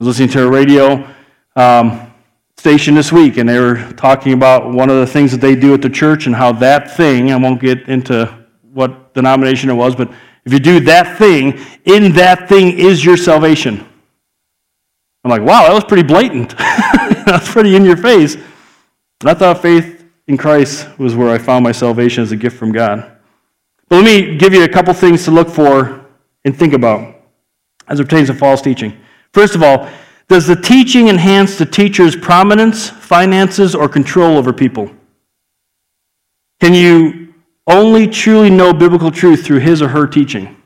was 0.00 0.08
listening 0.08 0.30
to 0.30 0.44
a 0.44 0.50
radio 0.50 1.08
um, 1.54 2.12
station 2.56 2.96
this 2.96 3.12
week, 3.12 3.36
and 3.36 3.48
they 3.48 3.60
were 3.60 3.92
talking 3.92 4.32
about 4.32 4.72
one 4.72 4.90
of 4.90 4.96
the 4.96 5.06
things 5.06 5.30
that 5.30 5.40
they 5.40 5.54
do 5.54 5.72
at 5.72 5.82
the 5.82 5.90
church 5.90 6.26
and 6.26 6.34
how 6.34 6.50
that 6.54 6.96
thing, 6.96 7.30
I 7.30 7.36
won't 7.36 7.60
get 7.60 7.88
into 7.88 8.44
what 8.72 9.14
denomination 9.14 9.70
it 9.70 9.74
was, 9.74 9.94
but 9.94 10.10
if 10.44 10.52
you 10.52 10.58
do 10.58 10.80
that 10.80 11.18
thing, 11.18 11.58
in 11.84 12.12
that 12.12 12.48
thing 12.48 12.78
is 12.78 13.04
your 13.04 13.16
salvation. 13.16 13.86
I'm 15.24 15.30
like, 15.30 15.42
wow, 15.42 15.64
that 15.64 15.74
was 15.74 15.84
pretty 15.84 16.04
blatant. 16.04 16.56
That's 16.58 17.50
pretty 17.50 17.76
in 17.76 17.84
your 17.84 17.96
face. 17.96 18.36
I 19.24 19.34
thought 19.34 19.60
faith 19.60 20.04
in 20.26 20.36
Christ 20.36 20.88
was 20.98 21.14
where 21.14 21.28
I 21.28 21.38
found 21.38 21.64
my 21.64 21.72
salvation 21.72 22.22
as 22.22 22.32
a 22.32 22.36
gift 22.36 22.56
from 22.56 22.72
God. 22.72 23.18
But 23.88 23.96
let 23.96 24.04
me 24.04 24.36
give 24.36 24.54
you 24.54 24.64
a 24.64 24.68
couple 24.68 24.94
things 24.94 25.24
to 25.24 25.30
look 25.30 25.48
for 25.48 26.06
and 26.44 26.56
think 26.56 26.72
about 26.72 27.16
as 27.88 28.00
it 28.00 28.04
pertains 28.04 28.28
to 28.28 28.34
false 28.34 28.60
teaching. 28.60 28.96
First 29.32 29.54
of 29.54 29.62
all, 29.62 29.88
does 30.28 30.46
the 30.46 30.56
teaching 30.56 31.08
enhance 31.08 31.56
the 31.56 31.66
teacher's 31.66 32.14
prominence, 32.14 32.88
finances, 32.88 33.74
or 33.74 33.88
control 33.88 34.36
over 34.36 34.52
people? 34.52 34.90
Can 36.60 36.74
you 36.74 37.27
only 37.68 38.06
truly 38.06 38.50
know 38.50 38.72
biblical 38.72 39.10
truth 39.10 39.44
through 39.44 39.60
his 39.60 39.82
or 39.82 39.88
her 39.88 40.06
teaching? 40.06 40.56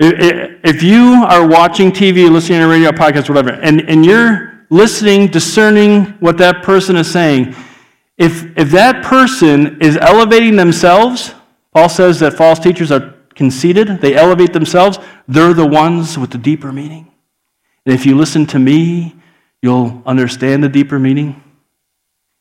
If 0.00 0.82
you 0.82 1.24
are 1.28 1.46
watching 1.46 1.90
TV, 1.90 2.30
listening 2.30 2.60
to 2.60 2.68
radio, 2.68 2.90
podcast, 2.90 3.28
whatever, 3.28 3.50
and, 3.50 3.80
and 3.88 4.06
you're 4.06 4.66
listening, 4.70 5.26
discerning 5.26 6.04
what 6.20 6.38
that 6.38 6.62
person 6.62 6.96
is 6.96 7.10
saying, 7.10 7.54
if, 8.16 8.56
if 8.56 8.70
that 8.70 9.04
person 9.04 9.80
is 9.80 9.96
elevating 9.96 10.56
themselves, 10.56 11.34
Paul 11.72 11.88
says 11.88 12.20
that 12.20 12.34
false 12.34 12.58
teachers 12.58 12.90
are 12.92 13.14
conceited, 13.34 14.00
they 14.00 14.14
elevate 14.14 14.52
themselves, 14.52 14.98
they're 15.26 15.54
the 15.54 15.66
ones 15.66 16.18
with 16.18 16.30
the 16.30 16.38
deeper 16.38 16.72
meaning. 16.72 17.10
And 17.86 17.94
if 17.94 18.04
you 18.04 18.16
listen 18.16 18.46
to 18.46 18.58
me, 18.58 19.16
you'll 19.62 20.02
understand 20.04 20.62
the 20.62 20.68
deeper 20.68 20.98
meaning. 20.98 21.42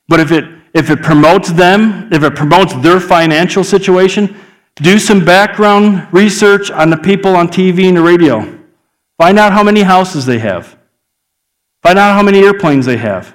But 0.08 0.20
if 0.20 0.32
it, 0.32 0.46
if 0.78 0.92
it 0.92 1.02
promotes 1.02 1.52
them, 1.52 2.08
if 2.14 2.22
it 2.22 2.36
promotes 2.36 2.74
their 2.76 3.00
financial 3.00 3.64
situation, 3.64 4.38
do 4.76 5.00
some 5.00 5.26
background 5.26 6.08
research 6.14 6.70
on 6.70 6.92
the 6.92 6.98
people 6.98 7.36
on 7.36 7.48
TV 7.48 7.88
and 7.88 7.98
the 7.98 8.02
radio. 8.02 8.42
Find 9.18 9.40
out 9.40 9.52
how 9.52 9.64
many 9.64 9.82
houses 9.82 10.26
they 10.28 10.38
have. 10.38 10.78
Find 11.82 11.98
out 11.98 12.14
how 12.14 12.22
many 12.22 12.40
airplanes 12.40 12.86
they 12.86 12.98
have. 12.98 13.34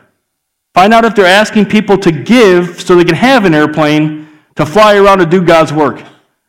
Find 0.72 0.94
out 0.94 1.04
if 1.04 1.16
they're 1.16 1.26
asking 1.26 1.66
people 1.66 1.98
to 1.98 2.12
give 2.12 2.80
so 2.80 2.94
they 2.94 3.04
can 3.04 3.16
have 3.16 3.44
an 3.44 3.54
airplane 3.54 4.28
to 4.54 4.64
fly 4.64 4.96
around 4.96 5.20
and 5.20 5.30
do 5.30 5.42
God's 5.42 5.72
work. 5.72 5.98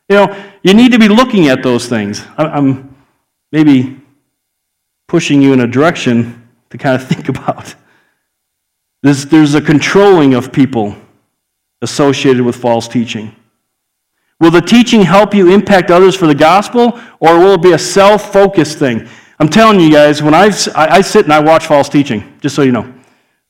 You 0.08 0.16
know, 0.16 0.44
you 0.62 0.74
need 0.74 0.92
to 0.92 0.98
be 0.98 1.08
looking 1.08 1.48
at 1.48 1.64
those 1.64 1.88
things. 1.88 2.24
I'm 2.38 2.94
maybe 3.50 4.00
pushing 5.08 5.42
you 5.42 5.52
in 5.52 5.60
a 5.60 5.66
direction 5.66 6.48
to 6.70 6.78
kind 6.78 6.94
of 6.94 7.06
think 7.08 7.28
about. 7.28 7.74
There's, 9.04 9.26
there's 9.26 9.54
a 9.54 9.60
controlling 9.60 10.32
of 10.32 10.50
people 10.50 10.96
associated 11.82 12.42
with 12.42 12.56
false 12.56 12.88
teaching. 12.88 13.36
Will 14.40 14.50
the 14.50 14.62
teaching 14.62 15.02
help 15.02 15.34
you 15.34 15.52
impact 15.52 15.90
others 15.90 16.16
for 16.16 16.26
the 16.26 16.34
gospel, 16.34 16.98
or 17.20 17.38
will 17.38 17.52
it 17.52 17.62
be 17.62 17.72
a 17.72 17.78
self 17.78 18.32
focused 18.32 18.78
thing? 18.78 19.06
I'm 19.38 19.50
telling 19.50 19.78
you 19.78 19.92
guys, 19.92 20.22
when 20.22 20.32
I, 20.32 20.50
I, 20.74 21.02
sit 21.02 21.24
and 21.24 21.34
I 21.34 21.40
watch 21.40 21.66
false 21.66 21.90
teaching, 21.90 22.38
just 22.40 22.56
so 22.56 22.62
you 22.62 22.72
know 22.72 22.90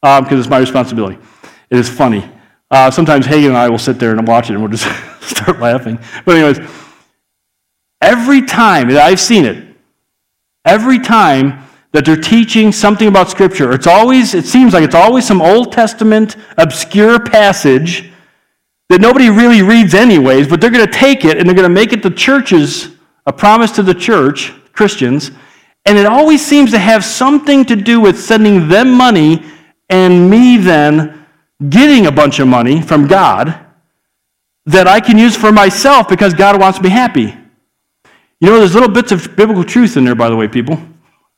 because 0.03 0.33
um, 0.33 0.39
it's 0.39 0.49
my 0.49 0.59
responsibility. 0.59 1.19
It 1.71 1.79
is 1.79 1.89
funny. 1.89 2.29
Uh, 2.69 2.91
sometimes 2.91 3.25
Hagen 3.25 3.51
and 3.51 3.57
I 3.57 3.69
will 3.69 3.79
sit 3.79 4.01
there 4.01 4.11
and 4.11 4.27
watch 4.27 4.51
it 4.51 4.55
and 4.55 4.63
we'll 4.63 4.73
just 4.73 4.89
start 5.23 5.61
laughing. 5.61 6.01
But, 6.25 6.37
anyways, 6.37 6.69
every 8.01 8.43
time 8.43 8.91
I've 8.91 9.21
seen 9.21 9.45
it, 9.45 9.65
every 10.65 10.99
time 10.99 11.65
that 11.95 12.05
they're 12.05 12.17
teaching 12.17 12.73
something 12.73 13.07
about 13.07 13.31
Scripture, 13.31 13.73
it's 13.73 13.87
always, 13.87 14.35
it 14.35 14.47
seems 14.47 14.75
like 14.75 14.83
it's 14.83 14.97
always 14.97 15.25
some 15.25 15.41
Old 15.41 15.71
Testament 15.71 16.35
obscure 16.59 17.21
passage 17.21 18.11
that 18.89 19.01
nobody 19.01 19.31
really 19.31 19.63
reads 19.63 19.95
anyways, 19.95 20.49
but 20.49 20.61
they're 20.61 20.71
going 20.71 20.85
to 20.85 20.93
take 20.93 21.25
it 21.25 21.39
and 21.39 21.49
they're 21.49 21.55
going 21.55 21.69
to 21.69 21.73
make 21.73 21.93
it 21.93 22.03
the 22.03 22.11
church's, 22.11 22.97
a 23.27 23.33
promise 23.33 23.71
to 23.71 23.83
the 23.85 23.95
church, 23.95 24.53
Christians, 24.73 25.31
and 25.87 25.97
it 25.97 26.05
always 26.05 26.45
seems 26.45 26.73
to 26.73 26.81
have 26.81 27.05
something 27.05 27.65
to 27.67 27.77
do 27.77 28.01
with 28.01 28.21
sending 28.21 28.67
them 28.67 28.91
money 28.91 29.45
and 29.89 30.29
me 30.29 30.57
then 30.57 31.25
getting 31.69 32.07
a 32.07 32.13
bunch 32.13 32.41
of 32.41 32.49
money 32.49 32.83
from 32.83 33.07
God 33.07 33.57
that 34.67 34.89
I 34.89 34.99
can 34.99 35.17
use 35.17 35.37
for 35.37 35.53
myself 35.53 36.09
because 36.09 36.35
God 36.35 36.59
wants 36.61 36.81
me 36.81 36.89
happy. 36.89 37.37
You 38.41 38.51
know, 38.51 38.59
there's 38.59 38.75
little 38.75 38.91
bits 38.91 39.13
of 39.13 39.37
biblical 39.37 39.63
truth 39.63 39.97
in 39.97 40.05
there, 40.05 40.17
by 40.17 40.29
the 40.29 40.35
way, 40.35 40.49
people, 40.49 40.77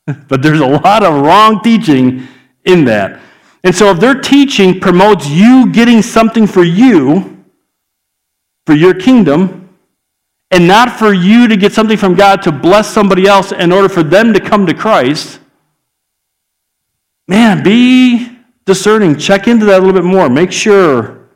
but 0.28 0.42
there's 0.42 0.60
a 0.60 0.66
lot 0.66 1.02
of 1.02 1.22
wrong 1.22 1.62
teaching 1.62 2.26
in 2.64 2.84
that. 2.84 3.20
And 3.64 3.74
so 3.74 3.90
if 3.90 3.98
their 3.98 4.20
teaching 4.20 4.80
promotes 4.80 5.28
you 5.28 5.72
getting 5.72 6.02
something 6.02 6.46
for 6.46 6.62
you, 6.62 7.44
for 8.64 8.74
your 8.74 8.94
kingdom, 8.94 9.68
and 10.52 10.68
not 10.68 10.96
for 10.96 11.12
you 11.12 11.48
to 11.48 11.56
get 11.56 11.72
something 11.72 11.96
from 11.96 12.14
God 12.14 12.42
to 12.42 12.52
bless 12.52 12.88
somebody 12.88 13.26
else 13.26 13.50
in 13.50 13.72
order 13.72 13.88
for 13.88 14.04
them 14.04 14.32
to 14.32 14.40
come 14.40 14.66
to 14.66 14.74
Christ, 14.74 15.40
man, 17.26 17.64
be 17.64 18.38
discerning, 18.64 19.16
check 19.16 19.48
into 19.48 19.66
that 19.66 19.78
a 19.80 19.84
little 19.84 20.00
bit 20.00 20.04
more. 20.04 20.28
Make 20.28 20.52
sure 20.52 21.28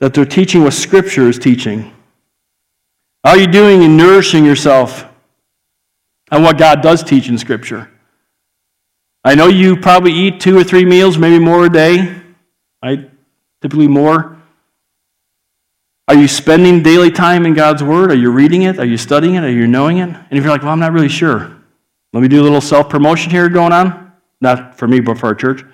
that 0.00 0.14
they're 0.14 0.24
teaching 0.24 0.64
what 0.64 0.72
Scripture 0.72 1.28
is 1.28 1.38
teaching. 1.38 1.92
How 3.24 3.30
are 3.30 3.38
you 3.38 3.46
doing 3.46 3.82
in 3.82 3.96
nourishing 3.96 4.44
yourself 4.44 5.07
on 6.30 6.42
what 6.42 6.58
God 6.58 6.82
does 6.82 7.02
teach 7.02 7.28
in 7.28 7.38
Scripture? 7.38 7.90
I 9.24 9.34
know 9.34 9.46
you 9.46 9.76
probably 9.76 10.12
eat 10.12 10.40
two 10.40 10.56
or 10.56 10.64
three 10.64 10.84
meals, 10.84 11.18
maybe 11.18 11.38
more 11.38 11.66
a 11.66 11.70
day. 11.70 12.22
I 12.82 13.08
typically 13.60 13.88
more. 13.88 14.36
Are 16.06 16.14
you 16.14 16.28
spending 16.28 16.82
daily 16.82 17.10
time 17.10 17.44
in 17.44 17.52
God's 17.52 17.82
Word? 17.82 18.10
Are 18.10 18.16
you 18.16 18.30
reading 18.30 18.62
it? 18.62 18.78
Are 18.78 18.86
you 18.86 18.96
studying 18.96 19.34
it? 19.34 19.44
Are 19.44 19.50
you 19.50 19.66
knowing 19.66 19.98
it? 19.98 20.08
And 20.08 20.26
if 20.30 20.42
you're 20.42 20.52
like, 20.52 20.62
well, 20.62 20.72
I'm 20.72 20.80
not 20.80 20.92
really 20.92 21.08
sure, 21.08 21.54
let 22.12 22.20
me 22.22 22.28
do 22.28 22.40
a 22.40 22.44
little 22.44 22.62
self 22.62 22.88
promotion 22.88 23.30
here 23.30 23.48
going 23.48 23.72
on. 23.72 24.12
Not 24.40 24.78
for 24.78 24.88
me, 24.88 25.00
but 25.00 25.18
for 25.18 25.26
our 25.26 25.34
church. 25.34 25.64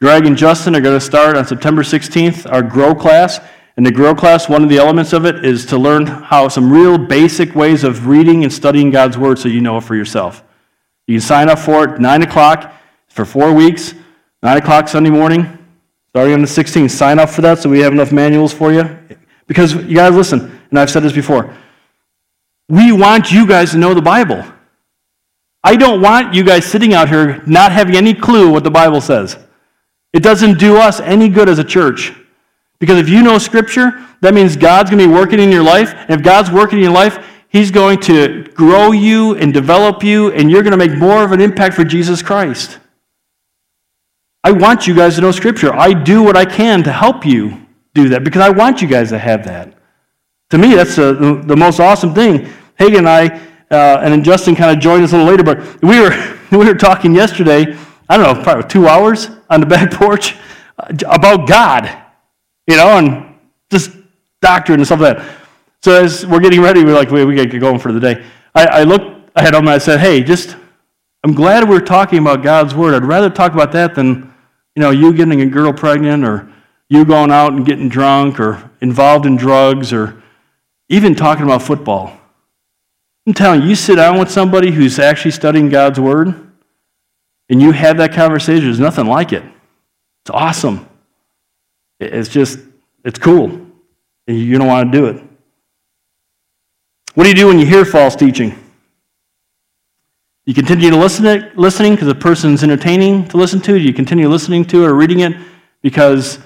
Greg 0.00 0.24
and 0.24 0.36
Justin 0.36 0.74
are 0.74 0.80
going 0.80 0.98
to 0.98 1.04
start 1.04 1.36
on 1.36 1.44
September 1.44 1.82
16th 1.82 2.50
our 2.50 2.62
Grow 2.62 2.94
class. 2.94 3.40
In 3.76 3.84
the 3.84 3.92
Grow 3.92 4.14
class, 4.14 4.48
one 4.48 4.62
of 4.62 4.68
the 4.68 4.78
elements 4.78 5.12
of 5.12 5.24
it 5.24 5.44
is 5.44 5.64
to 5.66 5.78
learn 5.78 6.06
how 6.06 6.48
some 6.48 6.72
real 6.72 6.98
basic 6.98 7.54
ways 7.54 7.84
of 7.84 8.06
reading 8.06 8.42
and 8.44 8.52
studying 8.52 8.90
God's 8.90 9.16
Word 9.16 9.38
so 9.38 9.48
you 9.48 9.60
know 9.60 9.78
it 9.78 9.84
for 9.84 9.94
yourself. 9.94 10.42
You 11.06 11.16
can 11.16 11.26
sign 11.26 11.48
up 11.48 11.58
for 11.58 11.84
it 11.84 12.00
9 12.00 12.22
o'clock 12.22 12.72
for 13.08 13.24
four 13.24 13.52
weeks, 13.52 13.94
9 14.42 14.56
o'clock 14.56 14.88
Sunday 14.88 15.10
morning, 15.10 15.58
starting 16.10 16.34
on 16.34 16.40
the 16.40 16.46
16th. 16.46 16.90
Sign 16.90 17.18
up 17.18 17.30
for 17.30 17.42
that 17.42 17.58
so 17.58 17.70
we 17.70 17.80
have 17.80 17.92
enough 17.92 18.12
manuals 18.12 18.52
for 18.52 18.72
you. 18.72 18.98
Because 19.46 19.74
you 19.74 19.96
guys 19.96 20.14
listen, 20.14 20.60
and 20.70 20.78
I've 20.78 20.90
said 20.90 21.02
this 21.02 21.12
before. 21.12 21.56
We 22.68 22.92
want 22.92 23.32
you 23.32 23.46
guys 23.46 23.72
to 23.72 23.78
know 23.78 23.94
the 23.94 24.02
Bible. 24.02 24.44
I 25.62 25.76
don't 25.76 26.00
want 26.00 26.34
you 26.34 26.44
guys 26.44 26.64
sitting 26.64 26.94
out 26.94 27.08
here 27.08 27.42
not 27.46 27.72
having 27.72 27.96
any 27.96 28.14
clue 28.14 28.50
what 28.50 28.64
the 28.64 28.70
Bible 28.70 29.00
says. 29.00 29.36
It 30.12 30.22
doesn't 30.22 30.58
do 30.58 30.76
us 30.76 31.00
any 31.00 31.28
good 31.28 31.48
as 31.48 31.58
a 31.58 31.64
church. 31.64 32.12
Because 32.80 32.98
if 32.98 33.08
you 33.08 33.22
know 33.22 33.38
Scripture, 33.38 34.04
that 34.20 34.34
means 34.34 34.56
God's 34.56 34.90
going 34.90 35.00
to 35.00 35.06
be 35.06 35.12
working 35.12 35.38
in 35.38 35.52
your 35.52 35.62
life. 35.62 35.94
And 35.94 36.10
if 36.10 36.22
God's 36.22 36.50
working 36.50 36.78
in 36.78 36.84
your 36.84 36.92
life, 36.92 37.24
He's 37.48 37.70
going 37.70 38.00
to 38.00 38.44
grow 38.54 38.90
you 38.92 39.36
and 39.36 39.52
develop 39.52 40.02
you, 40.02 40.32
and 40.32 40.50
you're 40.50 40.62
going 40.62 40.72
to 40.72 40.76
make 40.76 40.96
more 40.96 41.22
of 41.22 41.32
an 41.32 41.40
impact 41.40 41.74
for 41.74 41.84
Jesus 41.84 42.22
Christ. 42.22 42.78
I 44.42 44.52
want 44.52 44.86
you 44.86 44.94
guys 44.94 45.16
to 45.16 45.20
know 45.20 45.30
Scripture. 45.30 45.72
I 45.72 45.92
do 45.92 46.22
what 46.22 46.36
I 46.36 46.44
can 46.44 46.82
to 46.84 46.92
help 46.92 47.26
you 47.26 47.66
do 47.94 48.08
that 48.10 48.24
because 48.24 48.40
I 48.40 48.50
want 48.50 48.80
you 48.80 48.88
guys 48.88 49.10
to 49.10 49.18
have 49.18 49.44
that. 49.44 49.74
To 50.50 50.58
me, 50.58 50.74
that's 50.74 50.96
the, 50.96 51.42
the 51.44 51.56
most 51.56 51.78
awesome 51.78 52.14
thing. 52.14 52.48
Hagen 52.76 53.00
and 53.00 53.08
I 53.08 53.40
uh, 53.70 54.00
and 54.02 54.12
then 54.12 54.24
Justin 54.24 54.56
kind 54.56 54.76
of 54.76 54.82
joined 54.82 55.04
us 55.04 55.12
a 55.12 55.16
little 55.16 55.30
later, 55.30 55.44
but 55.44 55.82
we 55.82 56.00
were, 56.00 56.38
we 56.50 56.58
were 56.58 56.74
talking 56.74 57.14
yesterday, 57.14 57.76
I 58.08 58.16
don't 58.16 58.36
know, 58.36 58.42
probably 58.42 58.68
two 58.68 58.88
hours 58.88 59.30
on 59.48 59.60
the 59.60 59.66
back 59.66 59.92
porch 59.92 60.36
uh, 60.78 60.92
about 61.06 61.46
God, 61.46 61.99
you 62.70 62.76
know, 62.76 62.98
and 62.98 63.34
just 63.70 63.90
doctrine 64.40 64.80
and 64.80 64.86
stuff 64.86 65.00
like 65.00 65.18
that. 65.18 65.36
So 65.82 66.02
as 66.02 66.26
we're 66.26 66.40
getting 66.40 66.60
ready, 66.60 66.84
we're 66.84 66.94
like, 66.94 67.10
we, 67.10 67.24
we 67.24 67.34
got 67.34 67.42
to 67.42 67.48
get 67.48 67.58
going 67.58 67.78
for 67.78 67.92
the 67.92 68.00
day. 68.00 68.24
I, 68.54 68.66
I 68.66 68.82
looked 68.84 69.30
ahead 69.34 69.54
of 69.54 69.60
him 69.60 69.66
and 69.66 69.74
I 69.74 69.78
said, 69.78 70.00
hey, 70.00 70.22
just, 70.22 70.56
I'm 71.24 71.34
glad 71.34 71.68
we're 71.68 71.80
talking 71.80 72.18
about 72.18 72.42
God's 72.42 72.74
Word. 72.74 72.94
I'd 72.94 73.04
rather 73.04 73.30
talk 73.30 73.52
about 73.52 73.72
that 73.72 73.94
than, 73.94 74.32
you 74.74 74.80
know, 74.80 74.90
you 74.90 75.12
getting 75.12 75.40
a 75.40 75.46
girl 75.46 75.72
pregnant 75.72 76.24
or 76.24 76.50
you 76.88 77.04
going 77.04 77.30
out 77.30 77.52
and 77.52 77.64
getting 77.64 77.88
drunk 77.88 78.38
or 78.38 78.70
involved 78.80 79.26
in 79.26 79.36
drugs 79.36 79.92
or 79.92 80.22
even 80.88 81.14
talking 81.14 81.44
about 81.44 81.62
football. 81.62 82.16
I'm 83.26 83.34
telling 83.34 83.62
you, 83.62 83.68
you 83.68 83.74
sit 83.74 83.96
down 83.96 84.18
with 84.18 84.30
somebody 84.30 84.70
who's 84.70 84.98
actually 84.98 85.30
studying 85.32 85.68
God's 85.68 86.00
Word, 86.00 86.34
and 87.48 87.60
you 87.60 87.72
have 87.72 87.96
that 87.98 88.12
conversation, 88.12 88.64
there's 88.64 88.80
nothing 88.80 89.06
like 89.06 89.32
it. 89.32 89.44
It's 90.24 90.30
awesome. 90.30 90.88
It's 92.00 92.28
just, 92.28 92.58
it's 93.04 93.18
cool. 93.18 93.66
And 94.26 94.38
you 94.38 94.58
don't 94.58 94.66
want 94.66 94.90
to 94.90 94.98
do 94.98 95.06
it. 95.06 95.22
What 97.14 97.24
do 97.24 97.30
you 97.30 97.36
do 97.36 97.48
when 97.48 97.58
you 97.58 97.66
hear 97.66 97.84
false 97.84 98.16
teaching? 98.16 98.56
You 100.46 100.54
continue 100.54 100.90
to 100.90 100.96
listen 100.96 101.24
to, 101.24 101.34
it, 101.36 101.58
listening 101.58 101.94
because 101.94 102.08
the 102.08 102.14
person's 102.14 102.62
entertaining 102.62 103.28
to 103.28 103.36
listen 103.36 103.60
to. 103.62 103.78
You 103.78 103.92
continue 103.92 104.28
listening 104.28 104.64
to 104.66 104.84
it 104.84 104.86
or 104.86 104.94
reading 104.94 105.20
it 105.20 105.36
because 105.82 106.38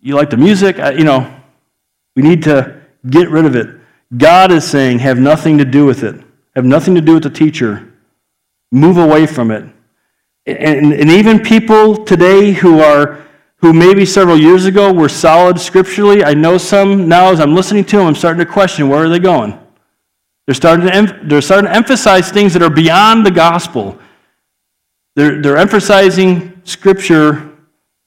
you 0.00 0.14
like 0.14 0.30
the 0.30 0.36
music. 0.36 0.76
You 0.76 1.04
know, 1.04 1.34
we 2.14 2.22
need 2.22 2.42
to 2.44 2.80
get 3.08 3.28
rid 3.28 3.44
of 3.44 3.56
it. 3.56 3.76
God 4.16 4.52
is 4.52 4.68
saying, 4.68 5.00
have 5.00 5.18
nothing 5.18 5.58
to 5.58 5.64
do 5.64 5.84
with 5.84 6.02
it. 6.02 6.20
Have 6.54 6.64
nothing 6.64 6.94
to 6.94 7.00
do 7.00 7.14
with 7.14 7.22
the 7.22 7.30
teacher. 7.30 7.92
Move 8.70 8.96
away 8.96 9.26
from 9.26 9.50
it. 9.50 9.64
And, 10.46 10.92
and 10.92 11.10
even 11.10 11.40
people 11.40 12.04
today 12.04 12.52
who 12.52 12.80
are 12.80 13.18
who 13.60 13.72
maybe 13.72 14.06
several 14.06 14.38
years 14.38 14.64
ago 14.64 14.92
were 14.92 15.08
solid 15.08 15.60
scripturally, 15.60 16.24
I 16.24 16.34
know 16.34 16.56
some 16.56 17.08
now 17.08 17.30
as 17.30 17.40
I'm 17.40 17.54
listening 17.54 17.84
to 17.86 17.98
them, 17.98 18.06
I'm 18.06 18.14
starting 18.14 18.44
to 18.44 18.50
question 18.50 18.88
where 18.88 19.04
are 19.04 19.08
they 19.08 19.18
going? 19.18 19.58
They're 20.46 20.54
starting 20.54 20.86
to, 20.86 20.94
em- 20.94 21.28
they're 21.28 21.42
starting 21.42 21.70
to 21.70 21.76
emphasize 21.76 22.30
things 22.30 22.54
that 22.54 22.62
are 22.62 22.70
beyond 22.70 23.24
the 23.24 23.30
gospel. 23.30 23.98
They're, 25.14 25.42
they're 25.42 25.56
emphasizing 25.58 26.60
scripture 26.64 27.50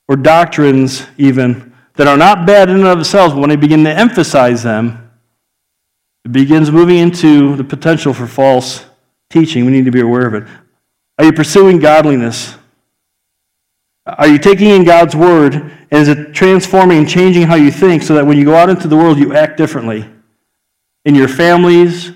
or 0.08 0.16
doctrines, 0.16 1.06
even, 1.18 1.74
that 1.95 2.08
are 2.08 2.18
not 2.18 2.47
bad 2.47 2.70
in 2.70 2.78
and 2.78 2.88
of 2.88 2.97
themselves, 2.97 3.34
but 3.34 3.39
when 3.39 3.49
they 3.49 3.56
begin 3.56 3.84
to 3.84 3.91
emphasize 3.91 4.64
them, 4.64 5.12
it 6.26 6.32
begins 6.32 6.72
moving 6.72 6.97
into 6.97 7.56
the 7.56 7.64
potential 7.64 8.14
for 8.14 8.28
false 8.28 8.86
teaching. 9.30 9.66
We 9.66 9.72
need 9.72 9.86
to 9.86 9.91
be 9.91 10.01
aware 10.01 10.26
of 10.26 10.34
it. 10.34 10.43
Are 11.20 11.26
you 11.26 11.34
pursuing 11.34 11.80
godliness? 11.80 12.58
Are 14.06 14.28
you 14.28 14.38
taking 14.38 14.70
in 14.70 14.84
God's 14.84 15.16
word 15.16 15.56
and 15.56 15.91
is 15.91 16.10
it 16.10 16.34
transforming 16.34 16.97
and 16.99 17.10
changing 17.10 17.43
how 17.43 17.56
you 17.56 17.72
think 17.72 18.04
so 18.04 18.16
that 18.16 18.26
when 18.26 18.38
you 18.38 18.45
go 18.45 18.56
out 18.56 18.70
into 18.70 18.88
the 18.88 18.97
world, 18.97 19.18
you 19.18 19.34
act 19.34 19.58
differently? 19.58 20.10
In 21.06 21.16
your 21.16 21.28
families, 21.28 22.10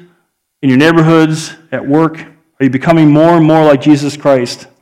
in 0.61 0.69
your 0.69 0.77
neighborhoods, 0.77 1.55
at 1.71 1.85
work, 1.85 2.19
are 2.19 2.63
you 2.63 2.69
becoming 2.69 3.09
more 3.09 3.37
and 3.37 3.45
more 3.45 3.63
like 3.63 3.81
Jesus 3.81 4.17
Christ? 4.17 4.63
And 4.65 4.73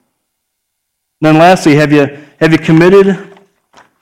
then 1.22 1.38
lastly, 1.38 1.76
have 1.76 1.92
you, 1.92 2.20
have 2.40 2.52
you 2.52 2.58
committed 2.58 3.38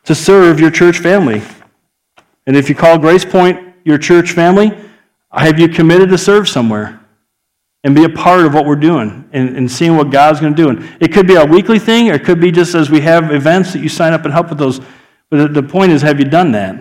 to 0.05 0.15
serve 0.15 0.59
your 0.59 0.71
church 0.71 0.99
family? 0.99 1.41
And 2.45 2.55
if 2.55 2.69
you 2.69 2.75
call 2.75 2.97
Grace 2.97 3.25
Point 3.25 3.75
your 3.83 3.97
church 3.97 4.31
family, 4.31 4.77
have 5.31 5.59
you 5.59 5.67
committed 5.67 6.09
to 6.09 6.17
serve 6.17 6.47
somewhere? 6.47 7.02
And 7.83 7.93
be 7.93 8.05
a 8.05 8.09
part 8.09 8.45
of 8.45 8.53
what 8.53 8.65
we're 8.65 8.75
doing 8.75 9.27
and, 9.33 9.57
and 9.57 9.69
seeing 9.69 9.97
what 9.97 10.09
God's 10.09 10.39
going 10.39 10.55
to 10.55 10.61
do. 10.61 10.69
And 10.69 10.97
it 11.01 11.11
could 11.11 11.27
be 11.27 11.35
a 11.35 11.45
weekly 11.45 11.79
thing, 11.79 12.09
or 12.09 12.13
it 12.13 12.23
could 12.23 12.39
be 12.39 12.51
just 12.51 12.75
as 12.75 12.89
we 12.89 13.01
have 13.01 13.31
events 13.31 13.73
that 13.73 13.79
you 13.79 13.89
sign 13.89 14.13
up 14.13 14.23
and 14.23 14.33
help 14.33 14.49
with 14.49 14.57
those. 14.57 14.79
But 15.29 15.53
the 15.53 15.63
point 15.63 15.91
is, 15.91 16.01
have 16.01 16.19
you 16.19 16.25
done 16.25 16.51
that? 16.53 16.75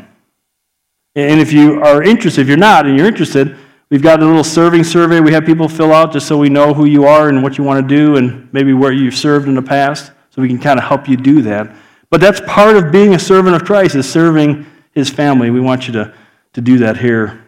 And 1.15 1.41
if 1.41 1.53
you 1.53 1.83
are 1.83 2.03
interested, 2.03 2.43
if 2.43 2.49
you're 2.49 2.57
not 2.57 2.87
and 2.87 2.97
you're 2.97 3.07
interested, 3.07 3.57
we've 3.91 4.03
got 4.03 4.23
a 4.23 4.25
little 4.25 4.45
serving 4.45 4.85
survey 4.85 5.21
we 5.21 5.33
have 5.33 5.45
people 5.45 5.69
fill 5.69 5.93
out 5.93 6.13
just 6.13 6.27
so 6.27 6.39
we 6.39 6.49
know 6.49 6.73
who 6.73 6.87
you 6.87 7.05
are 7.05 7.29
and 7.29 7.43
what 7.43 7.59
you 7.59 7.65
want 7.65 7.87
to 7.87 7.95
do 7.95 8.17
and 8.17 8.51
maybe 8.53 8.73
where 8.73 8.93
you've 8.93 9.15
served 9.15 9.49
in 9.49 9.55
the 9.55 9.63
past, 9.63 10.13
so 10.31 10.41
we 10.41 10.49
can 10.49 10.59
kind 10.59 10.79
of 10.79 10.85
help 10.85 11.09
you 11.09 11.17
do 11.17 11.43
that. 11.43 11.75
But 12.11 12.21
that's 12.21 12.41
part 12.47 12.77
of 12.77 12.93
being 12.93 13.15
a 13.15 13.19
servant 13.19 13.57
of 13.57 13.65
Christ, 13.65 13.95
is 13.95 14.11
serving 14.11 14.67
his 14.93 15.11
family. 15.11 15.51
We 15.51 15.61
want 15.61 15.87
you 15.87 15.93
to, 15.95 16.15
to 16.53 16.61
do 16.61 16.79
that 16.79 16.97
here 16.97 17.45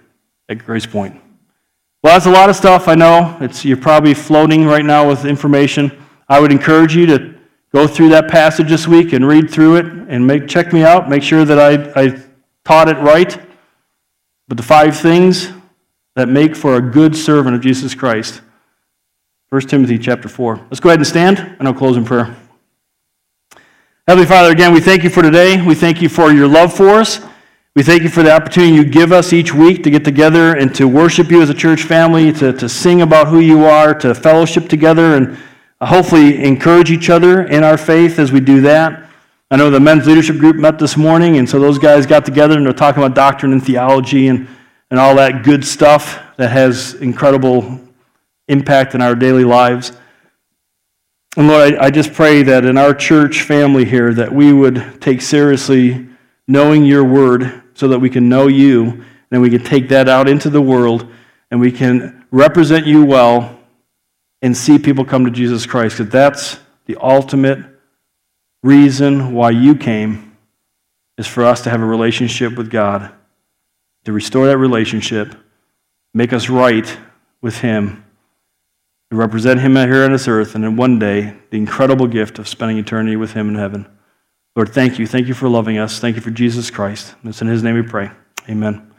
at 0.48 0.58
Grace 0.64 0.86
Point. 0.86 1.23
Well, 2.04 2.12
that's 2.12 2.26
a 2.26 2.30
lot 2.30 2.50
of 2.50 2.56
stuff, 2.56 2.86
I 2.86 2.94
know. 2.94 3.34
It's, 3.40 3.64
you're 3.64 3.78
probably 3.78 4.12
floating 4.12 4.66
right 4.66 4.84
now 4.84 5.08
with 5.08 5.24
information. 5.24 5.90
I 6.28 6.38
would 6.38 6.52
encourage 6.52 6.94
you 6.94 7.06
to 7.06 7.34
go 7.72 7.86
through 7.86 8.10
that 8.10 8.28
passage 8.28 8.68
this 8.68 8.86
week 8.86 9.14
and 9.14 9.26
read 9.26 9.50
through 9.50 9.76
it 9.76 9.86
and 9.86 10.26
make, 10.26 10.46
check 10.46 10.74
me 10.74 10.82
out, 10.82 11.08
make 11.08 11.22
sure 11.22 11.46
that 11.46 11.58
I, 11.58 11.90
I 11.98 12.22
taught 12.62 12.90
it 12.90 12.98
right. 12.98 13.40
But 14.48 14.58
the 14.58 14.62
five 14.62 14.94
things 14.94 15.50
that 16.14 16.28
make 16.28 16.54
for 16.54 16.76
a 16.76 16.80
good 16.82 17.16
servant 17.16 17.56
of 17.56 17.62
Jesus 17.62 17.94
Christ. 17.94 18.42
1 19.48 19.62
Timothy 19.62 19.98
chapter 19.98 20.28
4. 20.28 20.56
Let's 20.56 20.80
go 20.80 20.90
ahead 20.90 20.98
and 20.98 21.06
stand, 21.06 21.56
and 21.58 21.66
I'll 21.66 21.72
close 21.72 21.96
in 21.96 22.04
prayer. 22.04 22.36
Heavenly 24.06 24.26
Father, 24.26 24.52
again, 24.52 24.74
we 24.74 24.80
thank 24.82 25.04
you 25.04 25.08
for 25.08 25.22
today. 25.22 25.64
We 25.66 25.74
thank 25.74 26.02
you 26.02 26.10
for 26.10 26.30
your 26.30 26.48
love 26.48 26.76
for 26.76 26.90
us. 26.90 27.24
We 27.76 27.82
thank 27.82 28.04
you 28.04 28.08
for 28.08 28.22
the 28.22 28.32
opportunity 28.32 28.72
you 28.72 28.84
give 28.84 29.10
us 29.10 29.32
each 29.32 29.52
week 29.52 29.82
to 29.82 29.90
get 29.90 30.04
together 30.04 30.54
and 30.54 30.72
to 30.76 30.86
worship 30.86 31.32
you 31.32 31.42
as 31.42 31.50
a 31.50 31.54
church 31.54 31.82
family, 31.82 32.32
to, 32.34 32.52
to 32.52 32.68
sing 32.68 33.02
about 33.02 33.26
who 33.26 33.40
you 33.40 33.64
are, 33.64 33.92
to 33.94 34.14
fellowship 34.14 34.68
together, 34.68 35.16
and 35.16 35.36
uh, 35.80 35.86
hopefully 35.86 36.44
encourage 36.44 36.92
each 36.92 37.10
other 37.10 37.42
in 37.42 37.64
our 37.64 37.76
faith 37.76 38.20
as 38.20 38.30
we 38.30 38.38
do 38.38 38.60
that. 38.60 39.10
I 39.50 39.56
know 39.56 39.70
the 39.70 39.80
men's 39.80 40.06
leadership 40.06 40.38
group 40.38 40.54
met 40.54 40.78
this 40.78 40.96
morning, 40.96 41.38
and 41.38 41.50
so 41.50 41.58
those 41.58 41.80
guys 41.80 42.06
got 42.06 42.24
together 42.24 42.56
and 42.56 42.64
they're 42.64 42.72
talking 42.72 43.02
about 43.02 43.16
doctrine 43.16 43.50
and 43.50 43.60
theology 43.60 44.28
and, 44.28 44.46
and 44.92 45.00
all 45.00 45.16
that 45.16 45.42
good 45.42 45.64
stuff 45.64 46.22
that 46.36 46.52
has 46.52 46.94
incredible 46.94 47.80
impact 48.46 48.94
in 48.94 49.02
our 49.02 49.16
daily 49.16 49.42
lives. 49.42 49.90
And 51.36 51.48
Lord, 51.48 51.74
I, 51.74 51.86
I 51.86 51.90
just 51.90 52.12
pray 52.12 52.44
that 52.44 52.64
in 52.64 52.78
our 52.78 52.94
church 52.94 53.42
family 53.42 53.84
here 53.84 54.14
that 54.14 54.32
we 54.32 54.52
would 54.52 55.00
take 55.00 55.20
seriously 55.20 56.06
knowing 56.46 56.84
your 56.84 57.02
word 57.02 57.62
so 57.74 57.88
that 57.88 57.98
we 57.98 58.08
can 58.08 58.28
know 58.28 58.46
you, 58.46 59.04
and 59.30 59.42
we 59.42 59.50
can 59.50 59.64
take 59.64 59.88
that 59.88 60.08
out 60.08 60.28
into 60.28 60.48
the 60.48 60.62
world, 60.62 61.06
and 61.50 61.60
we 61.60 61.72
can 61.72 62.24
represent 62.30 62.86
you 62.86 63.04
well 63.04 63.58
and 64.42 64.56
see 64.56 64.78
people 64.78 65.04
come 65.04 65.24
to 65.24 65.30
Jesus 65.30 65.66
Christ. 65.66 65.98
Because 65.98 66.12
that's 66.12 66.58
the 66.86 66.96
ultimate 67.00 67.58
reason 68.62 69.34
why 69.34 69.50
you 69.50 69.74
came, 69.74 70.36
is 71.16 71.26
for 71.26 71.44
us 71.44 71.62
to 71.62 71.70
have 71.70 71.80
a 71.80 71.86
relationship 71.86 72.56
with 72.56 72.70
God, 72.70 73.12
to 74.04 74.12
restore 74.12 74.46
that 74.46 74.58
relationship, 74.58 75.34
make 76.12 76.32
us 76.32 76.48
right 76.48 76.96
with 77.40 77.58
Him, 77.58 78.04
to 79.10 79.16
represent 79.16 79.60
Him 79.60 79.76
here 79.76 80.04
on 80.04 80.12
this 80.12 80.28
earth, 80.28 80.54
and 80.54 80.64
then 80.64 80.76
one 80.76 80.98
day, 80.98 81.36
the 81.50 81.56
incredible 81.56 82.06
gift 82.06 82.38
of 82.38 82.48
spending 82.48 82.78
eternity 82.78 83.16
with 83.16 83.32
Him 83.32 83.48
in 83.48 83.54
heaven. 83.54 83.86
Lord, 84.56 84.72
thank 84.72 84.98
you. 84.98 85.06
Thank 85.06 85.26
you 85.26 85.34
for 85.34 85.48
loving 85.48 85.78
us. 85.78 85.98
Thank 85.98 86.14
you 86.14 86.22
for 86.22 86.30
Jesus 86.30 86.70
Christ. 86.70 87.14
It's 87.24 87.42
in 87.42 87.48
his 87.48 87.62
name 87.62 87.74
we 87.74 87.82
pray. 87.82 88.10
Amen. 88.48 88.92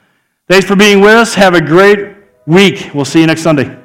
Thanks 0.48 0.68
for 0.68 0.76
being 0.76 1.00
with 1.00 1.14
us. 1.14 1.34
Have 1.34 1.54
a 1.54 1.62
great 1.62 2.18
week. 2.46 2.92
We'll 2.94 3.06
see 3.06 3.22
you 3.22 3.28
next 3.28 3.42
Sunday. 3.42 3.85